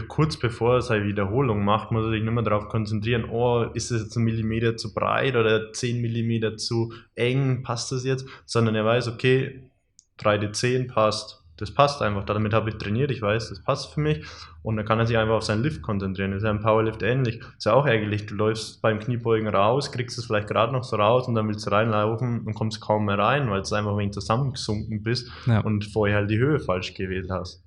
kurz 0.08 0.38
bevor 0.38 0.76
er 0.76 0.82
seine 0.82 1.04
Wiederholung 1.04 1.64
macht, 1.64 1.90
muss 1.90 2.04
er 2.06 2.12
sich 2.12 2.22
nicht 2.22 2.32
mehr 2.32 2.42
darauf 2.42 2.68
konzentrieren, 2.68 3.26
oh, 3.28 3.64
ist 3.74 3.90
es 3.90 4.04
jetzt 4.04 4.16
ein 4.16 4.24
Millimeter 4.24 4.76
zu 4.76 4.94
breit 4.94 5.36
oder 5.36 5.72
10 5.72 6.00
Millimeter 6.00 6.56
zu 6.56 6.94
eng, 7.14 7.62
passt 7.62 7.92
das 7.92 8.04
jetzt? 8.04 8.26
Sondern 8.46 8.74
er 8.74 8.86
weiß, 8.86 9.08
okay, 9.08 9.60
Breite 10.16 10.50
10 10.50 10.86
passt, 10.86 11.41
das 11.56 11.72
passt 11.72 12.02
einfach. 12.02 12.24
Damit 12.24 12.54
habe 12.54 12.70
ich 12.70 12.76
trainiert, 12.76 13.10
ich 13.10 13.22
weiß, 13.22 13.50
das 13.50 13.62
passt 13.62 13.92
für 13.92 14.00
mich. 14.00 14.24
Und 14.62 14.76
dann 14.76 14.86
kann 14.86 14.98
er 14.98 15.06
sich 15.06 15.16
einfach 15.18 15.34
auf 15.34 15.42
seinen 15.42 15.62
Lift 15.62 15.82
konzentrieren. 15.82 16.30
Das 16.30 16.38
ist 16.38 16.44
ja 16.44 16.50
im 16.50 16.60
Powerlift 16.60 17.02
ähnlich. 17.02 17.38
Das 17.40 17.54
ist 17.58 17.64
ja 17.66 17.74
auch 17.74 17.86
ärgerlich. 17.86 18.26
Du 18.26 18.34
läufst 18.34 18.80
beim 18.80 18.98
Kniebeugen 18.98 19.48
raus, 19.48 19.92
kriegst 19.92 20.18
es 20.18 20.24
vielleicht 20.24 20.48
gerade 20.48 20.72
noch 20.72 20.84
so 20.84 20.96
raus 20.96 21.28
und 21.28 21.34
dann 21.34 21.48
willst 21.48 21.66
du 21.66 21.70
reinlaufen 21.70 22.40
und 22.40 22.54
kommst 22.54 22.80
kaum 22.80 23.06
mehr 23.06 23.18
rein, 23.18 23.50
weil 23.50 23.62
du 23.62 23.74
einfach 23.74 23.96
wegen 23.96 24.12
zusammengesunken 24.12 25.02
bist 25.02 25.30
ja. 25.46 25.60
und 25.60 25.84
vorher 25.84 26.16
halt 26.16 26.30
die 26.30 26.38
Höhe 26.38 26.58
falsch 26.58 26.94
gewählt 26.94 27.28
hast. 27.30 27.62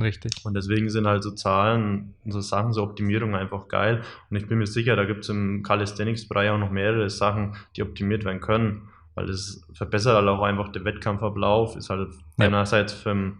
Richtig. 0.00 0.32
Und 0.44 0.54
deswegen 0.54 0.90
sind 0.90 1.06
halt 1.06 1.22
so 1.22 1.30
Zahlen, 1.30 2.14
so 2.26 2.40
Sachen, 2.40 2.72
so 2.72 2.82
Optimierung 2.82 3.36
einfach 3.36 3.68
geil. 3.68 4.02
Und 4.28 4.36
ich 4.36 4.48
bin 4.48 4.58
mir 4.58 4.66
sicher, 4.66 4.96
da 4.96 5.04
gibt 5.04 5.22
es 5.22 5.28
im 5.28 5.62
Calisthenics-Bereich 5.62 6.50
auch 6.50 6.58
noch 6.58 6.70
mehrere 6.70 7.08
Sachen, 7.10 7.54
die 7.76 7.82
optimiert 7.82 8.24
werden 8.24 8.40
können 8.40 8.88
weil 9.14 9.28
es 9.28 9.66
verbessert 9.72 10.16
halt 10.16 10.28
auch 10.28 10.42
einfach 10.42 10.70
den 10.70 10.84
Wettkampfablauf, 10.84 11.76
ist 11.76 11.90
halt 11.90 12.08
ja. 12.38 12.46
einerseits 12.46 12.92
für, 12.92 13.32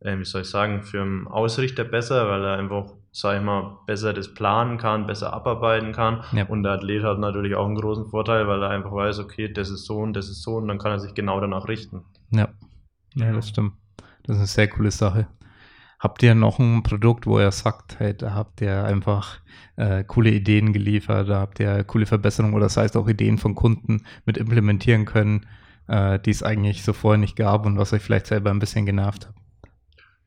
äh, 0.00 0.18
wie 0.18 0.24
soll 0.24 0.42
ich 0.42 0.50
sagen, 0.50 0.82
für 0.82 0.98
den 0.98 1.26
Ausrichter 1.26 1.84
besser, 1.84 2.28
weil 2.28 2.44
er 2.44 2.58
einfach, 2.58 2.92
sag 3.12 3.38
ich 3.38 3.42
mal, 3.42 3.78
besser 3.86 4.12
das 4.12 4.32
planen 4.32 4.78
kann, 4.78 5.06
besser 5.06 5.32
abarbeiten 5.32 5.92
kann 5.92 6.22
ja. 6.32 6.46
und 6.46 6.62
der 6.62 6.72
Athlet 6.72 7.02
hat 7.02 7.18
natürlich 7.18 7.54
auch 7.54 7.66
einen 7.66 7.76
großen 7.76 8.06
Vorteil, 8.06 8.46
weil 8.46 8.62
er 8.62 8.70
einfach 8.70 8.92
weiß, 8.92 9.18
okay, 9.18 9.52
das 9.52 9.70
ist 9.70 9.84
so 9.84 9.98
und 9.98 10.14
das 10.14 10.28
ist 10.28 10.42
so 10.42 10.56
und 10.56 10.68
dann 10.68 10.78
kann 10.78 10.92
er 10.92 11.00
sich 11.00 11.14
genau 11.14 11.40
danach 11.40 11.68
richten. 11.68 12.04
Ja, 12.30 12.48
ja 13.14 13.32
das 13.32 13.48
stimmt. 13.48 13.72
Das 14.24 14.36
ist 14.36 14.40
eine 14.40 14.46
sehr 14.46 14.68
coole 14.68 14.90
Sache. 14.90 15.28
Habt 15.98 16.22
ihr 16.22 16.34
noch 16.34 16.58
ein 16.58 16.82
Produkt, 16.82 17.26
wo 17.26 17.38
ihr 17.40 17.50
sagt, 17.52 17.98
hey, 17.98 18.14
da 18.16 18.34
habt 18.34 18.60
ihr 18.60 18.84
einfach 18.84 19.38
äh, 19.76 20.04
coole 20.04 20.30
Ideen 20.30 20.72
geliefert, 20.72 21.28
da 21.28 21.40
habt 21.40 21.58
ihr 21.58 21.84
coole 21.84 22.06
Verbesserungen 22.06 22.54
oder 22.54 22.66
das 22.66 22.76
heißt 22.76 22.96
auch 22.96 23.08
Ideen 23.08 23.38
von 23.38 23.54
Kunden 23.54 24.02
mit 24.24 24.36
implementieren 24.36 25.06
können, 25.06 25.46
äh, 25.88 26.18
die 26.18 26.30
es 26.30 26.42
eigentlich 26.42 26.84
so 26.84 26.92
vorher 26.92 27.18
nicht 27.18 27.36
gab 27.36 27.64
und 27.64 27.78
was 27.78 27.92
euch 27.92 28.02
vielleicht 28.02 28.26
selber 28.26 28.50
ein 28.50 28.58
bisschen 28.58 28.84
genervt 28.84 29.26
hat? 29.26 29.34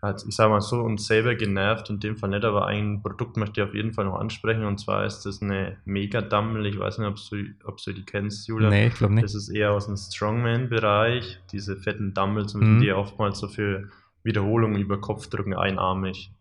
Also 0.01 0.29
ich 0.29 0.35
sage 0.35 0.49
mal 0.49 0.61
so, 0.61 0.79
uns 0.79 1.07
selber 1.07 1.35
genervt, 1.35 1.89
in 1.89 1.99
dem 1.99 2.15
Fall 2.15 2.29
nicht, 2.29 2.45
aber 2.45 2.67
ein 2.67 3.01
Produkt 3.01 3.35
möchte 3.35 3.59
ich 3.61 3.67
auf 3.67 3.75
jeden 3.75 3.91
Fall 3.91 4.05
noch 4.05 4.17
ansprechen 4.17 4.63
und 4.63 4.79
zwar 4.79 5.05
ist 5.05 5.23
das 5.23 5.41
eine 5.41 5.75
Mega-Dumbbell, 5.83 6.67
ich 6.67 6.79
weiß 6.79 6.99
nicht, 6.99 7.07
ob 7.07 7.17
du, 7.29 7.43
ob 7.65 7.83
du 7.83 7.91
die 7.91 8.05
kennst, 8.05 8.47
Julia. 8.47 8.69
Nee, 8.69 8.87
ich 8.87 8.95
glaube 8.95 9.13
nicht. 9.13 9.25
Das 9.25 9.35
ist 9.35 9.49
eher 9.49 9.73
aus 9.73 9.87
dem 9.87 9.97
Strongman-Bereich, 9.97 11.39
diese 11.51 11.75
fetten 11.75 12.13
Dumbbells, 12.13 12.53
mhm. 12.53 12.79
die 12.79 12.93
oftmals 12.93 13.39
so 13.39 13.49
für 13.49 13.89
Wiederholungen 14.23 14.79
über 14.79 14.99
Kopfdrücken 14.99 15.53
einarmig. 15.53 16.31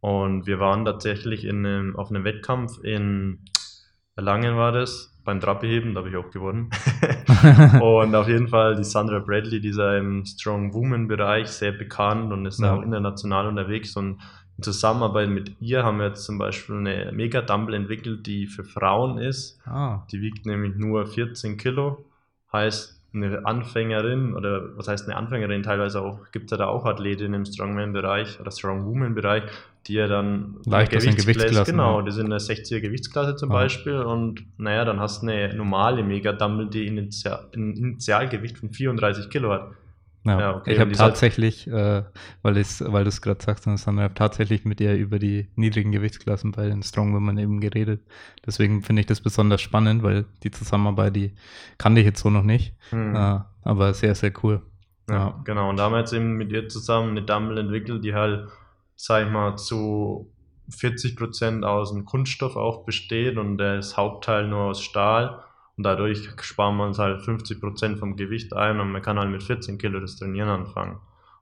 Und 0.00 0.46
wir 0.46 0.58
waren 0.60 0.84
tatsächlich 0.84 1.44
in 1.44 1.66
einem, 1.66 1.96
auf 1.96 2.10
einem 2.10 2.24
Wettkampf 2.24 2.78
in 2.82 3.44
Erlangen 4.16 4.56
war 4.56 4.72
das, 4.72 5.18
beim 5.24 5.40
Trappeheben, 5.40 5.94
da 5.94 6.00
habe 6.00 6.10
ich 6.10 6.16
auch 6.16 6.30
gewonnen. 6.30 6.70
und 7.80 8.14
auf 8.14 8.28
jeden 8.28 8.48
Fall 8.48 8.76
die 8.76 8.84
Sandra 8.84 9.18
Bradley, 9.18 9.60
die 9.60 9.68
ist 9.68 9.78
ja 9.78 9.96
im 9.96 10.24
Strong 10.24 10.74
Woman 10.74 11.08
Bereich 11.08 11.48
sehr 11.48 11.72
bekannt 11.72 12.32
und 12.32 12.44
ist 12.46 12.60
ja. 12.60 12.74
auch 12.74 12.82
international 12.82 13.46
unterwegs. 13.46 13.96
Und 13.96 14.20
in 14.56 14.62
Zusammenarbeit 14.62 15.30
mit 15.30 15.56
ihr 15.60 15.84
haben 15.84 15.98
wir 15.98 16.08
jetzt 16.08 16.24
zum 16.24 16.36
Beispiel 16.36 16.76
eine 16.76 17.12
Mega 17.12 17.40
Dumble 17.40 17.76
entwickelt, 17.76 18.26
die 18.26 18.46
für 18.46 18.64
Frauen 18.64 19.18
ist. 19.18 19.58
Ah. 19.66 20.04
Die 20.10 20.20
wiegt 20.20 20.44
nämlich 20.44 20.74
nur 20.76 21.06
14 21.06 21.56
Kilo. 21.56 22.04
Heißt, 22.52 22.99
eine 23.12 23.44
Anfängerin 23.44 24.34
oder 24.34 24.76
was 24.76 24.88
heißt 24.88 25.08
eine 25.08 25.16
Anfängerin, 25.16 25.62
teilweise 25.62 26.00
auch 26.00 26.30
gibt 26.32 26.46
es 26.46 26.50
ja 26.52 26.56
da 26.56 26.66
auch 26.66 26.84
Athletinnen 26.86 27.34
im 27.34 27.44
Strongman-Bereich 27.44 28.40
oder 28.40 28.50
Strongwoman-Bereich, 28.50 29.44
die 29.86 29.94
ja 29.94 30.06
dann 30.06 30.56
leicht 30.64 30.92
Gewichtsklasse, 30.92 31.70
genau, 31.70 32.02
die 32.02 32.12
sind 32.12 32.26
in 32.26 32.30
der 32.30 32.40
60er 32.40 32.80
Gewichtsklasse 32.80 33.36
zum 33.36 33.50
Aha. 33.50 33.62
Beispiel 33.62 33.96
und 33.96 34.44
naja, 34.58 34.84
dann 34.84 35.00
hast 35.00 35.22
du 35.22 35.28
eine 35.28 35.54
normale 35.54 36.04
Mega-Dumbbell, 36.04 36.68
die 36.68 36.88
ein 36.88 37.10
Initialgewicht 37.52 38.58
von 38.58 38.70
34 38.70 39.28
Kilo 39.30 39.52
hat. 39.52 39.70
Ja, 40.24 40.38
ja 40.38 40.56
okay. 40.56 40.74
Ich 40.74 40.80
habe 40.80 40.92
tatsächlich, 40.92 41.66
äh, 41.66 42.02
weil, 42.42 42.54
weil 42.54 43.04
du 43.04 43.08
es 43.08 43.22
gerade 43.22 43.42
sagst, 43.42 43.64
Sandra, 43.64 44.02
habe 44.02 44.14
tatsächlich 44.14 44.64
mit 44.64 44.80
ihr 44.80 44.94
über 44.94 45.18
die 45.18 45.48
niedrigen 45.56 45.92
Gewichtsklassen 45.92 46.52
bei 46.52 46.66
den 46.66 46.82
Strongwomen 46.82 47.38
eben 47.38 47.60
geredet. 47.60 48.02
Deswegen 48.44 48.82
finde 48.82 49.00
ich 49.00 49.06
das 49.06 49.20
besonders 49.20 49.60
spannend, 49.60 50.02
weil 50.02 50.26
die 50.42 50.50
Zusammenarbeit, 50.50 51.16
die 51.16 51.34
kannte 51.78 52.00
ich 52.00 52.06
jetzt 52.06 52.20
so 52.20 52.28
noch 52.30 52.42
nicht. 52.42 52.74
Hm. 52.90 53.14
Äh, 53.14 53.40
aber 53.62 53.94
sehr, 53.94 54.14
sehr 54.14 54.32
cool. 54.42 54.62
Ja, 55.08 55.14
ja, 55.14 55.40
genau. 55.44 55.70
Und 55.70 55.78
da 55.78 55.84
haben 55.84 55.92
wir 55.92 56.00
jetzt 56.00 56.12
eben 56.12 56.34
mit 56.34 56.52
ihr 56.52 56.68
zusammen 56.68 57.10
eine 57.10 57.22
Dumbbell 57.22 57.58
entwickelt, 57.58 58.04
die 58.04 58.14
halt, 58.14 58.48
sag 58.96 59.26
ich 59.26 59.32
mal, 59.32 59.56
zu 59.56 60.30
40% 60.70 61.64
aus 61.64 61.92
dem 61.92 62.04
Kunststoff 62.04 62.56
auch 62.56 62.84
besteht 62.84 63.36
und 63.36 63.58
das 63.58 63.96
Hauptteil 63.96 64.46
nur 64.46 64.64
aus 64.66 64.82
Stahl. 64.82 65.42
Und 65.80 65.84
dadurch 65.84 66.28
sparen 66.42 66.76
wir 66.76 66.84
uns 66.84 66.98
halt 66.98 67.22
50% 67.22 67.96
vom 67.96 68.14
Gewicht 68.14 68.52
ein 68.52 68.80
und 68.80 68.92
man 68.92 69.00
kann 69.00 69.18
halt 69.18 69.30
mit 69.30 69.42
14 69.42 69.78
Kilo 69.78 69.98
das 69.98 70.16
Trainieren 70.16 70.50
anfangen. 70.50 70.98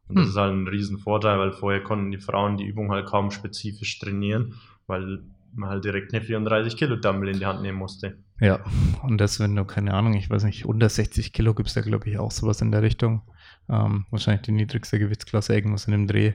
Und 0.06 0.16
das 0.16 0.26
hm. 0.26 0.30
ist 0.30 0.36
halt 0.36 0.52
ein 0.52 0.68
Riesenvorteil, 0.68 1.40
weil 1.40 1.50
vorher 1.50 1.82
konnten 1.82 2.12
die 2.12 2.20
Frauen 2.20 2.56
die 2.56 2.64
Übung 2.64 2.92
halt 2.92 3.06
kaum 3.06 3.32
spezifisch 3.32 3.98
trainieren, 3.98 4.54
weil 4.86 5.24
man 5.56 5.70
halt 5.70 5.84
direkt 5.84 6.14
eine 6.14 6.22
34 6.22 6.76
Kilo 6.76 6.94
Dumbbell 6.94 7.30
in 7.30 7.40
die 7.40 7.46
Hand 7.46 7.62
nehmen 7.62 7.78
musste. 7.78 8.18
Ja, 8.40 8.60
und 9.02 9.18
das, 9.18 9.40
wenn 9.40 9.56
du, 9.56 9.64
keine 9.64 9.92
Ahnung, 9.92 10.14
ich 10.14 10.30
weiß 10.30 10.44
nicht, 10.44 10.66
unter 10.66 10.88
60 10.88 11.32
Kilo 11.32 11.52
gibt 11.52 11.70
es 11.70 11.74
da, 11.74 11.80
glaube 11.80 12.08
ich, 12.08 12.20
auch 12.20 12.30
sowas 12.30 12.60
in 12.60 12.70
der 12.70 12.82
Richtung. 12.82 13.22
Ähm, 13.68 14.06
wahrscheinlich 14.12 14.42
die 14.42 14.52
niedrigste 14.52 15.00
Gewichtsklasse, 15.00 15.52
irgendwas 15.52 15.86
in 15.86 15.90
dem 15.90 16.06
Dreh. 16.06 16.34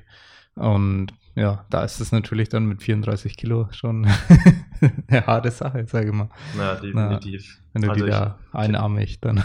Und 0.55 1.13
ja, 1.35 1.65
da 1.69 1.85
ist 1.85 2.01
es 2.01 2.11
natürlich 2.11 2.49
dann 2.49 2.65
mit 2.65 2.83
34 2.83 3.37
Kilo 3.37 3.69
schon 3.71 4.07
eine 5.07 5.25
harte 5.25 5.51
Sache, 5.51 5.85
sage 5.87 6.07
ich 6.07 6.13
mal. 6.13 6.29
Ja, 6.57 6.75
definitiv. 6.75 7.59
Na, 7.73 7.73
wenn 7.73 7.81
du 7.81 7.89
also 7.89 8.05
die 8.05 8.11
da 8.11 8.39
einarmig 8.51 9.19
dann. 9.21 9.43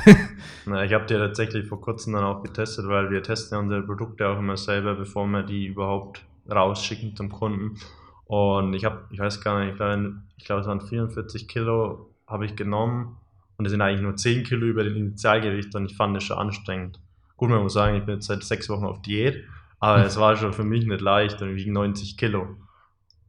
Na, 0.66 0.84
ich 0.84 0.92
habe 0.92 1.06
die 1.06 1.14
tatsächlich 1.14 1.66
vor 1.66 1.80
kurzem 1.80 2.14
dann 2.14 2.24
auch 2.24 2.42
getestet, 2.42 2.86
weil 2.88 3.10
wir 3.10 3.22
testen 3.22 3.56
ja 3.56 3.62
unsere 3.62 3.82
Produkte 3.82 4.28
auch 4.28 4.38
immer 4.38 4.56
selber, 4.56 4.94
bevor 4.94 5.26
wir 5.26 5.42
die 5.42 5.66
überhaupt 5.66 6.24
rausschicken 6.50 7.16
zum 7.16 7.30
Kunden. 7.30 7.78
Und 8.26 8.74
ich 8.74 8.84
habe, 8.84 9.04
ich 9.10 9.18
weiß 9.18 9.40
gar 9.40 9.60
nicht, 9.60 9.72
ich 9.72 9.76
glaube, 9.76 10.14
ich 10.36 10.44
glaube, 10.44 10.60
es 10.60 10.66
waren 10.66 10.80
44 10.80 11.48
Kilo, 11.48 12.10
habe 12.26 12.44
ich 12.44 12.56
genommen. 12.56 13.16
Und 13.56 13.64
das 13.64 13.72
sind 13.72 13.80
eigentlich 13.80 14.02
nur 14.02 14.16
10 14.16 14.44
Kilo 14.44 14.66
über 14.66 14.84
den 14.84 14.96
Initialgewicht 14.96 15.74
und 15.74 15.86
ich 15.86 15.96
fand 15.96 16.14
das 16.14 16.24
schon 16.24 16.38
anstrengend. 16.38 17.00
Gut, 17.36 17.50
man 17.50 17.62
muss 17.62 17.72
sagen, 17.72 17.96
ich 17.96 18.04
bin 18.04 18.16
jetzt 18.16 18.26
seit 18.26 18.44
sechs 18.44 18.68
Wochen 18.68 18.84
auf 18.84 19.02
Diät, 19.02 19.44
aber 19.80 20.04
es 20.04 20.18
war 20.18 20.36
schon 20.36 20.52
für 20.52 20.64
mich 20.64 20.86
nicht 20.86 21.00
leicht 21.00 21.40
und 21.42 21.56
wiegen 21.56 21.72
90 21.72 22.16
Kilo. 22.16 22.56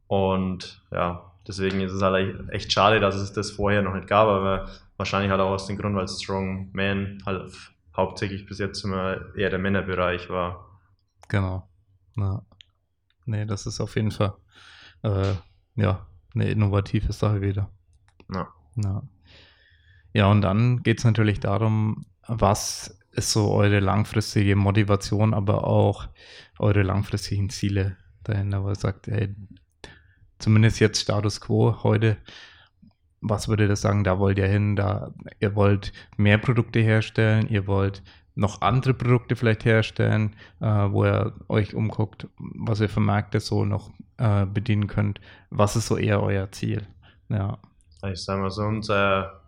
Und 0.06 0.82
ja, 0.92 1.29
deswegen 1.46 1.80
ist 1.80 1.92
es 1.92 2.02
halt 2.02 2.50
echt 2.50 2.72
schade, 2.72 3.00
dass 3.00 3.16
es 3.16 3.32
das 3.32 3.50
vorher 3.50 3.82
noch 3.82 3.94
nicht 3.94 4.06
gab, 4.06 4.28
aber 4.28 4.68
wahrscheinlich 4.96 5.30
halt 5.30 5.40
auch 5.40 5.50
aus 5.50 5.66
dem 5.66 5.76
Grund, 5.76 5.96
weil 5.96 6.08
Strong 6.08 6.70
Man 6.72 7.22
halt 7.26 7.52
hauptsächlich 7.96 8.46
bis 8.46 8.58
jetzt 8.58 8.84
immer 8.84 9.34
eher 9.34 9.50
der 9.50 9.58
Männerbereich 9.58 10.28
war. 10.30 10.78
Genau. 11.28 11.68
Ja. 12.16 12.42
Nee, 13.26 13.46
das 13.46 13.66
ist 13.66 13.80
auf 13.80 13.96
jeden 13.96 14.10
Fall 14.10 14.34
äh, 15.02 15.34
ja, 15.76 16.06
eine 16.34 16.50
innovative 16.50 17.12
Sache 17.12 17.40
wieder. 17.40 17.70
Ja. 18.32 18.48
Ja, 18.76 19.02
ja 20.12 20.26
und 20.26 20.42
dann 20.42 20.82
geht 20.82 20.98
es 20.98 21.04
natürlich 21.04 21.40
darum, 21.40 22.06
was 22.26 22.98
ist 23.12 23.32
so 23.32 23.50
eure 23.52 23.80
langfristige 23.80 24.56
Motivation, 24.56 25.34
aber 25.34 25.64
auch 25.64 26.08
eure 26.58 26.82
langfristigen 26.82 27.50
Ziele 27.50 27.96
dahinter, 28.22 28.62
wo 28.62 28.68
ihr 28.68 28.76
sagt, 28.76 29.08
ey, 29.08 29.34
zumindest 30.40 30.80
jetzt 30.80 31.00
Status 31.00 31.40
quo 31.40 31.82
heute, 31.82 32.16
was 33.20 33.48
würdet 33.48 33.68
ihr 33.68 33.76
sagen, 33.76 34.04
da 34.04 34.18
wollt 34.18 34.38
ihr 34.38 34.46
hin, 34.46 34.76
da 34.76 35.12
ihr 35.38 35.54
wollt 35.54 35.92
mehr 36.16 36.38
Produkte 36.38 36.80
herstellen, 36.80 37.46
ihr 37.48 37.66
wollt 37.66 38.02
noch 38.34 38.62
andere 38.62 38.94
Produkte 38.94 39.36
vielleicht 39.36 39.64
herstellen, 39.64 40.34
äh, 40.60 40.66
wo 40.66 41.04
ihr 41.04 41.34
euch 41.48 41.74
umguckt, 41.74 42.28
was 42.38 42.80
ihr 42.80 42.88
für 42.88 43.00
Märkte 43.00 43.40
so 43.40 43.64
noch 43.64 43.90
äh, 44.16 44.46
bedienen 44.46 44.86
könnt. 44.86 45.20
Was 45.50 45.76
ist 45.76 45.88
so 45.88 45.96
eher 45.96 46.22
euer 46.22 46.50
Ziel? 46.50 46.86
Ja. 47.28 47.58
Ich 48.10 48.24
sage 48.24 48.40
mal 48.40 48.50
so, 48.50 48.62
unser 48.62 49.40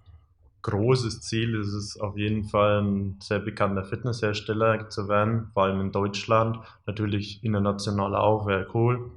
großes 0.62 1.22
Ziel 1.22 1.54
ist 1.54 1.72
es 1.72 1.98
auf 1.98 2.16
jeden 2.16 2.44
Fall, 2.44 2.82
ein 2.82 3.16
sehr 3.20 3.40
bekannter 3.40 3.84
Fitnesshersteller 3.84 4.88
zu 4.90 5.08
werden, 5.08 5.48
vor 5.52 5.64
allem 5.64 5.80
in 5.80 5.92
Deutschland. 5.92 6.58
Natürlich 6.86 7.42
international 7.42 8.14
auch, 8.14 8.46
wäre 8.46 8.66
cool. 8.74 9.10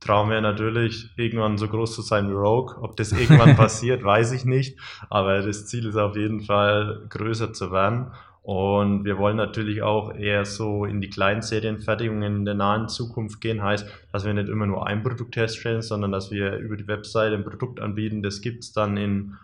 Traum 0.00 0.30
wäre 0.30 0.42
natürlich, 0.42 1.10
irgendwann 1.16 1.58
so 1.58 1.68
groß 1.68 1.94
zu 1.94 2.02
sein 2.02 2.28
wie 2.28 2.34
Rogue. 2.34 2.76
Ob 2.80 2.96
das 2.96 3.12
irgendwann 3.12 3.56
passiert, 3.56 4.04
weiß 4.04 4.32
ich 4.32 4.44
nicht. 4.44 4.78
Aber 5.10 5.42
das 5.42 5.66
Ziel 5.66 5.86
ist 5.86 5.96
auf 5.96 6.16
jeden 6.16 6.40
Fall, 6.40 7.06
größer 7.08 7.52
zu 7.52 7.72
werden. 7.72 8.12
Und 8.42 9.04
wir 9.04 9.18
wollen 9.18 9.36
natürlich 9.36 9.82
auch 9.82 10.14
eher 10.14 10.46
so 10.46 10.86
in 10.86 11.02
die 11.02 11.10
Kleinserienfertigungen 11.10 12.36
in 12.36 12.44
der 12.46 12.54
nahen 12.54 12.88
Zukunft 12.88 13.42
gehen. 13.42 13.62
Heißt, 13.62 13.86
dass 14.10 14.24
wir 14.24 14.32
nicht 14.32 14.48
immer 14.48 14.66
nur 14.66 14.86
ein 14.86 15.02
Produkt 15.02 15.36
herstellen, 15.36 15.82
sondern 15.82 16.12
dass 16.12 16.30
wir 16.30 16.56
über 16.56 16.76
die 16.76 16.88
Webseite 16.88 17.34
ein 17.34 17.44
Produkt 17.44 17.78
anbieten. 17.78 18.22
Das 18.22 18.40
gibt 18.40 18.64
es 18.64 18.72
dann 18.72 18.96
in, 18.96 19.34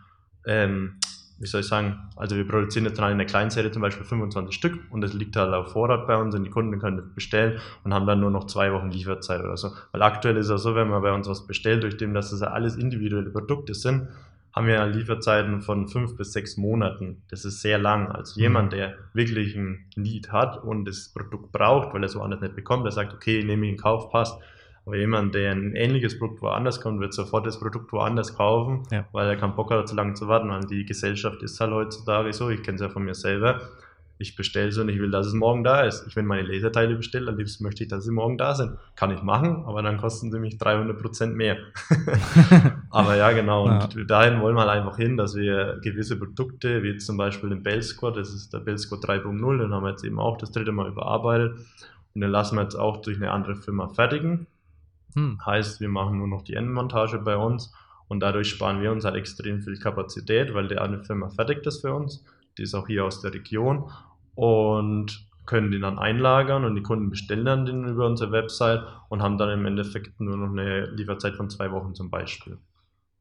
ähm, 0.47 0.95
wie 1.38 1.47
soll 1.47 1.62
ich 1.62 1.66
sagen, 1.66 1.99
also 2.16 2.37
wir 2.37 2.47
produzieren 2.47 2.85
jetzt 2.85 2.99
dann 2.99 3.11
in 3.12 3.18
der 3.18 3.27
Kleinserie 3.27 3.70
zum 3.70 3.83
Beispiel 3.83 4.05
25 4.05 4.55
Stück 4.55 4.79
und 4.90 5.01
das 5.01 5.14
liegt 5.14 5.37
halt 5.37 5.53
auf 5.53 5.73
Vorrat 5.73 6.07
bei 6.07 6.16
uns 6.16 6.35
und 6.35 6.44
die 6.44 6.51
Kunden 6.51 6.79
können 6.79 6.97
das 6.97 7.07
bestellen 7.14 7.59
und 7.83 7.92
haben 7.92 8.07
dann 8.07 8.20
nur 8.20 8.31
noch 8.31 8.47
zwei 8.47 8.73
Wochen 8.73 8.90
Lieferzeit 8.90 9.40
oder 9.40 9.57
so. 9.57 9.70
Weil 9.92 10.03
aktuell 10.03 10.37
ist 10.37 10.49
es 10.49 10.62
so, 10.62 10.75
wenn 10.75 10.88
man 10.88 11.03
bei 11.03 11.12
uns 11.12 11.29
was 11.29 11.47
bestellt, 11.47 11.83
durch 11.83 11.97
dem, 11.97 12.14
dass 12.14 12.31
das 12.31 12.40
ja 12.40 12.49
alles 12.49 12.77
individuelle 12.77 13.31
Produkte 13.31 13.75
sind, 13.75 14.09
haben 14.55 14.68
wir 14.68 14.87
Lieferzeiten 14.87 15.62
von 15.62 15.88
fünf 15.88 16.16
bis 16.16 16.33
sechs 16.33 16.57
Monaten. 16.57 17.23
Das 17.29 17.44
ist 17.44 17.61
sehr 17.61 17.77
lang. 17.79 18.12
Also 18.12 18.40
jemand, 18.40 18.73
mhm. 18.73 18.77
der 18.77 18.94
wirklich 19.12 19.57
ein 19.57 19.87
Need 19.97 20.31
hat 20.31 20.62
und 20.62 20.85
das 20.85 21.09
Produkt 21.09 21.51
braucht, 21.51 21.92
weil 21.92 22.05
er 22.05 22.07
es 22.07 22.14
woanders 22.14 22.40
nicht 22.40 22.55
bekommt, 22.55 22.85
der 22.85 22.92
sagt, 22.92 23.12
okay, 23.12 23.42
nehme 23.42 23.66
ich 23.66 23.73
in 23.73 23.79
Kauf, 23.79 24.11
passt. 24.11 24.40
Aber 24.87 24.97
jemand, 24.97 25.35
der 25.35 25.53
ein 25.53 25.75
ähnliches 25.75 26.18
Produkt 26.18 26.42
woanders 26.42 26.81
kommt, 26.81 27.01
wird 27.01 27.14
sofort 27.14 27.47
das 27.47 27.59
Produkt 27.59 27.90
woanders 27.92 28.37
kaufen, 28.37 28.83
ja. 28.90 29.07
weil 29.12 29.29
er 29.29 29.37
keinen 29.37 29.55
Bock 29.55 29.70
hat, 29.70 29.88
zu 29.88 29.94
lange 29.94 30.14
zu 30.14 30.29
warten. 30.29 30.51
Und 30.51 30.70
die 30.70 30.85
Gesellschaft 30.85 31.42
ist 31.42 31.59
halt 31.61 31.73
heutzutage 31.73 32.33
so, 32.33 32.51
ich 32.51 32.62
kenne 32.62 32.77
es 32.77 32.83
ja 32.83 32.88
von 32.88 33.05
mir 33.05 33.14
selber 33.14 33.61
ich 34.18 34.37
bestelle 34.37 34.68
es 34.68 34.79
und 34.79 34.88
ich 34.88 34.99
will, 34.99 35.11
dass 35.11 35.27
es 35.27 35.35
morgen 35.35 35.64
da 35.64 35.83
ist. 35.83 36.07
Ich 36.07 36.14
will 36.14 36.23
meine 36.23 36.42
Laserteile 36.42 36.94
bestellen, 36.94 37.29
am 37.29 37.37
liebsten 37.37 37.64
möchte 37.64 37.83
ich, 37.83 37.88
dass 37.88 38.05
sie 38.05 38.12
morgen 38.12 38.38
da 38.38 38.55
sind. 38.55 38.77
Kann 38.94 39.11
ich 39.11 39.23
machen, 39.23 39.64
aber 39.66 39.83
dann 39.83 39.99
kosten 39.99 40.31
sie 40.31 40.38
mich 40.38 40.57
300 40.59 41.01
Prozent 41.01 41.35
mehr. 41.35 41.57
aber 42.90 43.16
ja, 43.16 43.33
genau. 43.33 43.64
Und 43.64 43.94
ja. 43.94 44.05
dahin 44.05 44.40
wollen 44.40 44.55
wir 44.55 44.61
halt 44.61 44.70
einfach 44.70 44.97
hin, 44.97 45.16
dass 45.16 45.35
wir 45.35 45.81
gewisse 45.83 46.16
Produkte, 46.16 46.83
wie 46.83 46.97
zum 46.99 47.16
Beispiel 47.16 47.51
den 47.51 47.62
Bell 47.62 47.83
Squad, 47.83 48.16
das 48.16 48.33
ist 48.33 48.53
der 48.53 48.61
Bell 48.61 48.79
Squad 48.79 49.05
3.0, 49.05 49.59
den 49.59 49.75
haben 49.75 49.83
wir 49.83 49.90
jetzt 49.90 50.05
eben 50.05 50.20
auch 50.20 50.37
das 50.38 50.53
dritte 50.53 50.73
Mal 50.73 50.88
überarbeitet. 50.88 51.59
Und 52.14 52.20
den 52.20 52.31
lassen 52.31 52.57
wir 52.57 52.62
jetzt 52.62 52.77
auch 52.77 52.99
durch 52.99 53.16
eine 53.16 53.33
andere 53.33 53.57
Firma 53.57 53.88
fertigen. 53.88 54.47
Hm. 55.14 55.38
Heißt, 55.44 55.81
wir 55.81 55.88
machen 55.88 56.18
nur 56.18 56.29
noch 56.29 56.42
die 56.42 56.55
Endmontage 56.55 57.18
bei 57.18 57.37
uns 57.37 57.72
und 58.09 58.20
dadurch 58.20 58.48
sparen 58.48 58.83
wir 58.83 58.92
uns 58.92 59.05
halt 59.05 59.16
extrem 59.16 59.62
viel 59.62 59.79
Kapazität, 59.79 60.55
weil 60.55 60.68
die 60.68 60.79
andere 60.79 61.05
Firma 61.05 61.31
fertigt 61.31 61.64
das 61.66 61.81
für 61.81 61.94
uns 61.94 62.24
die 62.59 62.62
ist 62.62 62.74
auch 62.74 62.87
hier 62.87 63.05
aus 63.05 63.20
der 63.20 63.35
Region 63.35 63.90
und 64.35 65.27
können 65.46 65.70
den 65.70 65.83
dann 65.83 65.98
einlagern 65.98 66.64
und 66.64 66.74
die 66.74 66.83
Kunden 66.83 67.11
bestellen 67.11 67.44
dann 67.44 67.66
den 67.66 67.87
über 67.87 68.07
unsere 68.07 68.33
Website 68.33 68.83
und 69.09 69.22
haben 69.22 69.37
dann 69.37 69.50
im 69.50 69.66
Endeffekt 69.66 70.18
nur 70.20 70.37
noch 70.37 70.50
eine 70.50 70.87
Lieferzeit 70.87 71.37
von 71.37 71.50
zwei 71.50 71.70
Wochen 71.70 71.94
zum 71.94 72.11
Beispiel. 72.11 72.59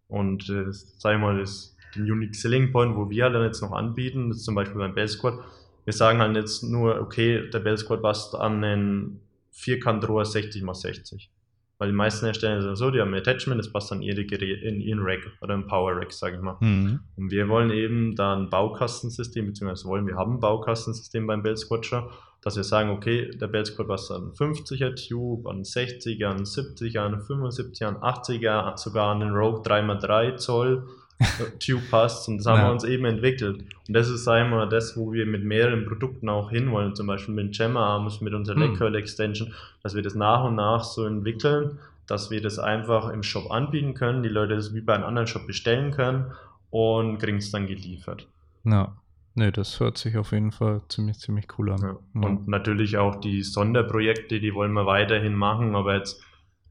Und 0.07 0.49
äh, 0.49 0.71
sag 0.71 1.15
ich 1.15 1.21
mal, 1.21 1.39
das, 1.39 1.75
den 1.95 2.09
Unique 2.09 2.35
Selling 2.35 2.71
Point, 2.71 2.95
wo 2.95 3.09
wir 3.09 3.29
dann 3.29 3.43
jetzt 3.43 3.61
noch 3.61 3.73
anbieten, 3.73 4.29
das 4.29 4.37
ist 4.37 4.45
zum 4.45 4.55
Beispiel 4.55 4.77
beim 4.77 4.95
Bell 4.95 5.07
Squad, 5.07 5.39
wir 5.83 5.93
sagen 5.93 6.19
halt 6.19 6.37
jetzt 6.37 6.63
nur, 6.63 7.01
okay, 7.01 7.49
der 7.49 7.59
Bell 7.59 7.77
Squad 7.77 8.01
passt 8.01 8.35
an 8.35 8.63
einen 8.63 9.19
Vierkantrohr 9.51 10.23
60 10.23 10.63
x 10.63 10.81
60. 10.81 11.29
Weil 11.83 11.89
die 11.89 11.97
meisten 11.97 12.25
Hersteller 12.25 12.61
sind 12.61 12.77
so, 12.77 12.91
die 12.91 13.01
haben 13.01 13.13
ein 13.13 13.19
Attachment, 13.19 13.59
das 13.59 13.69
passt 13.69 13.91
dann 13.91 14.01
in, 14.01 14.17
in 14.17 14.79
ihren 14.79 15.01
Rack 15.01 15.19
oder 15.41 15.53
ein 15.53 15.67
Power 15.67 15.97
Rack, 15.97 16.13
sage 16.13 16.37
ich 16.37 16.41
mal. 16.41 16.55
Mhm. 16.61 17.01
Und 17.17 17.29
wir 17.29 17.49
wollen 17.49 17.71
eben 17.71 18.15
da 18.15 18.37
ein 18.37 18.49
Baukastensystem, 18.49 19.47
beziehungsweise 19.47 19.89
wollen, 19.89 20.07
wir 20.07 20.15
haben 20.15 20.35
ein 20.35 20.39
Baukastensystem 20.39 21.27
beim 21.27 21.43
Bell 21.43 21.57
Squatcher, 21.57 22.09
dass 22.41 22.55
wir 22.55 22.63
sagen, 22.63 22.89
okay, 22.89 23.31
der 23.31 23.47
Bell 23.47 23.65
Squad 23.65 23.89
passt 23.89 24.11
an 24.11 24.31
50er 24.31 24.95
Tube, 24.95 25.45
an 25.45 25.63
60er, 25.63 26.27
an 26.27 26.45
70er, 26.45 26.99
an 26.99 27.15
75er, 27.15 27.83
an 27.83 27.97
80er, 27.97 28.77
sogar 28.77 29.09
an 29.09 29.19
den 29.19 29.31
Rogue 29.31 29.61
3x3 29.61 30.37
Zoll 30.37 30.87
Tube 31.59 31.89
passt 31.89 32.27
und 32.27 32.37
das 32.37 32.45
haben 32.45 32.59
ja. 32.59 32.67
wir 32.67 32.71
uns 32.71 32.83
eben 32.83 33.05
entwickelt. 33.05 33.63
Und 33.87 33.93
das 33.93 34.09
ist 34.09 34.27
einmal 34.27 34.67
das, 34.69 34.97
wo 34.97 35.13
wir 35.13 35.25
mit 35.25 35.43
mehreren 35.43 35.85
Produkten 35.85 36.29
auch 36.29 36.49
hinwollen, 36.49 36.95
zum 36.95 37.07
Beispiel 37.07 37.33
mit 37.33 37.55
Gemma 37.55 37.85
Arms, 37.85 38.21
mit 38.21 38.33
unserer 38.33 38.55
hm. 38.55 38.63
Leg 38.63 38.77
Curl 38.77 38.95
Extension, 38.95 39.53
dass 39.81 39.95
wir 39.95 40.01
das 40.01 40.15
nach 40.15 40.43
und 40.43 40.55
nach 40.55 40.83
so 40.83 41.05
entwickeln, 41.05 41.79
dass 42.07 42.31
wir 42.31 42.41
das 42.41 42.59
einfach 42.59 43.09
im 43.09 43.23
Shop 43.23 43.51
anbieten 43.51 43.93
können, 43.93 44.23
die 44.23 44.29
Leute 44.29 44.55
das 44.55 44.73
wie 44.73 44.81
bei 44.81 44.95
einem 44.95 45.05
anderen 45.05 45.27
Shop 45.27 45.47
bestellen 45.47 45.91
können 45.91 46.31
und 46.69 47.17
kriegen 47.19 47.37
es 47.37 47.51
dann 47.51 47.67
geliefert. 47.67 48.27
Ja. 48.63 48.95
Ne, 49.35 49.51
das 49.51 49.79
hört 49.79 49.97
sich 49.97 50.15
auf 50.17 50.31
jeden 50.31 50.51
Fall 50.51 50.81
ziemlich, 50.89 51.17
ziemlich 51.17 51.47
cool 51.57 51.71
an. 51.71 51.81
Ja. 51.81 51.97
Und 52.13 52.23
ja. 52.23 52.43
natürlich 52.45 52.97
auch 52.97 53.15
die 53.15 53.41
Sonderprojekte, 53.41 54.39
die 54.39 54.53
wollen 54.53 54.73
wir 54.73 54.85
weiterhin 54.85 55.33
machen, 55.33 55.75
aber 55.75 55.95
jetzt 55.95 56.21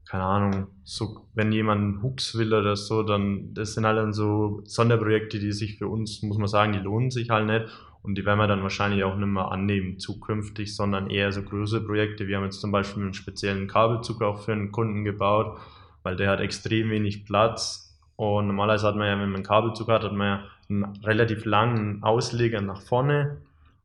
keine 0.05 0.23
Ahnung, 0.23 0.67
so, 0.83 1.25
wenn 1.33 1.51
jemand 1.51 2.03
Hooks 2.03 2.37
will 2.37 2.53
oder 2.53 2.75
so, 2.75 3.03
dann, 3.03 3.53
das 3.53 3.73
sind 3.73 3.85
halt 3.85 3.97
dann 3.97 4.13
so 4.13 4.61
Sonderprojekte, 4.65 5.39
die 5.39 5.51
sich 5.51 5.77
für 5.77 5.87
uns, 5.87 6.21
muss 6.21 6.37
man 6.37 6.47
sagen, 6.47 6.73
die 6.73 6.79
lohnen 6.79 7.09
sich 7.09 7.29
halt 7.29 7.47
nicht. 7.47 7.65
Und 8.03 8.15
die 8.17 8.25
werden 8.25 8.37
wir 8.37 8.47
dann 8.47 8.63
wahrscheinlich 8.63 9.05
auch 9.05 9.15
nicht 9.15 9.27
mehr 9.27 9.49
annehmen 9.49 9.97
zukünftig, 9.97 10.75
sondern 10.75 11.09
eher 11.09 11.31
so 11.31 11.41
größere 11.41 11.85
Projekte. 11.85 12.27
Wir 12.27 12.35
haben 12.35 12.43
jetzt 12.43 12.59
zum 12.59 12.71
Beispiel 12.71 13.01
einen 13.01 13.13
speziellen 13.13 13.67
Kabelzug 13.67 14.21
auch 14.21 14.43
für 14.43 14.51
einen 14.51 14.73
Kunden 14.73 15.05
gebaut, 15.05 15.57
weil 16.03 16.17
der 16.17 16.29
hat 16.29 16.41
extrem 16.41 16.89
wenig 16.89 17.23
Platz. 17.23 17.97
Und 18.17 18.47
normalerweise 18.47 18.87
hat 18.87 18.97
man 18.97 19.07
ja, 19.07 19.13
wenn 19.13 19.29
man 19.29 19.35
einen 19.35 19.43
Kabelzug 19.45 19.87
hat, 19.87 20.03
hat 20.03 20.11
man 20.11 20.27
ja 20.27 20.43
einen 20.69 20.83
relativ 21.03 21.45
langen 21.45 22.03
Ausleger 22.03 22.59
nach 22.59 22.81
vorne 22.81 23.37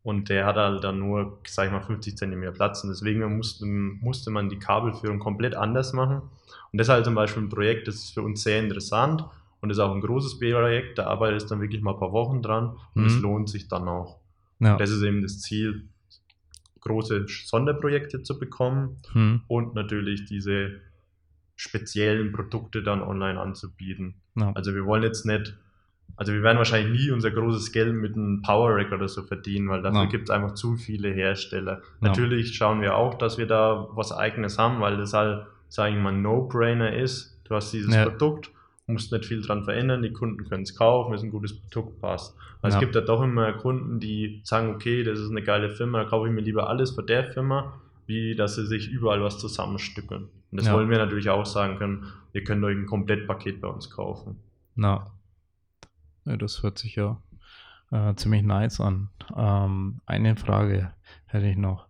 und 0.09 0.29
der 0.31 0.47
hat 0.47 0.57
halt 0.57 0.83
dann 0.85 0.99
nur, 0.99 1.39
sag 1.47 1.67
ich 1.67 1.73
mal, 1.73 1.83
50 1.83 2.17
cm 2.17 2.53
Platz 2.55 2.83
und 2.83 2.89
deswegen 2.91 3.37
musste, 3.37 3.67
musste 3.67 4.31
man 4.31 4.49
die 4.49 4.59
Kabelführung 4.59 5.19
komplett 5.19 5.55
anders 5.55 5.93
machen. 5.93 6.23
Und 6.73 6.79
das 6.79 6.87
ist 6.89 6.93
halt 6.95 7.05
zum 7.05 7.15
Beispiel 7.15 7.43
ein 7.43 7.51
Projekt, 7.51 7.89
das 7.89 7.97
ist 7.97 8.15
für 8.15 8.23
uns 8.23 8.43
sehr 8.43 8.59
interessant 8.61 9.23
und 9.61 9.69
ist 9.71 9.79
auch 9.79 9.95
ein 9.95 10.01
großes 10.01 10.39
Projekt, 10.39 10.97
da 10.99 11.07
arbeitet 11.09 11.43
es 11.43 11.47
dann 11.47 11.61
wirklich 11.61 11.83
mal 11.83 11.93
ein 11.93 11.99
paar 12.01 12.13
Wochen 12.13 12.41
dran 12.43 12.77
und 12.95 13.05
es 13.05 13.17
Mhm. 13.17 13.23
lohnt 13.23 13.49
sich 13.51 13.69
dann 13.69 13.87
auch. 13.87 14.19
Ja. 14.61 14.77
Das 14.79 14.89
ist 14.91 15.03
eben 15.03 15.21
das 15.21 15.41
Ziel, 15.41 15.85
große 16.81 17.27
Sonderprojekte 17.45 18.23
zu 18.23 18.39
bekommen 18.39 18.97
Hm. 19.13 19.43
und 19.47 19.75
natürlich 19.75 20.25
diese 20.25 20.81
speziellen 21.57 22.33
Produkte 22.33 22.83
dann 22.83 23.03
online 23.03 23.39
anzubieten. 23.41 24.15
Ja. 24.37 24.53
Also 24.55 24.75
wir 24.75 24.85
wollen 24.87 25.03
jetzt 25.03 25.27
nicht, 25.27 25.55
also 26.19 26.33
wir 26.33 26.43
werden 26.43 26.59
wahrscheinlich 26.59 27.01
nie 27.01 27.11
unser 27.11 27.31
großes 27.31 27.73
Geld 27.73 27.95
mit 27.95 28.15
einem 28.17 28.43
Power 28.43 28.75
Rack 28.77 28.93
oder 28.93 29.09
so 29.09 29.23
verdienen, 29.23 29.69
weil 29.69 29.81
dafür 29.83 30.03
Ja. 30.03 30.09
gibt 30.09 30.25
es 30.25 30.31
einfach 30.31 30.53
zu 30.55 30.77
viele 30.77 31.09
Hersteller. 31.11 31.81
Ja. 32.03 32.09
Natürlich 32.09 32.55
schauen 32.55 32.81
wir 32.83 32.97
auch, 32.97 33.15
dass 33.15 33.39
wir 33.39 33.47
da 33.47 33.87
was 33.93 34.13
eigenes 34.13 34.59
haben, 34.59 34.81
weil 34.81 34.97
das 34.99 35.15
halt, 35.15 35.47
sage 35.69 35.95
ich 35.97 36.03
mal, 36.03 36.13
No-Brainer 36.13 36.93
ist. 36.93 37.41
Du 37.45 37.55
hast 37.55 37.73
dieses 37.73 37.95
Ja. 37.95 38.05
Produkt, 38.05 38.51
musst 38.87 39.13
nicht 39.13 39.25
viel 39.27 39.41
dran 39.43 39.65
verändern, 39.65 40.03
die 40.03 40.13
Kunden 40.13 40.45
können 40.49 40.63
es 40.65 40.75
kaufen, 40.77 41.15
es 41.15 41.21
ist 41.21 41.27
ein 41.27 41.31
gutes 41.31 41.59
Produkt, 41.59 42.01
passt. 42.01 42.37
Ja. 42.63 42.69
es 42.71 42.79
gibt 42.81 42.95
ja 42.97 43.01
doch 43.01 43.23
immer 43.23 43.53
Kunden, 43.53 44.01
die 44.01 44.41
sagen, 44.43 44.75
okay, 44.75 45.05
das 45.05 45.19
ist 45.21 45.31
eine 45.31 45.43
geile 45.43 45.71
Firma, 45.71 46.03
da 46.03 46.09
kaufe 46.09 46.27
ich 46.29 46.35
mir 46.35 46.41
lieber 46.41 46.69
alles 46.69 46.91
von 46.91 47.07
der 47.07 47.25
Firma, 47.33 47.75
wie 48.07 48.35
dass 48.35 48.57
sie 48.57 48.67
sich 48.67 48.91
überall 48.91 49.23
was 49.23 49.39
zusammenstückeln. 49.39 50.23
Und 50.51 50.61
das 50.61 50.73
wollen 50.73 50.89
wir 50.91 50.97
natürlich 50.99 51.29
auch 51.31 51.45
sagen 51.47 51.77
können, 51.77 52.07
ihr 52.33 52.43
könnt 52.43 52.65
euch 52.65 52.77
ein 52.77 52.87
Komplettpaket 52.87 53.61
bei 53.61 53.69
uns 53.69 53.91
kaufen. 53.91 54.37
Na. 54.75 55.07
Ja, 56.29 56.37
das 56.37 56.63
hört 56.63 56.79
sich 56.79 56.97
ja 56.97 57.17
äh, 57.91 58.15
ziemlich 58.17 58.43
nice 58.43 58.81
an. 58.81 59.09
Ähm, 59.35 60.01
eine 60.05 60.37
Frage 60.37 60.93
hätte 61.27 61.47
ich 61.47 61.57
noch. 61.57 61.87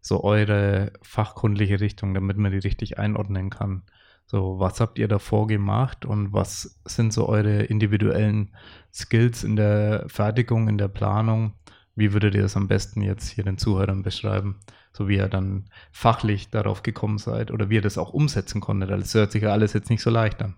So 0.00 0.22
eure 0.22 0.92
fachkundliche 1.02 1.80
Richtung, 1.80 2.14
damit 2.14 2.36
man 2.36 2.52
die 2.52 2.58
richtig 2.58 2.98
einordnen 2.98 3.50
kann. 3.50 3.82
So, 4.26 4.58
was 4.60 4.80
habt 4.80 4.98
ihr 4.98 5.08
davor 5.08 5.46
gemacht 5.48 6.04
und 6.04 6.32
was 6.32 6.80
sind 6.84 7.12
so 7.12 7.28
eure 7.28 7.64
individuellen 7.64 8.54
Skills 8.92 9.44
in 9.44 9.56
der 9.56 10.04
Fertigung, 10.08 10.68
in 10.68 10.78
der 10.78 10.88
Planung? 10.88 11.54
Wie 11.96 12.12
würdet 12.12 12.34
ihr 12.34 12.42
das 12.42 12.56
am 12.56 12.68
besten 12.68 13.02
jetzt 13.02 13.28
hier 13.28 13.44
den 13.44 13.58
Zuhörern 13.58 14.02
beschreiben? 14.02 14.60
So 14.92 15.08
wie 15.08 15.16
ihr 15.16 15.28
dann 15.28 15.66
fachlich 15.90 16.50
darauf 16.50 16.82
gekommen 16.82 17.18
seid 17.18 17.50
oder 17.50 17.68
wie 17.68 17.74
ihr 17.74 17.82
das 17.82 17.98
auch 17.98 18.12
umsetzen 18.12 18.60
konntet. 18.60 18.90
Das 18.90 19.14
hört 19.14 19.32
sich 19.32 19.42
ja 19.42 19.50
alles 19.50 19.72
jetzt 19.72 19.90
nicht 19.90 20.02
so 20.02 20.10
leicht 20.10 20.40
an. 20.42 20.54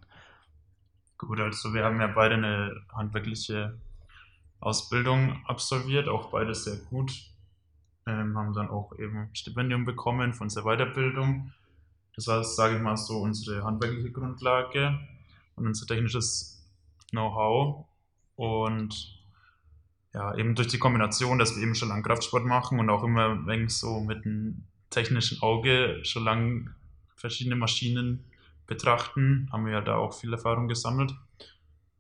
Gut, 1.27 1.41
also 1.41 1.73
wir 1.73 1.85
haben 1.85 2.01
ja 2.01 2.07
beide 2.07 2.35
eine 2.35 2.83
handwerkliche 2.93 3.79
Ausbildung 4.61 5.43
absolviert, 5.47 6.09
auch 6.09 6.31
beide 6.31 6.55
sehr 6.55 6.77
gut. 6.77 7.13
Ähm, 8.07 8.37
haben 8.37 8.53
dann 8.53 8.69
auch 8.69 8.99
eben 8.99 9.31
Stipendium 9.33 9.87
bekommen 9.87 10.35
von 10.35 10.49
der 10.49 10.65
Weiterbildung. 10.65 11.53
Das 12.15 12.27
war, 12.27 12.45
sage 12.45 12.77
ich 12.77 12.83
mal, 12.83 12.97
so 12.97 13.21
unsere 13.21 13.65
handwerkliche 13.65 14.13
Grundlage 14.13 14.99
und 15.57 15.67
unser 15.67 15.87
technisches 15.87 16.63
Know-how. 17.11 17.87
Und 18.37 19.19
ja, 20.13 20.35
eben 20.37 20.55
durch 20.55 20.69
die 20.69 20.79
Kombination, 20.79 21.39
dass 21.39 21.57
wir 21.57 21.63
eben 21.63 21.75
schon 21.75 21.89
lange 21.89 22.03
Kraftsport 22.03 22.45
machen 22.45 22.79
und 22.79 22.91
auch 22.91 23.03
immer 23.03 23.47
wenig 23.47 23.75
so 23.75 24.01
mit 24.01 24.27
einem 24.27 24.65
technischen 24.91 25.41
Auge 25.41 26.01
schon 26.05 26.25
lange 26.25 26.75
verschiedene 27.17 27.57
Maschinen 27.57 28.25
betrachten, 28.67 29.49
haben 29.53 29.67
wir 29.67 29.73
ja 29.73 29.81
da 29.81 29.97
auch 29.97 30.15
viel 30.15 30.33
Erfahrung 30.33 30.69
gesammelt. 30.69 31.15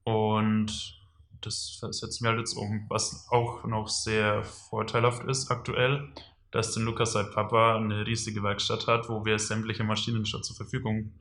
Und 0.04 1.00
das 1.40 1.80
setzen 1.90 2.24
wir 2.24 2.30
halt 2.30 2.40
jetzt 2.40 2.54
um, 2.54 2.86
was 2.88 3.26
auch 3.30 3.64
noch 3.64 3.88
sehr 3.88 4.42
vorteilhaft 4.44 5.24
ist 5.24 5.50
aktuell, 5.50 6.08
dass 6.50 6.72
der 6.72 6.82
Lukas 6.82 7.12
sein 7.12 7.30
Papa 7.30 7.76
eine 7.76 8.06
riesige 8.06 8.42
Werkstatt 8.42 8.86
hat, 8.86 9.08
wo 9.08 9.24
wir 9.24 9.38
sämtliche 9.38 9.84
Maschinen 9.84 10.24
schon 10.24 10.42
zur 10.42 10.56
Verfügung 10.56 11.12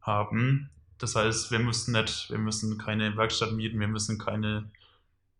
haben. 0.00 0.70
Das 0.98 1.14
heißt, 1.14 1.50
wir 1.50 1.60
müssen 1.60 1.92
nicht, 1.92 2.30
wir 2.30 2.38
müssen 2.38 2.76
keine 2.76 3.16
Werkstatt 3.16 3.52
mieten, 3.52 3.78
wir 3.80 3.88
müssen 3.88 4.18
keine 4.18 4.70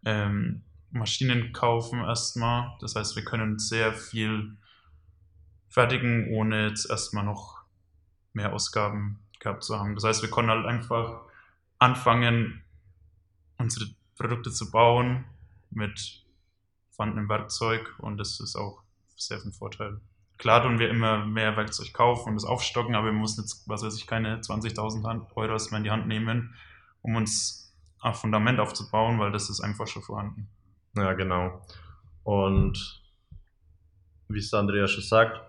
ähm, 0.05 0.63
Maschinen 0.91 1.53
kaufen 1.53 2.01
erstmal. 2.01 2.77
Das 2.81 2.95
heißt, 2.95 3.17
wir 3.17 3.25
können 3.25 3.59
sehr 3.59 3.93
viel 3.93 4.57
fertigen, 5.69 6.33
ohne 6.33 6.69
jetzt 6.69 6.89
erstmal 6.89 7.25
noch 7.25 7.58
mehr 8.39 8.53
Ausgaben 8.53 9.19
gehabt 9.41 9.65
zu 9.65 9.79
haben. 9.79 9.95
Das 9.95 10.05
heißt, 10.05 10.23
wir 10.23 10.31
konnten 10.31 10.51
halt 10.51 10.65
einfach 10.65 11.23
anfangen, 11.79 12.63
unsere 13.59 13.91
Produkte 14.17 14.51
zu 14.51 14.71
bauen 14.71 15.25
mit 15.71 16.25
vorhandenem 16.91 17.29
Werkzeug 17.29 17.95
und 17.99 18.17
das 18.17 18.41
ist 18.41 18.57
auch 18.57 18.83
sehr 19.17 19.41
von 19.41 19.53
Vorteil. 19.53 20.01
Klar 20.39 20.63
tun 20.63 20.79
wir 20.79 20.89
immer 20.89 21.25
mehr 21.25 21.57
Werkzeug 21.57 21.93
kaufen 21.93 22.31
und 22.31 22.35
das 22.37 22.45
aufstocken, 22.45 22.95
aber 22.95 23.07
wir 23.07 23.13
müssen 23.13 23.41
jetzt, 23.41 23.69
was 23.69 23.83
weiß 23.83 23.97
ich, 23.97 24.07
keine 24.07 24.41
20.000 24.41 25.35
Euro 25.35 25.53
erstmal 25.53 25.81
in 25.81 25.85
die 25.85 25.91
Hand 25.91 26.07
nehmen, 26.07 26.55
um 27.03 27.17
uns 27.17 27.75
ein 28.01 28.15
Fundament 28.15 28.61
aufzubauen, 28.61 29.19
weil 29.19 29.33
das 29.33 29.51
ist 29.51 29.61
einfach 29.61 29.89
schon 29.89 30.03
vorhanden. 30.03 30.49
Ja, 30.95 31.13
genau. 31.15 31.61
Und 32.23 33.03
wie 34.29 34.39
es 34.39 34.55
Andrea 34.55 34.87
schon 34.87 35.03
sagt, 35.03 35.41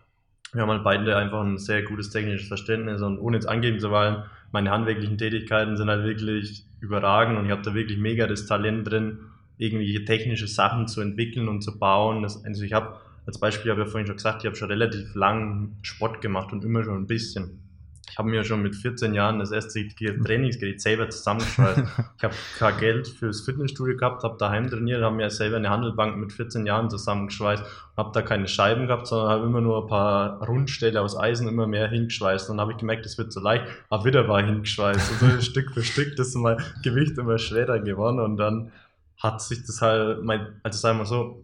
wir 0.53 0.61
haben 0.61 0.69
halt 0.69 0.83
beide 0.83 1.15
einfach 1.15 1.41
ein 1.41 1.57
sehr 1.57 1.83
gutes 1.83 2.09
technisches 2.09 2.47
Verständnis 2.47 3.01
und 3.01 3.19
ohne 3.19 3.37
jetzt 3.37 3.47
angeben 3.47 3.79
zu 3.79 3.91
wollen, 3.91 4.23
meine 4.51 4.71
handwerklichen 4.71 5.17
Tätigkeiten 5.17 5.77
sind 5.77 5.89
halt 5.89 6.03
wirklich 6.03 6.65
überragend 6.79 7.37
und 7.37 7.45
ich 7.45 7.51
habe 7.51 7.61
da 7.61 7.73
wirklich 7.73 7.99
mega 7.99 8.25
das 8.25 8.45
Talent 8.45 8.89
drin, 8.89 9.19
irgendwelche 9.57 10.05
technische 10.05 10.47
Sachen 10.47 10.87
zu 10.87 11.01
entwickeln 11.01 11.47
und 11.47 11.61
zu 11.61 11.77
bauen. 11.77 12.23
Das, 12.23 12.43
also 12.43 12.63
ich 12.63 12.73
habe 12.73 12.97
als 13.27 13.39
Beispiel, 13.39 13.71
habe 13.71 13.81
ich 13.81 13.87
ja 13.87 13.91
vorhin 13.91 14.07
schon 14.07 14.15
gesagt, 14.15 14.41
ich 14.41 14.47
habe 14.47 14.55
schon 14.55 14.71
relativ 14.71 15.13
lang 15.13 15.77
Sport 15.83 16.21
gemacht 16.21 16.51
und 16.51 16.63
immer 16.63 16.83
schon 16.83 16.97
ein 16.97 17.07
bisschen. 17.07 17.61
Ich 18.09 18.17
habe 18.17 18.29
mir 18.29 18.43
schon 18.43 18.61
mit 18.61 18.75
14 18.75 19.13
Jahren 19.13 19.39
das 19.39 19.51
erste 19.51 19.87
Trainingsgerät 19.87 20.81
selber 20.81 21.09
zusammengeschweißt. 21.09 21.79
ich 22.17 22.23
habe 22.23 22.35
kein 22.57 22.77
Geld 22.77 23.07
fürs 23.07 23.41
Fitnessstudio 23.41 23.95
gehabt, 23.95 24.23
habe 24.23 24.37
daheim 24.37 24.69
trainiert, 24.69 25.03
habe 25.03 25.15
mir 25.15 25.29
selber 25.29 25.57
eine 25.57 25.69
Handelbank 25.69 26.17
mit 26.17 26.33
14 26.33 26.65
Jahren 26.65 26.89
zusammengeschweißt, 26.89 27.63
habe 27.97 28.11
da 28.13 28.21
keine 28.21 28.47
Scheiben 28.47 28.87
gehabt, 28.87 29.07
sondern 29.07 29.29
habe 29.29 29.45
immer 29.45 29.61
nur 29.61 29.83
ein 29.83 29.87
paar 29.87 30.41
Rundstähle 30.45 31.01
aus 31.01 31.17
Eisen 31.17 31.47
immer 31.47 31.67
mehr 31.67 31.87
hingeschweißt. 31.87 32.49
Dann 32.49 32.59
habe 32.59 32.71
ich 32.71 32.77
gemerkt, 32.77 33.05
das 33.05 33.17
wird 33.17 33.31
so 33.31 33.39
leicht, 33.39 33.65
habe 33.91 34.05
wieder 34.05 34.25
mal 34.25 34.45
hingeschweißt. 34.45 35.11
Und 35.11 35.31
so 35.31 35.41
Stück 35.49 35.71
für 35.71 35.83
Stück, 35.83 36.15
das 36.15 36.29
ist 36.29 36.35
mein 36.35 36.57
Gewicht 36.83 37.17
immer 37.17 37.37
schwerer 37.37 37.79
geworden 37.79 38.19
und 38.19 38.37
dann 38.37 38.71
hat 39.17 39.41
sich 39.41 39.65
das 39.65 39.81
halt, 39.81 40.23
mein, 40.23 40.47
also 40.63 40.79
sagen 40.79 40.97
wir 40.97 41.05
so, 41.05 41.43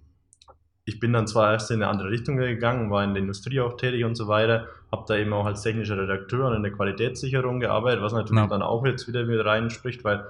ich 0.85 0.99
bin 0.99 1.13
dann 1.13 1.27
zwar 1.27 1.51
erst 1.51 1.71
in 1.71 1.81
eine 1.81 1.87
andere 1.91 2.09
Richtung 2.11 2.37
gegangen, 2.37 2.91
war 2.91 3.03
in 3.03 3.13
der 3.13 3.21
Industrie 3.23 3.59
auch 3.59 3.75
tätig 3.75 4.05
und 4.05 4.15
so 4.15 4.27
weiter, 4.27 4.67
habe 4.91 5.05
da 5.07 5.15
eben 5.17 5.33
auch 5.33 5.45
als 5.45 5.63
technischer 5.63 5.97
Redakteur 5.97 6.47
und 6.47 6.55
in 6.55 6.63
der 6.63 6.71
Qualitätssicherung 6.71 7.59
gearbeitet, 7.59 8.01
was 8.01 8.13
natürlich 8.13 8.43
Ja. 8.43 8.47
dann 8.47 8.61
auch 8.61 8.85
jetzt 8.85 9.07
wieder 9.07 9.25
mit 9.25 9.43
reinspricht, 9.43 10.03
weil 10.03 10.25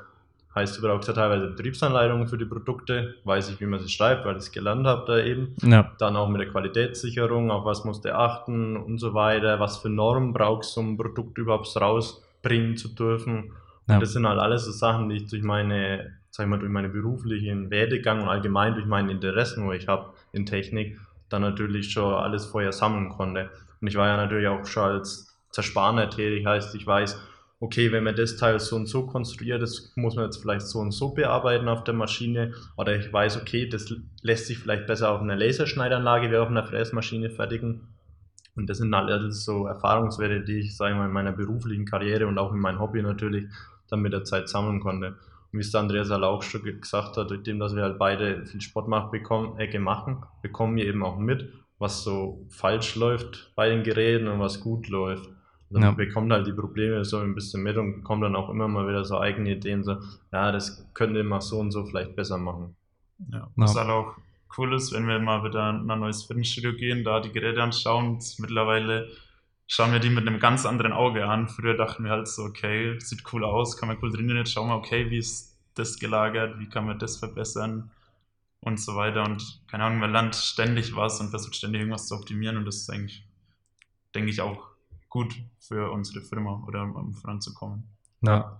heißt, 0.55 0.77
du 0.77 0.81
brauchst 0.81 1.09
ja 1.09 1.13
teilweise 1.13 1.47
Betriebsanleitungen 1.47 2.29
für 2.29 2.37
die 2.37 2.45
Produkte, 2.45 3.15
weiß 3.25 3.49
ich, 3.49 3.59
wie 3.59 3.65
man 3.65 3.81
sie 3.81 3.89
schreibt, 3.89 4.25
weil 4.25 4.37
ich 4.37 4.43
es 4.43 4.51
gelernt 4.53 4.87
habe 4.87 5.03
da 5.05 5.19
eben. 5.19 5.53
Ja, 5.61 5.91
Dann 5.99 6.15
auch 6.15 6.29
mit 6.29 6.39
der 6.39 6.47
Qualitätssicherung, 6.47 7.51
auf 7.51 7.65
was 7.65 7.83
musst 7.83 8.05
du 8.05 8.15
achten 8.15 8.77
und 8.77 8.97
so 8.97 9.13
weiter, 9.13 9.59
was 9.59 9.79
für 9.79 9.89
Normen 9.89 10.31
brauchst 10.31 10.77
du, 10.77 10.79
um 10.79 10.93
ein 10.93 10.97
Produkt 10.97 11.37
überhaupt 11.37 11.75
rausbringen 11.75 12.77
zu 12.77 12.87
dürfen. 12.87 13.51
Ja. 13.87 13.95
Und 13.95 14.01
das 14.01 14.13
sind 14.13 14.25
halt 14.25 14.39
alles 14.39 14.63
so 14.63 14.71
Sachen, 14.71 15.09
die 15.09 15.17
ich 15.17 15.27
durch 15.27 15.43
meine, 15.43 16.13
sag 16.31 16.45
ich 16.45 16.49
mal, 16.49 16.59
durch 16.59 16.71
meine 16.71 16.87
beruflichen 16.87 17.69
Werdegang 17.69 18.21
und 18.21 18.29
allgemein 18.29 18.75
durch 18.75 18.85
meine 18.85 19.11
Interessen, 19.11 19.65
wo 19.65 19.73
ich 19.73 19.89
habe 19.89 20.13
in 20.35 20.45
Technik, 20.45 20.99
dann 21.29 21.41
natürlich 21.41 21.91
schon 21.91 22.13
alles 22.13 22.45
vorher 22.45 22.71
sammeln 22.71 23.09
konnte. 23.09 23.49
Und 23.81 23.87
ich 23.87 23.95
war 23.95 24.07
ja 24.07 24.17
natürlich 24.17 24.47
auch 24.47 24.65
schon 24.65 24.83
als 24.83 25.35
Zerspaner 25.51 26.09
tätig, 26.09 26.45
heißt, 26.45 26.75
ich 26.75 26.85
weiß, 26.85 27.19
okay, 27.59 27.91
wenn 27.91 28.03
man 28.03 28.15
das 28.15 28.37
Teil 28.37 28.59
so 28.59 28.75
und 28.75 28.87
so 28.87 29.05
konstruiert, 29.05 29.61
das 29.61 29.93
muss 29.95 30.15
man 30.15 30.25
jetzt 30.25 30.37
vielleicht 30.37 30.67
so 30.67 30.79
und 30.79 30.91
so 30.91 31.13
bearbeiten 31.13 31.67
auf 31.67 31.83
der 31.83 31.93
Maschine. 31.93 32.53
Oder 32.77 32.97
ich 32.97 33.11
weiß, 33.11 33.41
okay, 33.41 33.67
das 33.67 33.93
lässt 34.21 34.47
sich 34.47 34.59
vielleicht 34.59 34.87
besser 34.87 35.11
auf 35.11 35.21
einer 35.21 35.35
Laserschneidanlage 35.35 36.29
wie 36.31 36.37
auf 36.37 36.49
einer 36.49 36.65
Fräsmaschine 36.65 37.29
fertigen. 37.29 37.95
Und 38.55 38.69
das 38.69 38.77
sind 38.77 38.95
halt 38.95 39.09
alles 39.09 39.43
so 39.43 39.65
Erfahrungswerte, 39.67 40.41
die 40.41 40.59
ich, 40.59 40.77
sage 40.77 40.93
ich 40.93 40.97
mal, 40.97 41.07
in 41.07 41.11
meiner 41.11 41.33
beruflichen 41.33 41.85
Karriere 41.85 42.27
und 42.27 42.37
auch 42.37 42.53
in 42.53 42.59
meinem 42.59 42.79
Hobby 42.79 43.01
natürlich 43.01 43.45
dann 43.89 44.01
mit 44.01 44.13
der 44.13 44.23
Zeit 44.23 44.49
sammeln 44.49 44.79
konnte. 44.79 45.15
Und 45.51 45.59
wie 45.59 45.61
es 45.61 45.71
der 45.71 45.81
Andreas 45.81 46.09
halt 46.09 46.23
auch 46.23 46.41
schon 46.43 46.63
gesagt 46.63 47.17
hat, 47.17 47.29
durch 47.29 47.43
dem, 47.43 47.59
dass 47.59 47.75
wir 47.75 47.83
halt 47.83 47.97
beide 47.99 48.45
viel 48.45 48.61
Sport 48.61 48.87
machen, 48.87 49.11
bekommen, 49.11 49.59
äh, 49.59 49.79
machen, 49.79 50.23
bekommen 50.41 50.75
wir 50.75 50.85
eben 50.85 51.03
auch 51.03 51.17
mit, 51.17 51.51
was 51.79 52.03
so 52.03 52.45
falsch 52.49 52.95
läuft 52.95 53.51
bei 53.55 53.69
den 53.69 53.83
Geräten 53.83 54.27
und 54.27 54.39
was 54.39 54.59
gut 54.61 54.87
läuft. 54.87 55.27
Und 55.69 55.81
dann 55.81 55.83
Ja. 55.83 55.91
bekommt 55.91 56.31
halt 56.31 56.47
die 56.47 56.53
Probleme 56.53 57.03
so 57.05 57.17
ein 57.19 57.33
bisschen 57.35 57.63
mit 57.63 57.77
und 57.77 57.95
bekommt 57.97 58.23
dann 58.23 58.35
auch 58.35 58.49
immer 58.49 58.67
mal 58.67 58.87
wieder 58.87 59.03
so 59.03 59.19
eigene 59.19 59.51
Ideen, 59.51 59.83
so, 59.83 59.97
ja, 60.31 60.51
das 60.51 60.85
könnte 60.93 61.23
man 61.23 61.41
so 61.41 61.59
und 61.59 61.71
so 61.71 61.85
vielleicht 61.85 62.15
besser 62.15 62.37
machen. 62.37 62.75
Ja, 63.31 63.49
was 63.55 63.75
halt 63.75 63.89
auch 63.89 64.15
cool 64.57 64.73
ist, 64.73 64.93
wenn 64.93 65.07
wir 65.07 65.19
mal 65.19 65.43
wieder 65.43 65.69
in 65.69 65.89
ein 65.89 65.99
neues 65.99 66.23
Fitnessstudio 66.23 66.73
gehen, 66.73 67.03
da 67.03 67.19
die 67.19 67.31
Geräte 67.31 67.61
anschauen. 67.63 68.19
Mittlerweile 68.39 69.07
schauen 69.67 69.91
wir 69.91 69.99
die 69.99 70.09
mit 70.09 70.27
einem 70.27 70.39
ganz 70.39 70.65
anderen 70.65 70.93
Auge 70.93 71.25
an. 71.27 71.47
Früher 71.47 71.75
dachten 71.75 72.03
wir 72.03 72.11
halt 72.11 72.27
so, 72.27 72.43
okay, 72.43 72.99
sieht 72.99 73.23
cool 73.33 73.43
aus, 73.43 73.77
kann 73.77 73.89
man 73.89 73.97
cool 74.01 74.11
trainieren. 74.11 74.37
Jetzt 74.37 74.53
schauen 74.53 74.69
wir, 74.69 74.75
okay, 74.75 75.09
wie 75.09 75.17
ist 75.17 75.57
das 75.75 75.99
gelagert, 75.99 76.59
wie 76.59 76.69
kann 76.69 76.85
man 76.85 76.99
das 76.99 77.17
verbessern. 77.17 77.91
und 78.65 78.79
so 78.79 78.95
weiter. 78.95 79.23
Und 79.23 79.61
keine 79.67 79.83
Ahnung, 79.85 79.99
man 79.99 80.11
lernt 80.11 80.35
ständig 80.35 80.95
was 80.95 81.21
und 81.21 81.29
versucht 81.29 81.55
ständig 81.55 81.81
irgendwas 81.81 82.07
zu 82.07 82.15
optimieren 82.15 82.57
und 82.57 82.65
das 82.65 82.77
ist 82.77 82.89
eigentlich, 82.89 83.23
denke 84.13 84.31
ich, 84.31 84.41
auch 84.41 84.69
gut 85.07 85.35
für 85.59 85.91
unsere 85.91 86.21
Firma 86.25 86.63
oder 86.67 86.81
um 86.81 87.13
voranzukommen. 87.13 87.83
Ja. 88.21 88.59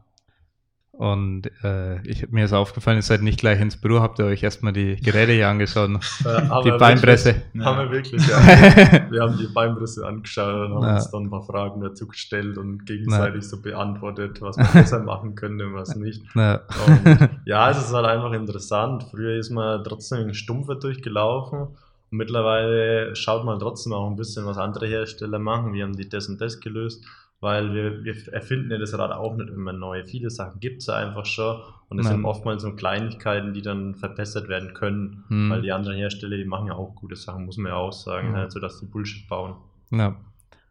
Und 0.98 1.52
äh, 1.62 2.02
ich, 2.08 2.30
mir 2.30 2.46
ist 2.46 2.54
aufgefallen, 2.54 3.00
ihr 3.00 3.02
seid 3.02 3.22
nicht 3.22 3.40
gleich 3.40 3.60
ins 3.60 3.76
Büro, 3.76 4.00
habt 4.00 4.18
ihr 4.20 4.26
euch 4.26 4.44
erstmal 4.44 4.72
die 4.72 4.96
Geräte 4.96 5.34
hier 5.34 5.50
angeschaut, 5.50 5.90
äh, 5.90 6.62
die 6.64 6.72
Beinpresse. 6.72 7.36
Wirklich, 7.36 7.54
ja. 7.54 7.66
Haben 7.66 7.78
wir 7.80 7.92
wirklich, 7.92 8.28
ja. 8.28 9.12
wir 9.12 9.22
haben 9.22 9.38
die 9.38 9.48
Beinpresse 9.48 10.08
angeschaut 10.08 10.70
und 10.70 10.76
haben 10.76 10.84
ja. 10.84 10.96
uns 10.96 11.12
dann 11.12 11.24
ein 11.24 11.30
paar 11.30 11.44
Fragen 11.44 11.82
dazu 11.82 12.08
gestellt 12.08 12.58
und 12.58 12.86
gegenseitig 12.86 13.44
ja. 13.44 13.50
so 13.50 13.62
beantwortet, 13.62 14.42
was 14.42 14.56
man 14.56 14.68
besser 14.74 15.00
machen 15.00 15.36
könnte 15.36 15.68
und 15.68 15.74
was 15.74 15.98
nicht. 15.98 16.24
Ja. 16.34 16.62
Und, 16.88 17.30
ja, 17.46 17.70
es 17.70 17.78
ist 17.78 17.94
halt 17.94 18.06
einfach 18.06 18.32
interessant. 18.32 19.06
Früher 19.12 19.36
ist 19.36 19.50
man 19.50 19.84
trotzdem 19.84 20.34
stumpfer 20.34 20.76
durchgelaufen 20.76 21.60
und 21.60 22.18
mittlerweile 22.18 23.14
schaut 23.18 23.44
man 23.44 23.60
trotzdem 23.60 23.92
auch 23.92 24.10
ein 24.10 24.16
bisschen, 24.16 24.46
was 24.46 24.58
andere 24.58 24.88
Hersteller 24.88 25.40
machen. 25.40 25.74
Wir 25.74 25.84
haben 25.84 25.98
die 25.98 26.08
das 26.08 26.30
und 26.30 26.40
das 26.40 26.62
gelöst 26.62 27.04
weil 27.41 27.74
wir, 27.74 28.04
wir 28.04 28.34
erfinden 28.34 28.71
ja 28.71 28.78
das 28.78 28.98
Rad 28.98 29.12
auch 29.12 29.36
nicht 29.36 29.50
immer 29.50 29.74
neu. 29.74 30.04
Viele 30.04 30.30
Sachen 30.30 30.60
gibt 30.60 30.82
es 30.82 30.88
ja 30.88 30.95
einfach 30.95 31.26
schon 31.26 31.62
und 31.89 32.00
es 32.00 32.08
sind 32.08 32.26
oftmals 32.26 32.63
so 32.63 32.76
Kleinigkeiten, 32.76 33.54
die 33.54 33.62
dann 33.62 33.95
verbessert 33.95 34.50
werden 34.50 34.74
können, 34.74 35.24
hm. 35.28 35.50
weil 35.50 35.62
die 35.62 35.71
anderen 35.71 35.98
Hersteller, 35.98 36.38
die 36.38 36.45
machen 36.45 36.67
ja 36.67 36.74
auch 36.74 36.95
gute 36.95 37.15
Sachen, 37.15 37.45
muss 37.45 37.58
man 37.58 37.71
ja 37.71 37.78
auch 37.78 37.93
sagen, 37.93 38.30
mhm. 38.30 38.36
also 38.36 38.60
dass 38.60 38.80
die 38.80 38.88
Bullshit 38.88 39.28
bauen. 39.28 39.56
Ja. 39.91 40.15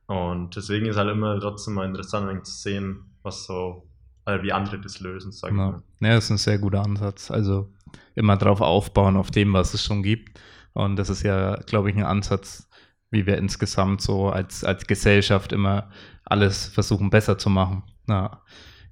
Und 0.06 0.56
deswegen 0.56 0.86
ist 0.86 0.96
halt 0.96 1.10
immer 1.10 1.38
trotzdem 1.40 1.74
mal 1.74 1.86
interessant 1.86 2.46
zu 2.46 2.52
sehen, 2.52 3.04
was 3.22 3.44
so, 3.44 3.86
also 4.24 4.42
wie 4.42 4.52
andere 4.52 4.78
das 4.78 5.00
lösen, 5.00 5.32
sage 5.32 5.56
ja. 5.56 5.66
ich 5.66 5.72
mal. 5.72 5.82
Ja, 6.00 6.14
das 6.16 6.24
ist 6.24 6.30
ein 6.30 6.38
sehr 6.38 6.58
guter 6.58 6.82
Ansatz. 6.82 7.30
Also 7.30 7.72
immer 8.14 8.36
drauf 8.36 8.60
aufbauen, 8.60 9.16
auf 9.16 9.30
dem, 9.30 9.52
was 9.52 9.72
es 9.72 9.82
schon 9.82 10.02
gibt. 10.02 10.38
Und 10.72 10.96
das 10.96 11.08
ist 11.08 11.22
ja, 11.22 11.56
glaube 11.66 11.90
ich, 11.90 11.96
ein 11.96 12.02
Ansatz, 12.02 12.68
wie 13.14 13.26
wir 13.26 13.38
insgesamt 13.38 14.02
so 14.02 14.28
als, 14.28 14.64
als 14.64 14.86
Gesellschaft 14.86 15.52
immer 15.52 15.90
alles 16.24 16.66
versuchen 16.66 17.08
besser 17.08 17.38
zu 17.38 17.48
machen. 17.48 17.82
Ja, 18.06 18.42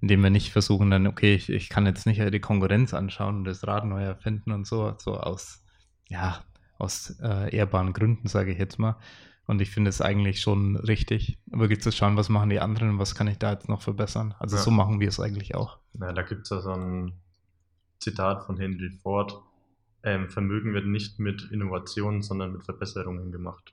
indem 0.00 0.22
wir 0.22 0.30
nicht 0.30 0.52
versuchen 0.52 0.90
dann, 0.90 1.06
okay, 1.06 1.34
ich, 1.34 1.48
ich 1.48 1.68
kann 1.68 1.86
jetzt 1.86 2.06
nicht 2.06 2.20
die 2.20 2.40
Konkurrenz 2.40 2.94
anschauen 2.94 3.36
und 3.36 3.44
das 3.44 3.66
Rad 3.66 3.84
neu 3.84 4.02
erfinden 4.02 4.52
und 4.52 4.66
so, 4.66 4.94
so 4.98 5.18
aus, 5.18 5.62
ja, 6.08 6.42
aus 6.78 7.18
äh, 7.22 7.54
ehrbaren 7.54 7.92
Gründen, 7.92 8.26
sage 8.26 8.52
ich 8.52 8.58
jetzt 8.58 8.78
mal. 8.78 8.96
Und 9.46 9.60
ich 9.60 9.70
finde 9.70 9.90
es 9.90 10.00
eigentlich 10.00 10.40
schon 10.40 10.76
richtig, 10.76 11.38
wirklich 11.46 11.80
zu 11.82 11.92
schauen, 11.92 12.16
was 12.16 12.28
machen 12.28 12.50
die 12.50 12.60
anderen 12.60 12.90
und 12.90 12.98
was 12.98 13.14
kann 13.14 13.28
ich 13.28 13.38
da 13.38 13.52
jetzt 13.52 13.68
noch 13.68 13.82
verbessern. 13.82 14.34
Also 14.38 14.56
ja. 14.56 14.62
so 14.62 14.70
machen 14.70 15.00
wir 15.00 15.08
es 15.08 15.20
eigentlich 15.20 15.54
auch. 15.54 15.78
Ja, 16.00 16.12
da 16.12 16.22
gibt 16.22 16.42
es 16.42 16.50
ja 16.50 16.60
so 16.60 16.72
ein 16.72 17.12
Zitat 17.98 18.44
von 18.44 18.56
Henry 18.56 18.90
Ford. 19.02 19.40
Ähm, 20.04 20.30
Vermögen 20.30 20.74
wird 20.74 20.86
nicht 20.86 21.20
mit 21.20 21.48
Innovationen, 21.52 22.22
sondern 22.22 22.52
mit 22.52 22.64
Verbesserungen 22.64 23.30
gemacht. 23.30 23.72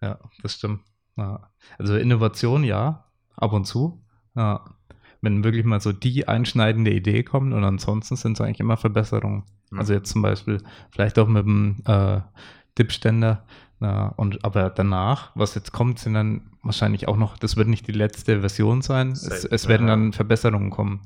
Ja, 0.00 0.18
das 0.42 0.54
stimmt. 0.54 0.80
Ja. 1.16 1.50
Also 1.78 1.96
Innovation 1.96 2.64
ja, 2.64 3.04
ab 3.36 3.52
und 3.52 3.66
zu. 3.66 4.02
Ja. 4.34 4.64
Wenn 5.20 5.44
wirklich 5.44 5.64
mal 5.64 5.80
so 5.80 5.92
die 5.92 6.28
einschneidende 6.28 6.92
Idee 6.92 7.22
kommt 7.22 7.52
und 7.52 7.62
ansonsten 7.62 8.16
sind 8.16 8.32
es 8.32 8.40
eigentlich 8.40 8.60
immer 8.60 8.76
Verbesserungen. 8.78 9.44
Mhm. 9.70 9.78
Also 9.78 9.92
jetzt 9.92 10.10
zum 10.10 10.22
Beispiel 10.22 10.62
vielleicht 10.90 11.18
auch 11.18 11.28
mit 11.28 11.44
dem 11.44 11.82
äh, 11.84 12.20
Dipständer. 12.78 13.44
Und 14.16 14.44
aber 14.44 14.68
danach, 14.68 15.30
was 15.34 15.54
jetzt 15.54 15.72
kommt, 15.72 15.98
sind 15.98 16.12
dann 16.12 16.50
wahrscheinlich 16.62 17.08
auch 17.08 17.16
noch, 17.16 17.38
das 17.38 17.56
wird 17.56 17.66
nicht 17.66 17.86
die 17.86 17.92
letzte 17.92 18.40
Version 18.40 18.82
sein. 18.82 19.12
Es, 19.12 19.46
es 19.46 19.68
werden 19.68 19.86
dann 19.86 20.12
Verbesserungen 20.12 20.68
kommen. 20.68 21.00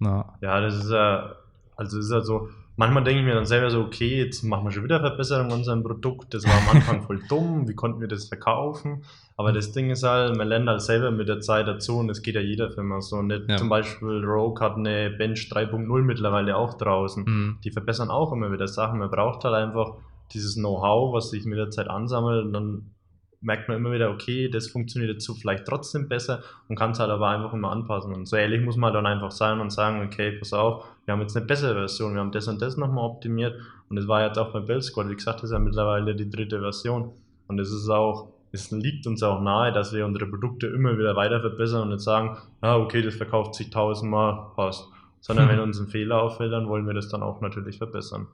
Ja, 0.00 0.34
ja 0.40 0.60
das 0.60 0.74
ist 0.74 0.90
ja, 0.90 1.36
also 1.76 2.00
ist 2.00 2.10
ja 2.10 2.20
so, 2.20 2.48
manchmal 2.78 3.04
denke 3.04 3.20
ich 3.20 3.26
mir 3.26 3.34
dann 3.34 3.44
selber 3.44 3.70
so, 3.70 3.80
okay, 3.80 4.18
jetzt 4.18 4.42
machen 4.44 4.64
wir 4.64 4.70
schon 4.70 4.84
wieder 4.84 5.00
Verbesserungen 5.00 5.52
an 5.52 5.58
unserem 5.58 5.82
Produkt. 5.82 6.32
Das 6.32 6.44
war 6.44 6.54
am 6.54 6.76
Anfang 6.76 7.02
voll 7.02 7.20
dumm. 7.28 7.68
Wie 7.68 7.74
konnten 7.74 8.00
wir 8.00 8.08
das 8.08 8.28
verkaufen? 8.28 9.02
Aber 9.36 9.52
das 9.52 9.72
Ding 9.72 9.90
ist 9.90 10.04
halt, 10.04 10.36
man 10.36 10.48
lernt 10.48 10.68
halt 10.68 10.80
selber 10.80 11.10
mit 11.10 11.28
der 11.28 11.40
Zeit 11.40 11.66
dazu 11.66 11.98
und 11.98 12.08
das 12.08 12.22
geht 12.22 12.36
ja 12.36 12.40
jeder 12.40 12.70
Firma 12.70 13.00
so. 13.00 13.20
Nicht, 13.20 13.48
ja. 13.48 13.56
Zum 13.56 13.68
Beispiel 13.68 14.24
Rogue 14.24 14.64
hat 14.64 14.76
eine 14.76 15.10
Bench 15.10 15.50
3.0 15.52 16.02
mittlerweile 16.02 16.56
auch 16.56 16.74
draußen. 16.74 17.24
Mhm. 17.24 17.58
Die 17.64 17.70
verbessern 17.70 18.10
auch 18.10 18.32
immer 18.32 18.52
wieder 18.52 18.68
Sachen. 18.68 19.00
Man 19.00 19.10
braucht 19.10 19.44
halt 19.44 19.54
einfach 19.54 19.96
dieses 20.32 20.54
Know-how, 20.54 21.12
was 21.12 21.30
sich 21.30 21.44
mit 21.44 21.58
der 21.58 21.70
Zeit 21.70 21.88
ansammelt 21.88 22.46
und 22.46 22.52
dann 22.52 22.90
merkt 23.40 23.68
man 23.68 23.76
immer 23.76 23.92
wieder, 23.92 24.10
okay, 24.10 24.48
das 24.48 24.68
funktioniert 24.68 25.12
jetzt 25.12 25.24
so 25.24 25.34
vielleicht 25.34 25.64
trotzdem 25.64 26.08
besser 26.08 26.42
und 26.68 26.76
kann 26.76 26.90
es 26.90 26.98
halt 26.98 27.10
aber 27.10 27.28
einfach 27.28 27.52
immer 27.52 27.70
anpassen. 27.70 28.12
Und 28.12 28.26
so 28.26 28.36
ehrlich 28.36 28.64
muss 28.64 28.76
man 28.76 28.92
dann 28.92 29.06
einfach 29.06 29.30
sein 29.30 29.60
und 29.60 29.70
sagen, 29.70 30.04
okay, 30.04 30.32
pass 30.32 30.52
auf, 30.52 30.84
wir 31.04 31.12
haben 31.12 31.20
jetzt 31.20 31.36
eine 31.36 31.46
bessere 31.46 31.74
Version, 31.74 32.14
wir 32.14 32.20
haben 32.20 32.32
das 32.32 32.48
und 32.48 32.60
das 32.60 32.76
nochmal 32.76 33.04
optimiert 33.04 33.60
und 33.88 33.96
das 33.96 34.08
war 34.08 34.26
jetzt 34.26 34.38
auch 34.38 34.52
beim 34.52 34.66
Bell 34.66 34.82
Squad, 34.82 35.08
wie 35.08 35.14
gesagt, 35.14 35.38
das 35.38 35.50
ist 35.50 35.52
ja 35.52 35.58
mittlerweile 35.58 36.16
die 36.16 36.28
dritte 36.28 36.60
Version 36.60 37.12
und 37.46 37.58
es 37.60 37.70
ist 37.70 37.88
auch, 37.88 38.32
es 38.50 38.70
liegt 38.70 39.06
uns 39.06 39.22
auch 39.22 39.40
nahe, 39.40 39.72
dass 39.72 39.92
wir 39.92 40.04
unsere 40.04 40.26
Produkte 40.26 40.66
immer 40.66 40.98
wieder 40.98 41.14
weiter 41.14 41.40
verbessern 41.40 41.82
und 41.82 41.90
nicht 41.90 42.00
sagen, 42.00 42.36
ah, 42.60 42.76
okay, 42.76 43.02
das 43.02 43.14
verkauft 43.14 43.54
sich 43.54 43.70
tausendmal, 43.70 44.52
passt. 44.56 44.88
Sondern 45.20 45.48
wenn 45.50 45.60
uns 45.60 45.78
ein 45.78 45.88
Fehler 45.88 46.22
auffällt, 46.22 46.52
dann 46.52 46.68
wollen 46.68 46.86
wir 46.86 46.94
das 46.94 47.08
dann 47.08 47.22
auch 47.22 47.40
natürlich 47.40 47.78
verbessern. 47.78 48.26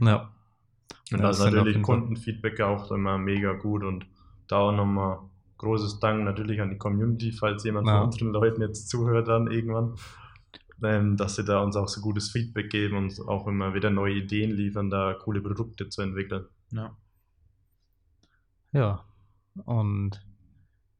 Ja. 0.00 0.30
Und 1.12 1.18
ja, 1.18 1.24
da 1.24 1.30
ist 1.30 1.44
natürlich 1.44 1.82
Kundenfeedback 1.82 2.60
auch 2.60 2.90
immer 2.90 3.18
mega 3.18 3.52
gut 3.52 3.84
und 3.84 4.06
da 4.48 4.58
auch 4.58 4.72
nochmal 4.72 5.20
großes 5.58 6.00
Dank 6.00 6.24
natürlich 6.24 6.60
an 6.60 6.70
die 6.70 6.78
Community, 6.78 7.32
falls 7.32 7.64
jemand 7.64 7.86
ja. 7.86 7.98
von 7.98 8.06
unseren 8.06 8.32
Leuten 8.32 8.62
jetzt 8.62 8.88
zuhört 8.88 9.28
dann 9.28 9.50
irgendwann, 9.50 9.96
ähm, 10.82 11.16
dass 11.16 11.36
sie 11.36 11.44
da 11.44 11.60
uns 11.60 11.76
auch 11.76 11.88
so 11.88 12.00
gutes 12.00 12.30
Feedback 12.30 12.70
geben 12.70 12.96
und 12.96 13.20
auch 13.28 13.46
immer 13.46 13.74
wieder 13.74 13.90
neue 13.90 14.14
Ideen 14.14 14.50
liefern, 14.50 14.90
da 14.90 15.14
coole 15.14 15.40
Produkte 15.40 15.88
zu 15.88 16.02
entwickeln. 16.02 16.46
Ja. 16.70 16.96
Ja, 18.72 19.04
und 19.64 20.24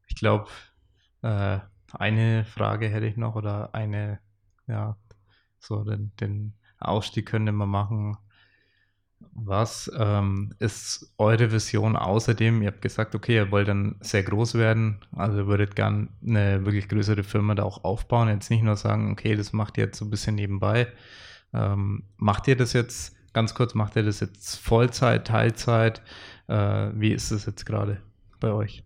ich 0.07 0.15
glaube, 0.15 0.49
äh, 1.21 1.59
eine 1.93 2.45
Frage 2.45 2.89
hätte 2.89 3.05
ich 3.05 3.15
noch 3.15 3.35
oder 3.35 3.73
eine, 3.73 4.19
ja, 4.67 4.97
so 5.59 5.83
den, 5.83 6.11
den 6.19 6.53
Ausstieg 6.79 7.27
könnte 7.27 7.51
man 7.51 7.69
machen 7.69 8.17
was 9.33 9.91
ähm, 9.95 10.53
ist 10.59 11.13
eure 11.17 11.51
Vision 11.51 11.95
außerdem? 11.95 12.61
Ihr 12.61 12.67
habt 12.69 12.81
gesagt, 12.81 13.15
okay, 13.15 13.35
ihr 13.35 13.51
wollt 13.51 13.67
dann 13.67 13.95
sehr 14.01 14.23
groß 14.23 14.55
werden, 14.55 14.99
also 15.15 15.39
ihr 15.39 15.47
würdet 15.47 15.75
gern 15.75 16.09
eine 16.25 16.65
wirklich 16.65 16.87
größere 16.89 17.23
Firma 17.23 17.55
da 17.55 17.63
auch 17.63 17.83
aufbauen. 17.83 18.27
Jetzt 18.29 18.49
nicht 18.49 18.63
nur 18.63 18.75
sagen, 18.75 19.11
okay, 19.11 19.35
das 19.35 19.53
macht 19.53 19.77
ihr 19.77 19.85
jetzt 19.85 19.97
so 19.97 20.05
ein 20.05 20.09
bisschen 20.09 20.35
nebenbei. 20.35 20.91
Ähm, 21.53 22.03
macht 22.17 22.47
ihr 22.47 22.55
das 22.55 22.73
jetzt, 22.73 23.15
ganz 23.33 23.53
kurz, 23.53 23.73
macht 23.73 23.95
ihr 23.95 24.03
das 24.03 24.19
jetzt 24.19 24.57
Vollzeit, 24.57 25.27
Teilzeit? 25.27 26.01
Äh, 26.47 26.91
wie 26.93 27.11
ist 27.11 27.31
es 27.31 27.45
jetzt 27.45 27.65
gerade 27.65 28.01
bei 28.39 28.51
euch? 28.51 28.83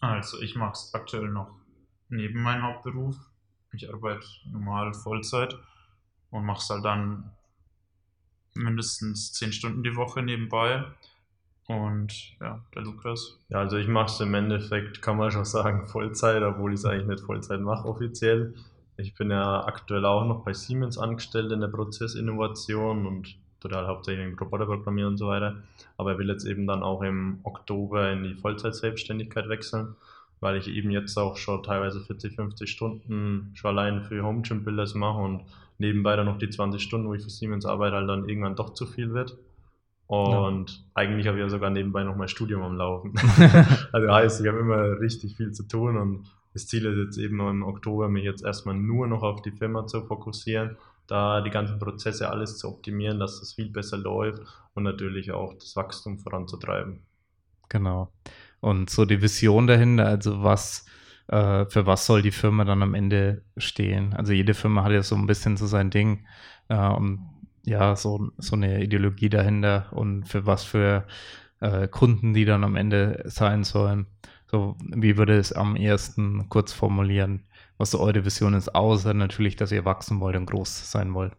Also 0.00 0.40
ich 0.40 0.54
mache 0.54 0.72
es 0.72 0.92
aktuell 0.94 1.28
noch 1.28 1.50
neben 2.08 2.42
meinem 2.42 2.62
Hauptberuf. 2.62 3.16
Ich 3.72 3.92
arbeite 3.92 4.24
normal 4.50 4.94
Vollzeit 4.94 5.56
und 6.30 6.44
mache 6.44 6.58
es 6.58 6.70
halt 6.70 6.84
dann 6.84 7.30
mindestens 8.58 9.32
zehn 9.32 9.52
Stunden 9.52 9.82
die 9.82 9.96
Woche 9.96 10.22
nebenbei. 10.22 10.84
Und 11.68 12.36
ja, 12.40 12.64
der 12.74 12.82
Lukas. 12.82 13.38
Ja, 13.50 13.58
also 13.58 13.76
ich 13.76 13.88
mache 13.88 14.06
es 14.06 14.20
im 14.20 14.32
Endeffekt, 14.34 15.02
kann 15.02 15.18
man 15.18 15.30
schon 15.30 15.44
sagen, 15.44 15.86
Vollzeit, 15.86 16.42
obwohl 16.42 16.72
ich 16.72 16.80
es 16.80 16.86
eigentlich 16.86 17.06
nicht 17.06 17.20
Vollzeit 17.20 17.60
mache 17.60 17.86
offiziell. 17.86 18.54
Ich 18.96 19.14
bin 19.14 19.30
ja 19.30 19.64
aktuell 19.64 20.04
auch 20.06 20.24
noch 20.24 20.44
bei 20.44 20.54
Siemens 20.54 20.98
angestellt 20.98 21.52
in 21.52 21.60
der 21.60 21.68
Prozessinnovation 21.68 23.06
und 23.06 23.36
total 23.60 23.86
hauptsächlich 23.86 24.40
Roboter 24.40 24.66
programmieren 24.66 25.12
und 25.12 25.18
so 25.18 25.28
weiter. 25.28 25.62
Aber 25.98 26.12
ich 26.12 26.18
will 26.18 26.28
jetzt 26.28 26.46
eben 26.46 26.66
dann 26.66 26.82
auch 26.82 27.02
im 27.02 27.40
Oktober 27.42 28.12
in 28.12 28.24
die 28.24 28.34
Vollzeit-Selbstständigkeit 28.34 29.48
wechseln, 29.48 29.94
weil 30.40 30.56
ich 30.56 30.68
eben 30.68 30.90
jetzt 30.90 31.16
auch 31.18 31.36
schon 31.36 31.62
teilweise 31.62 32.00
40, 32.00 32.34
50 32.34 32.70
Stunden 32.70 33.50
schon 33.54 33.76
allein 33.76 34.02
für 34.04 34.22
Home 34.22 34.42
Gym 34.42 34.64
Builders 34.64 34.94
mache 34.94 35.18
und 35.18 35.44
nebenbei 35.78 36.16
dann 36.16 36.26
noch 36.26 36.38
die 36.38 36.50
20 36.50 36.82
Stunden, 36.82 37.08
wo 37.08 37.14
ich 37.14 37.22
für 37.22 37.30
Siemens 37.30 37.64
arbeite, 37.64 37.96
halt 37.96 38.08
dann 38.08 38.28
irgendwann 38.28 38.56
doch 38.56 38.74
zu 38.74 38.86
viel 38.86 39.14
wird. 39.14 39.38
Und 40.06 40.70
ja. 40.70 40.76
eigentlich 40.94 41.26
habe 41.26 41.36
ich 41.36 41.42
ja 41.42 41.50
sogar 41.50 41.70
nebenbei 41.70 42.02
noch 42.02 42.16
mein 42.16 42.28
Studium 42.28 42.62
am 42.62 42.76
Laufen. 42.76 43.12
also 43.92 44.12
heißt, 44.12 44.40
ich 44.40 44.48
habe 44.48 44.58
immer 44.58 45.00
richtig 45.00 45.36
viel 45.36 45.52
zu 45.52 45.68
tun 45.68 45.96
und 45.96 46.26
das 46.54 46.66
Ziel 46.66 46.86
ist 46.86 46.96
jetzt 46.96 47.18
eben 47.18 47.40
im 47.40 47.62
Oktober, 47.62 48.08
mich 48.08 48.24
jetzt 48.24 48.42
erstmal 48.42 48.74
nur 48.74 49.06
noch 49.06 49.22
auf 49.22 49.42
die 49.42 49.52
Firma 49.52 49.86
zu 49.86 50.02
fokussieren, 50.06 50.76
da 51.06 51.42
die 51.42 51.50
ganzen 51.50 51.78
Prozesse 51.78 52.30
alles 52.30 52.56
zu 52.56 52.68
optimieren, 52.68 53.20
dass 53.20 53.40
es 53.42 53.52
viel 53.52 53.68
besser 53.68 53.98
läuft 53.98 54.42
und 54.74 54.82
natürlich 54.82 55.30
auch 55.32 55.54
das 55.54 55.76
Wachstum 55.76 56.18
voranzutreiben. 56.18 57.00
Genau. 57.68 58.10
Und 58.60 58.88
so 58.88 59.04
die 59.04 59.20
Vision 59.20 59.66
dahinter, 59.66 60.06
also 60.06 60.42
was 60.42 60.86
äh, 61.28 61.66
für 61.66 61.86
was 61.86 62.06
soll 62.06 62.22
die 62.22 62.30
Firma 62.32 62.64
dann 62.64 62.82
am 62.82 62.94
Ende 62.94 63.42
stehen. 63.56 64.14
Also 64.14 64.32
jede 64.32 64.54
Firma 64.54 64.84
hat 64.84 64.92
ja 64.92 65.02
so 65.02 65.14
ein 65.16 65.26
bisschen 65.26 65.56
so 65.56 65.66
sein 65.66 65.90
Ding 65.90 66.26
äh, 66.68 66.88
und 66.88 67.20
ja, 67.64 67.96
so, 67.96 68.30
so 68.38 68.56
eine 68.56 68.82
Ideologie 68.82 69.28
dahinter 69.28 69.88
und 69.92 70.24
für 70.26 70.46
was 70.46 70.64
für 70.64 71.06
äh, 71.60 71.88
Kunden 71.88 72.34
die 72.34 72.44
dann 72.44 72.64
am 72.64 72.76
Ende 72.76 73.22
sein 73.26 73.64
sollen. 73.64 74.06
So, 74.50 74.76
wie 74.80 75.16
würde 75.18 75.36
es 75.38 75.52
am 75.52 75.76
ersten 75.76 76.48
kurz 76.48 76.72
formulieren, 76.72 77.44
was 77.76 77.90
so 77.90 78.00
eure 78.00 78.24
Vision 78.24 78.54
ist, 78.54 78.74
außer 78.74 79.12
natürlich, 79.12 79.56
dass 79.56 79.72
ihr 79.72 79.84
wachsen 79.84 80.20
wollt 80.20 80.36
und 80.36 80.46
groß 80.46 80.90
sein 80.90 81.12
wollt? 81.14 81.34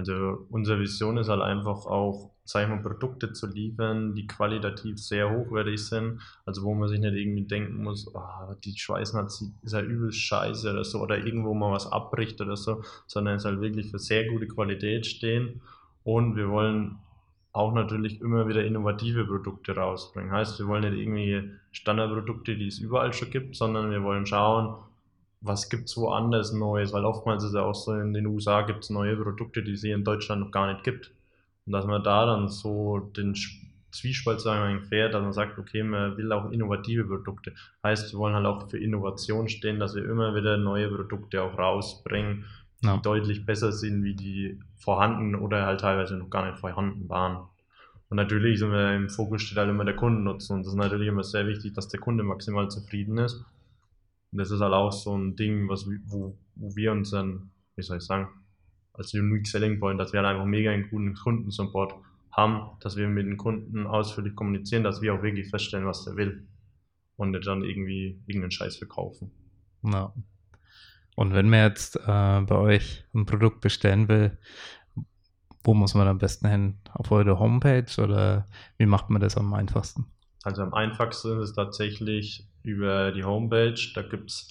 Also 0.00 0.46
unsere 0.50 0.80
Vision 0.80 1.18
ist 1.18 1.28
halt 1.28 1.42
einfach 1.42 1.86
auch, 1.86 2.30
sag 2.44 2.64
ich 2.64 2.68
mal, 2.68 2.82
Produkte 2.82 3.32
zu 3.32 3.46
liefern, 3.46 4.14
die 4.14 4.26
qualitativ 4.26 4.98
sehr 4.98 5.30
hochwertig 5.30 5.84
sind. 5.84 6.20
Also 6.46 6.62
wo 6.62 6.74
man 6.74 6.88
sich 6.88 7.00
nicht 7.00 7.14
irgendwie 7.14 7.46
denken 7.46 7.82
muss, 7.82 8.12
oh, 8.14 8.54
die 8.64 8.76
Schweißen 8.76 9.18
hat, 9.18 9.26
ist 9.26 9.72
ja 9.72 9.80
übelst 9.80 10.18
scheiße 10.18 10.70
oder 10.70 10.84
so, 10.84 11.00
oder 11.00 11.18
irgendwo 11.18 11.54
mal 11.54 11.72
was 11.72 11.90
abbricht 11.90 12.40
oder 12.40 12.56
so, 12.56 12.82
sondern 13.06 13.36
es 13.36 13.44
halt 13.44 13.60
wirklich 13.60 13.90
für 13.90 13.98
sehr 13.98 14.26
gute 14.28 14.48
Qualität 14.48 15.06
stehen. 15.06 15.60
Und 16.02 16.36
wir 16.36 16.48
wollen 16.48 16.98
auch 17.52 17.74
natürlich 17.74 18.20
immer 18.20 18.48
wieder 18.48 18.64
innovative 18.64 19.24
Produkte 19.26 19.74
rausbringen. 19.74 20.32
Heißt, 20.32 20.58
wir 20.58 20.66
wollen 20.66 20.88
nicht 20.88 21.00
irgendwie 21.00 21.50
Standardprodukte, 21.72 22.56
die 22.56 22.68
es 22.68 22.78
überall 22.78 23.12
schon 23.12 23.30
gibt, 23.30 23.56
sondern 23.56 23.90
wir 23.90 24.02
wollen 24.02 24.24
schauen, 24.24 24.76
was 25.40 25.70
gibt 25.70 25.88
es 25.88 25.96
woanders 25.96 26.52
Neues, 26.52 26.92
weil 26.92 27.04
oftmals 27.04 27.44
ist 27.44 27.54
ja 27.54 27.62
auch 27.62 27.74
so, 27.74 27.94
in 27.94 28.12
den 28.12 28.26
USA 28.26 28.62
gibt 28.62 28.84
es 28.84 28.90
neue 28.90 29.16
Produkte, 29.16 29.62
die 29.62 29.72
es 29.72 29.80
hier 29.80 29.94
in 29.94 30.04
Deutschland 30.04 30.42
noch 30.42 30.50
gar 30.50 30.72
nicht 30.72 30.84
gibt. 30.84 31.12
Und 31.66 31.72
dass 31.72 31.86
man 31.86 32.02
da 32.02 32.26
dann 32.26 32.48
so 32.48 32.98
den 32.98 33.34
Zwiespalt 33.90 34.40
sagen 34.40 34.82
fährt, 34.82 35.14
dass 35.14 35.22
man 35.22 35.32
sagt, 35.32 35.58
okay, 35.58 35.82
man 35.82 36.16
will 36.16 36.32
auch 36.32 36.50
innovative 36.50 37.04
Produkte. 37.04 37.54
Heißt, 37.82 38.12
wir 38.12 38.18
wollen 38.18 38.34
halt 38.34 38.46
auch 38.46 38.68
für 38.68 38.78
Innovation 38.78 39.48
stehen, 39.48 39.80
dass 39.80 39.94
wir 39.94 40.04
immer 40.04 40.34
wieder 40.34 40.58
neue 40.58 40.88
Produkte 40.88 41.42
auch 41.42 41.58
rausbringen, 41.58 42.44
die 42.82 42.86
ja. 42.86 42.96
deutlich 42.98 43.46
besser 43.46 43.72
sind, 43.72 44.04
wie 44.04 44.14
die 44.14 44.60
vorhanden 44.76 45.34
oder 45.34 45.66
halt 45.66 45.80
teilweise 45.80 46.16
noch 46.16 46.30
gar 46.30 46.46
nicht 46.46 46.58
vorhanden 46.58 47.08
waren. 47.08 47.46
Und 48.10 48.16
natürlich 48.16 48.58
sind 48.58 48.72
wir 48.72 48.94
im 48.94 49.08
Fokus 49.08 49.42
steht 49.42 49.58
halt 49.58 49.70
immer 49.70 49.84
der 49.84 49.96
Kundennutzen. 49.96 50.56
Und 50.56 50.66
das 50.66 50.72
ist 50.72 50.78
natürlich 50.78 51.08
immer 51.08 51.22
sehr 51.22 51.46
wichtig, 51.46 51.74
dass 51.74 51.88
der 51.88 52.00
Kunde 52.00 52.24
maximal 52.24 52.68
zufrieden 52.68 53.18
ist. 53.18 53.44
Und 54.32 54.38
das 54.38 54.50
ist 54.50 54.60
halt 54.60 54.72
auch 54.72 54.92
so 54.92 55.16
ein 55.16 55.36
Ding, 55.36 55.68
was, 55.68 55.86
wo, 56.06 56.38
wo 56.54 56.76
wir 56.76 56.92
uns 56.92 57.10
dann, 57.10 57.50
wie 57.76 57.82
soll 57.82 57.98
ich 57.98 58.04
sagen, 58.04 58.28
als 58.92 59.14
Unique 59.14 59.46
Selling 59.46 59.80
Point, 59.80 59.98
dass 59.98 60.12
wir 60.12 60.20
halt 60.20 60.34
einfach 60.34 60.46
mega 60.46 60.70
einen 60.70 60.88
guten 60.88 61.14
Kundensupport 61.14 61.94
haben, 62.32 62.78
dass 62.80 62.96
wir 62.96 63.08
mit 63.08 63.26
den 63.26 63.36
Kunden 63.36 63.86
ausführlich 63.86 64.34
kommunizieren, 64.34 64.84
dass 64.84 65.02
wir 65.02 65.14
auch 65.14 65.22
wirklich 65.22 65.48
feststellen, 65.50 65.86
was 65.86 66.04
der 66.04 66.16
will. 66.16 66.46
Und 67.16 67.32
nicht 67.32 67.46
dann 67.46 67.62
irgendwie 67.62 68.22
irgendeinen 68.26 68.50
Scheiß 68.50 68.76
verkaufen. 68.76 69.30
Ja. 69.82 70.12
Und 71.16 71.34
wenn 71.34 71.50
man 71.50 71.60
jetzt 71.60 71.96
äh, 71.96 72.40
bei 72.40 72.54
euch 72.54 73.04
ein 73.14 73.26
Produkt 73.26 73.60
bestellen 73.60 74.08
will, 74.08 74.38
wo 75.62 75.74
muss 75.74 75.94
man 75.94 76.08
am 76.08 76.18
besten 76.18 76.48
hin? 76.48 76.78
Auf 76.92 77.10
eure 77.12 77.38
Homepage 77.38 78.02
oder 78.02 78.46
wie 78.78 78.86
macht 78.86 79.10
man 79.10 79.20
das 79.20 79.36
am 79.36 79.52
einfachsten? 79.52 80.06
Also 80.42 80.62
am 80.62 80.72
einfachsten 80.72 81.32
ist 81.40 81.50
es 81.50 81.54
tatsächlich 81.54 82.48
über 82.62 83.12
die 83.12 83.24
Homepage. 83.24 83.80
Da 83.94 84.02
gibt 84.02 84.30
es, 84.30 84.48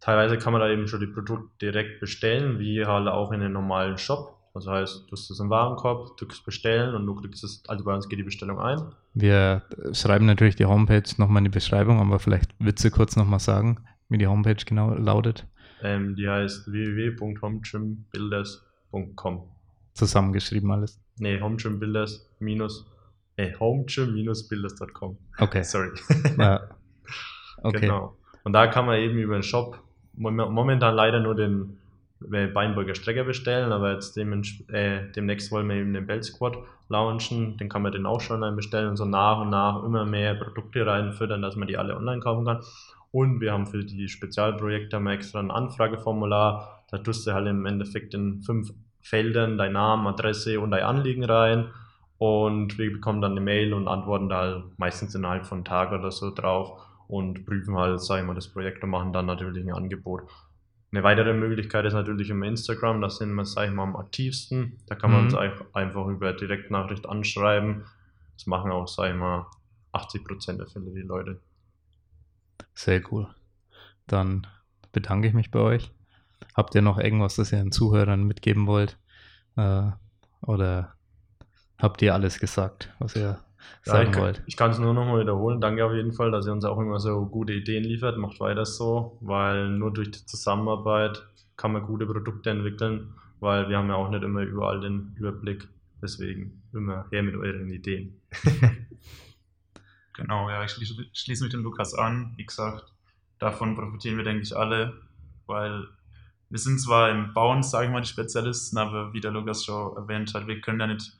teilweise 0.00 0.38
kann 0.38 0.52
man 0.52 0.60
da 0.60 0.68
eben 0.68 0.86
schon 0.86 1.00
die 1.00 1.06
Produkte 1.06 1.50
direkt 1.60 2.00
bestellen, 2.00 2.58
wie 2.58 2.84
halt 2.84 3.08
auch 3.08 3.32
in 3.32 3.40
den 3.40 3.52
normalen 3.52 3.98
Shop. 3.98 4.38
Das 4.54 4.66
heißt, 4.66 5.06
du 5.06 5.12
hast 5.12 5.30
es 5.30 5.40
im 5.40 5.48
Warenkorb, 5.48 6.18
drückst 6.18 6.44
bestellen 6.44 6.94
und 6.94 7.06
du 7.06 7.14
kriegst 7.14 7.42
es, 7.42 7.62
also 7.68 7.84
bei 7.84 7.94
uns 7.94 8.06
geht 8.08 8.18
die 8.18 8.24
Bestellung 8.24 8.60
ein. 8.60 8.82
Wir 9.14 9.62
schreiben 9.92 10.26
natürlich 10.26 10.56
die 10.56 10.66
Homepage 10.66 11.08
nochmal 11.16 11.38
in 11.38 11.44
die 11.44 11.50
Beschreibung, 11.50 12.00
aber 12.00 12.18
vielleicht 12.18 12.54
Witze 12.58 12.90
kurz 12.90 13.16
nochmal 13.16 13.40
sagen, 13.40 13.82
wie 14.10 14.18
die 14.18 14.26
Homepage 14.26 14.62
genau 14.66 14.92
lautet. 14.94 15.46
Ähm, 15.82 16.16
die 16.16 16.28
heißt 16.28 16.70
www.hometrimbuilders.com. 16.70 19.42
Zusammengeschrieben 19.94 20.70
alles. 20.70 21.00
Nee, 21.18 21.40
hometrimbuilders 21.40 22.28
minus 22.38 22.86
äh, 23.36 23.52
hometrim-builders.com. 23.58 25.16
Okay. 25.38 25.62
Sorry. 25.62 25.90
Ja. 26.38 26.68
Okay. 27.62 27.80
Genau. 27.80 28.16
Und 28.44 28.52
da 28.52 28.66
kann 28.66 28.86
man 28.86 28.98
eben 28.98 29.18
über 29.18 29.34
den 29.34 29.42
Shop 29.42 29.78
momentan 30.14 30.94
leider 30.94 31.20
nur 31.20 31.34
den 31.34 31.78
Beinburger 32.20 32.94
Strecker 32.94 33.24
bestellen, 33.24 33.72
aber 33.72 33.92
jetzt 33.92 34.16
äh, 34.16 35.10
demnächst 35.14 35.50
wollen 35.50 35.68
wir 35.68 35.76
eben 35.76 35.92
den 35.92 36.06
Bell 36.06 36.22
Squad 36.22 36.58
launchen, 36.88 37.56
den 37.56 37.68
kann 37.68 37.82
man 37.82 37.92
den 37.92 38.06
auch 38.06 38.20
schon 38.20 38.36
online 38.36 38.56
bestellen 38.56 38.88
und 38.88 38.96
so 38.96 39.04
nach 39.04 39.40
und 39.40 39.50
nach 39.50 39.82
immer 39.82 40.04
mehr 40.04 40.34
Produkte 40.34 40.86
reinfüttern, 40.86 41.42
dass 41.42 41.56
man 41.56 41.68
die 41.68 41.76
alle 41.76 41.96
online 41.96 42.20
kaufen 42.20 42.44
kann. 42.44 42.60
Und 43.10 43.40
wir 43.40 43.52
haben 43.52 43.66
für 43.66 43.84
die 43.84 44.08
Spezialprojekte 44.08 44.96
haben 44.96 45.06
extra 45.08 45.40
ein 45.40 45.50
Anfrageformular, 45.50 46.84
da 46.90 46.98
tust 46.98 47.26
du 47.26 47.32
halt 47.32 47.46
im 47.48 47.66
Endeffekt 47.66 48.14
in 48.14 48.42
fünf 48.42 48.72
Feldern 49.00 49.58
dein 49.58 49.72
Name, 49.72 50.10
Adresse 50.10 50.60
und 50.60 50.70
dein 50.70 50.84
Anliegen 50.84 51.24
rein 51.24 51.70
und 52.18 52.78
wir 52.78 52.92
bekommen 52.92 53.20
dann 53.20 53.32
eine 53.32 53.40
Mail 53.40 53.74
und 53.74 53.88
antworten 53.88 54.28
da 54.28 54.38
halt 54.38 54.78
meistens 54.78 55.14
innerhalb 55.14 55.44
von 55.44 55.58
einem 55.58 55.64
Tag 55.64 55.92
oder 55.92 56.10
so 56.10 56.32
drauf 56.32 56.80
und 57.12 57.44
prüfen 57.44 57.76
halt, 57.76 58.00
sagen 58.00 58.26
wir, 58.26 58.34
das 58.34 58.48
Projekt 58.48 58.82
und 58.82 58.88
machen 58.88 59.12
dann 59.12 59.26
natürlich 59.26 59.62
ein 59.62 59.74
Angebot. 59.74 60.22
Eine 60.90 61.02
weitere 61.02 61.34
Möglichkeit 61.34 61.84
ist 61.84 61.92
natürlich 61.92 62.30
im 62.30 62.42
Instagram, 62.42 63.02
da 63.02 63.10
sind 63.10 63.34
wir, 63.34 63.44
sag 63.44 63.68
ich 63.68 63.74
mal, 63.74 63.82
am 63.82 63.96
aktivsten. 63.96 64.78
Da 64.86 64.94
kann 64.94 65.10
man 65.10 65.26
mhm. 65.26 65.34
uns 65.34 65.54
einfach 65.74 66.06
über 66.06 66.32
Direktnachricht 66.32 67.06
anschreiben. 67.06 67.84
Das 68.34 68.46
machen 68.46 68.70
auch, 68.70 68.88
sag 68.88 69.10
ich 69.10 69.16
mal, 69.18 69.44
80% 69.92 70.56
der 70.56 70.66
Fälle 70.66 70.90
die 70.90 71.02
Leute. 71.02 71.38
Sehr 72.74 73.02
cool. 73.12 73.28
Dann 74.06 74.46
bedanke 74.92 75.28
ich 75.28 75.34
mich 75.34 75.50
bei 75.50 75.60
euch. 75.60 75.92
Habt 76.54 76.74
ihr 76.74 76.80
noch 76.80 76.98
irgendwas, 76.98 77.36
das 77.36 77.52
ihr 77.52 77.58
den 77.58 77.72
Zuhörern 77.72 78.24
mitgeben 78.24 78.66
wollt? 78.66 78.96
Äh, 79.56 79.90
oder 80.40 80.94
habt 81.78 82.00
ihr 82.00 82.14
alles 82.14 82.38
gesagt, 82.38 82.90
was 82.98 83.16
ihr 83.16 83.38
sagen 83.82 84.12
ja, 84.12 84.16
ich, 84.16 84.22
wollt. 84.22 84.42
Ich 84.46 84.56
kann 84.56 84.70
es 84.70 84.78
nur 84.78 84.94
nochmal 84.94 85.20
wiederholen. 85.20 85.60
Danke 85.60 85.84
auf 85.84 85.92
jeden 85.92 86.12
Fall, 86.12 86.30
dass 86.30 86.46
ihr 86.46 86.52
uns 86.52 86.64
auch 86.64 86.78
immer 86.78 86.98
so 86.98 87.26
gute 87.26 87.52
Ideen 87.52 87.84
liefert. 87.84 88.18
Macht 88.18 88.40
weiter 88.40 88.64
so, 88.64 89.18
weil 89.20 89.70
nur 89.70 89.92
durch 89.92 90.10
die 90.10 90.24
Zusammenarbeit 90.26 91.26
kann 91.56 91.72
man 91.72 91.82
gute 91.82 92.06
Produkte 92.06 92.50
entwickeln, 92.50 93.14
weil 93.40 93.68
wir 93.68 93.78
haben 93.78 93.88
ja 93.88 93.94
auch 93.94 94.10
nicht 94.10 94.22
immer 94.22 94.42
überall 94.42 94.80
den 94.80 95.14
Überblick. 95.16 95.68
Deswegen 96.00 96.62
immer 96.72 97.06
her 97.10 97.22
mit 97.22 97.36
euren 97.36 97.70
Ideen. 97.70 98.20
genau, 100.16 100.50
ja, 100.50 100.64
ich 100.64 100.72
schließe, 100.72 100.94
schließe 101.12 101.44
mich 101.44 101.52
dem 101.52 101.62
Lukas 101.62 101.94
an. 101.94 102.34
Wie 102.36 102.44
gesagt, 102.44 102.92
davon 103.38 103.76
profitieren 103.76 104.16
wir, 104.16 104.24
denke 104.24 104.42
ich, 104.42 104.56
alle, 104.56 104.94
weil 105.46 105.86
wir 106.50 106.58
sind 106.58 106.80
zwar 106.80 107.10
im 107.10 107.32
Bauen, 107.32 107.62
sage 107.62 107.86
ich 107.86 107.92
mal, 107.92 108.00
die 108.00 108.08
Spezialisten, 108.08 108.78
aber 108.78 109.12
wie 109.12 109.20
der 109.20 109.30
Lukas 109.30 109.64
schon 109.64 109.96
erwähnt 109.96 110.34
hat, 110.34 110.46
wir 110.46 110.60
können 110.60 110.80
ja 110.80 110.86
nicht 110.86 111.16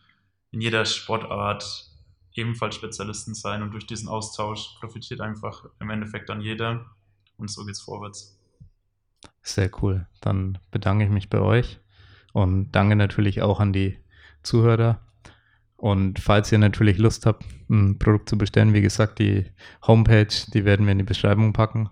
in 0.50 0.60
jeder 0.60 0.84
Sportart 0.84 1.91
ebenfalls 2.34 2.74
Spezialisten 2.74 3.34
sein 3.34 3.62
und 3.62 3.72
durch 3.72 3.86
diesen 3.86 4.08
Austausch 4.08 4.76
profitiert 4.80 5.20
einfach 5.20 5.64
im 5.80 5.90
Endeffekt 5.90 6.28
dann 6.28 6.40
jeder 6.40 6.86
und 7.36 7.50
so 7.50 7.64
geht's 7.64 7.80
vorwärts. 7.80 8.38
Sehr 9.42 9.70
cool. 9.82 10.06
Dann 10.20 10.58
bedanke 10.70 11.04
ich 11.04 11.10
mich 11.10 11.28
bei 11.28 11.40
euch 11.40 11.80
und 12.32 12.72
danke 12.72 12.96
natürlich 12.96 13.42
auch 13.42 13.60
an 13.60 13.72
die 13.72 13.98
Zuhörer. 14.42 15.00
Und 15.76 16.20
falls 16.20 16.52
ihr 16.52 16.58
natürlich 16.58 16.98
Lust 16.98 17.26
habt, 17.26 17.44
ein 17.68 17.98
Produkt 17.98 18.28
zu 18.28 18.38
bestellen, 18.38 18.72
wie 18.72 18.82
gesagt, 18.82 19.18
die 19.18 19.46
Homepage, 19.86 20.28
die 20.54 20.64
werden 20.64 20.86
wir 20.86 20.92
in 20.92 20.98
die 20.98 21.04
Beschreibung 21.04 21.52
packen. 21.52 21.90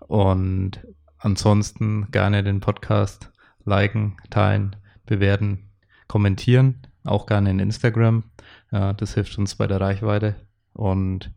Und 0.00 0.80
ansonsten 1.18 2.10
gerne 2.10 2.42
den 2.42 2.60
Podcast 2.60 3.30
liken, 3.64 4.16
teilen, 4.30 4.74
bewerten, 5.06 5.70
kommentieren 6.08 6.88
auch 7.08 7.26
gerne 7.26 7.50
in 7.50 7.58
Instagram. 7.58 8.24
Ja, 8.70 8.92
das 8.92 9.14
hilft 9.14 9.38
uns 9.38 9.54
bei 9.54 9.66
der 9.66 9.80
Reichweite. 9.80 10.36
Und 10.74 11.32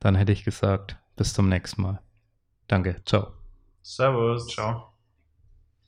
dann 0.00 0.14
hätte 0.14 0.32
ich 0.32 0.44
gesagt, 0.44 0.96
bis 1.16 1.32
zum 1.32 1.48
nächsten 1.48 1.82
Mal. 1.82 2.00
Danke, 2.68 3.02
ciao. 3.04 3.32
Servus. 3.82 4.46
Ciao. 4.48 4.93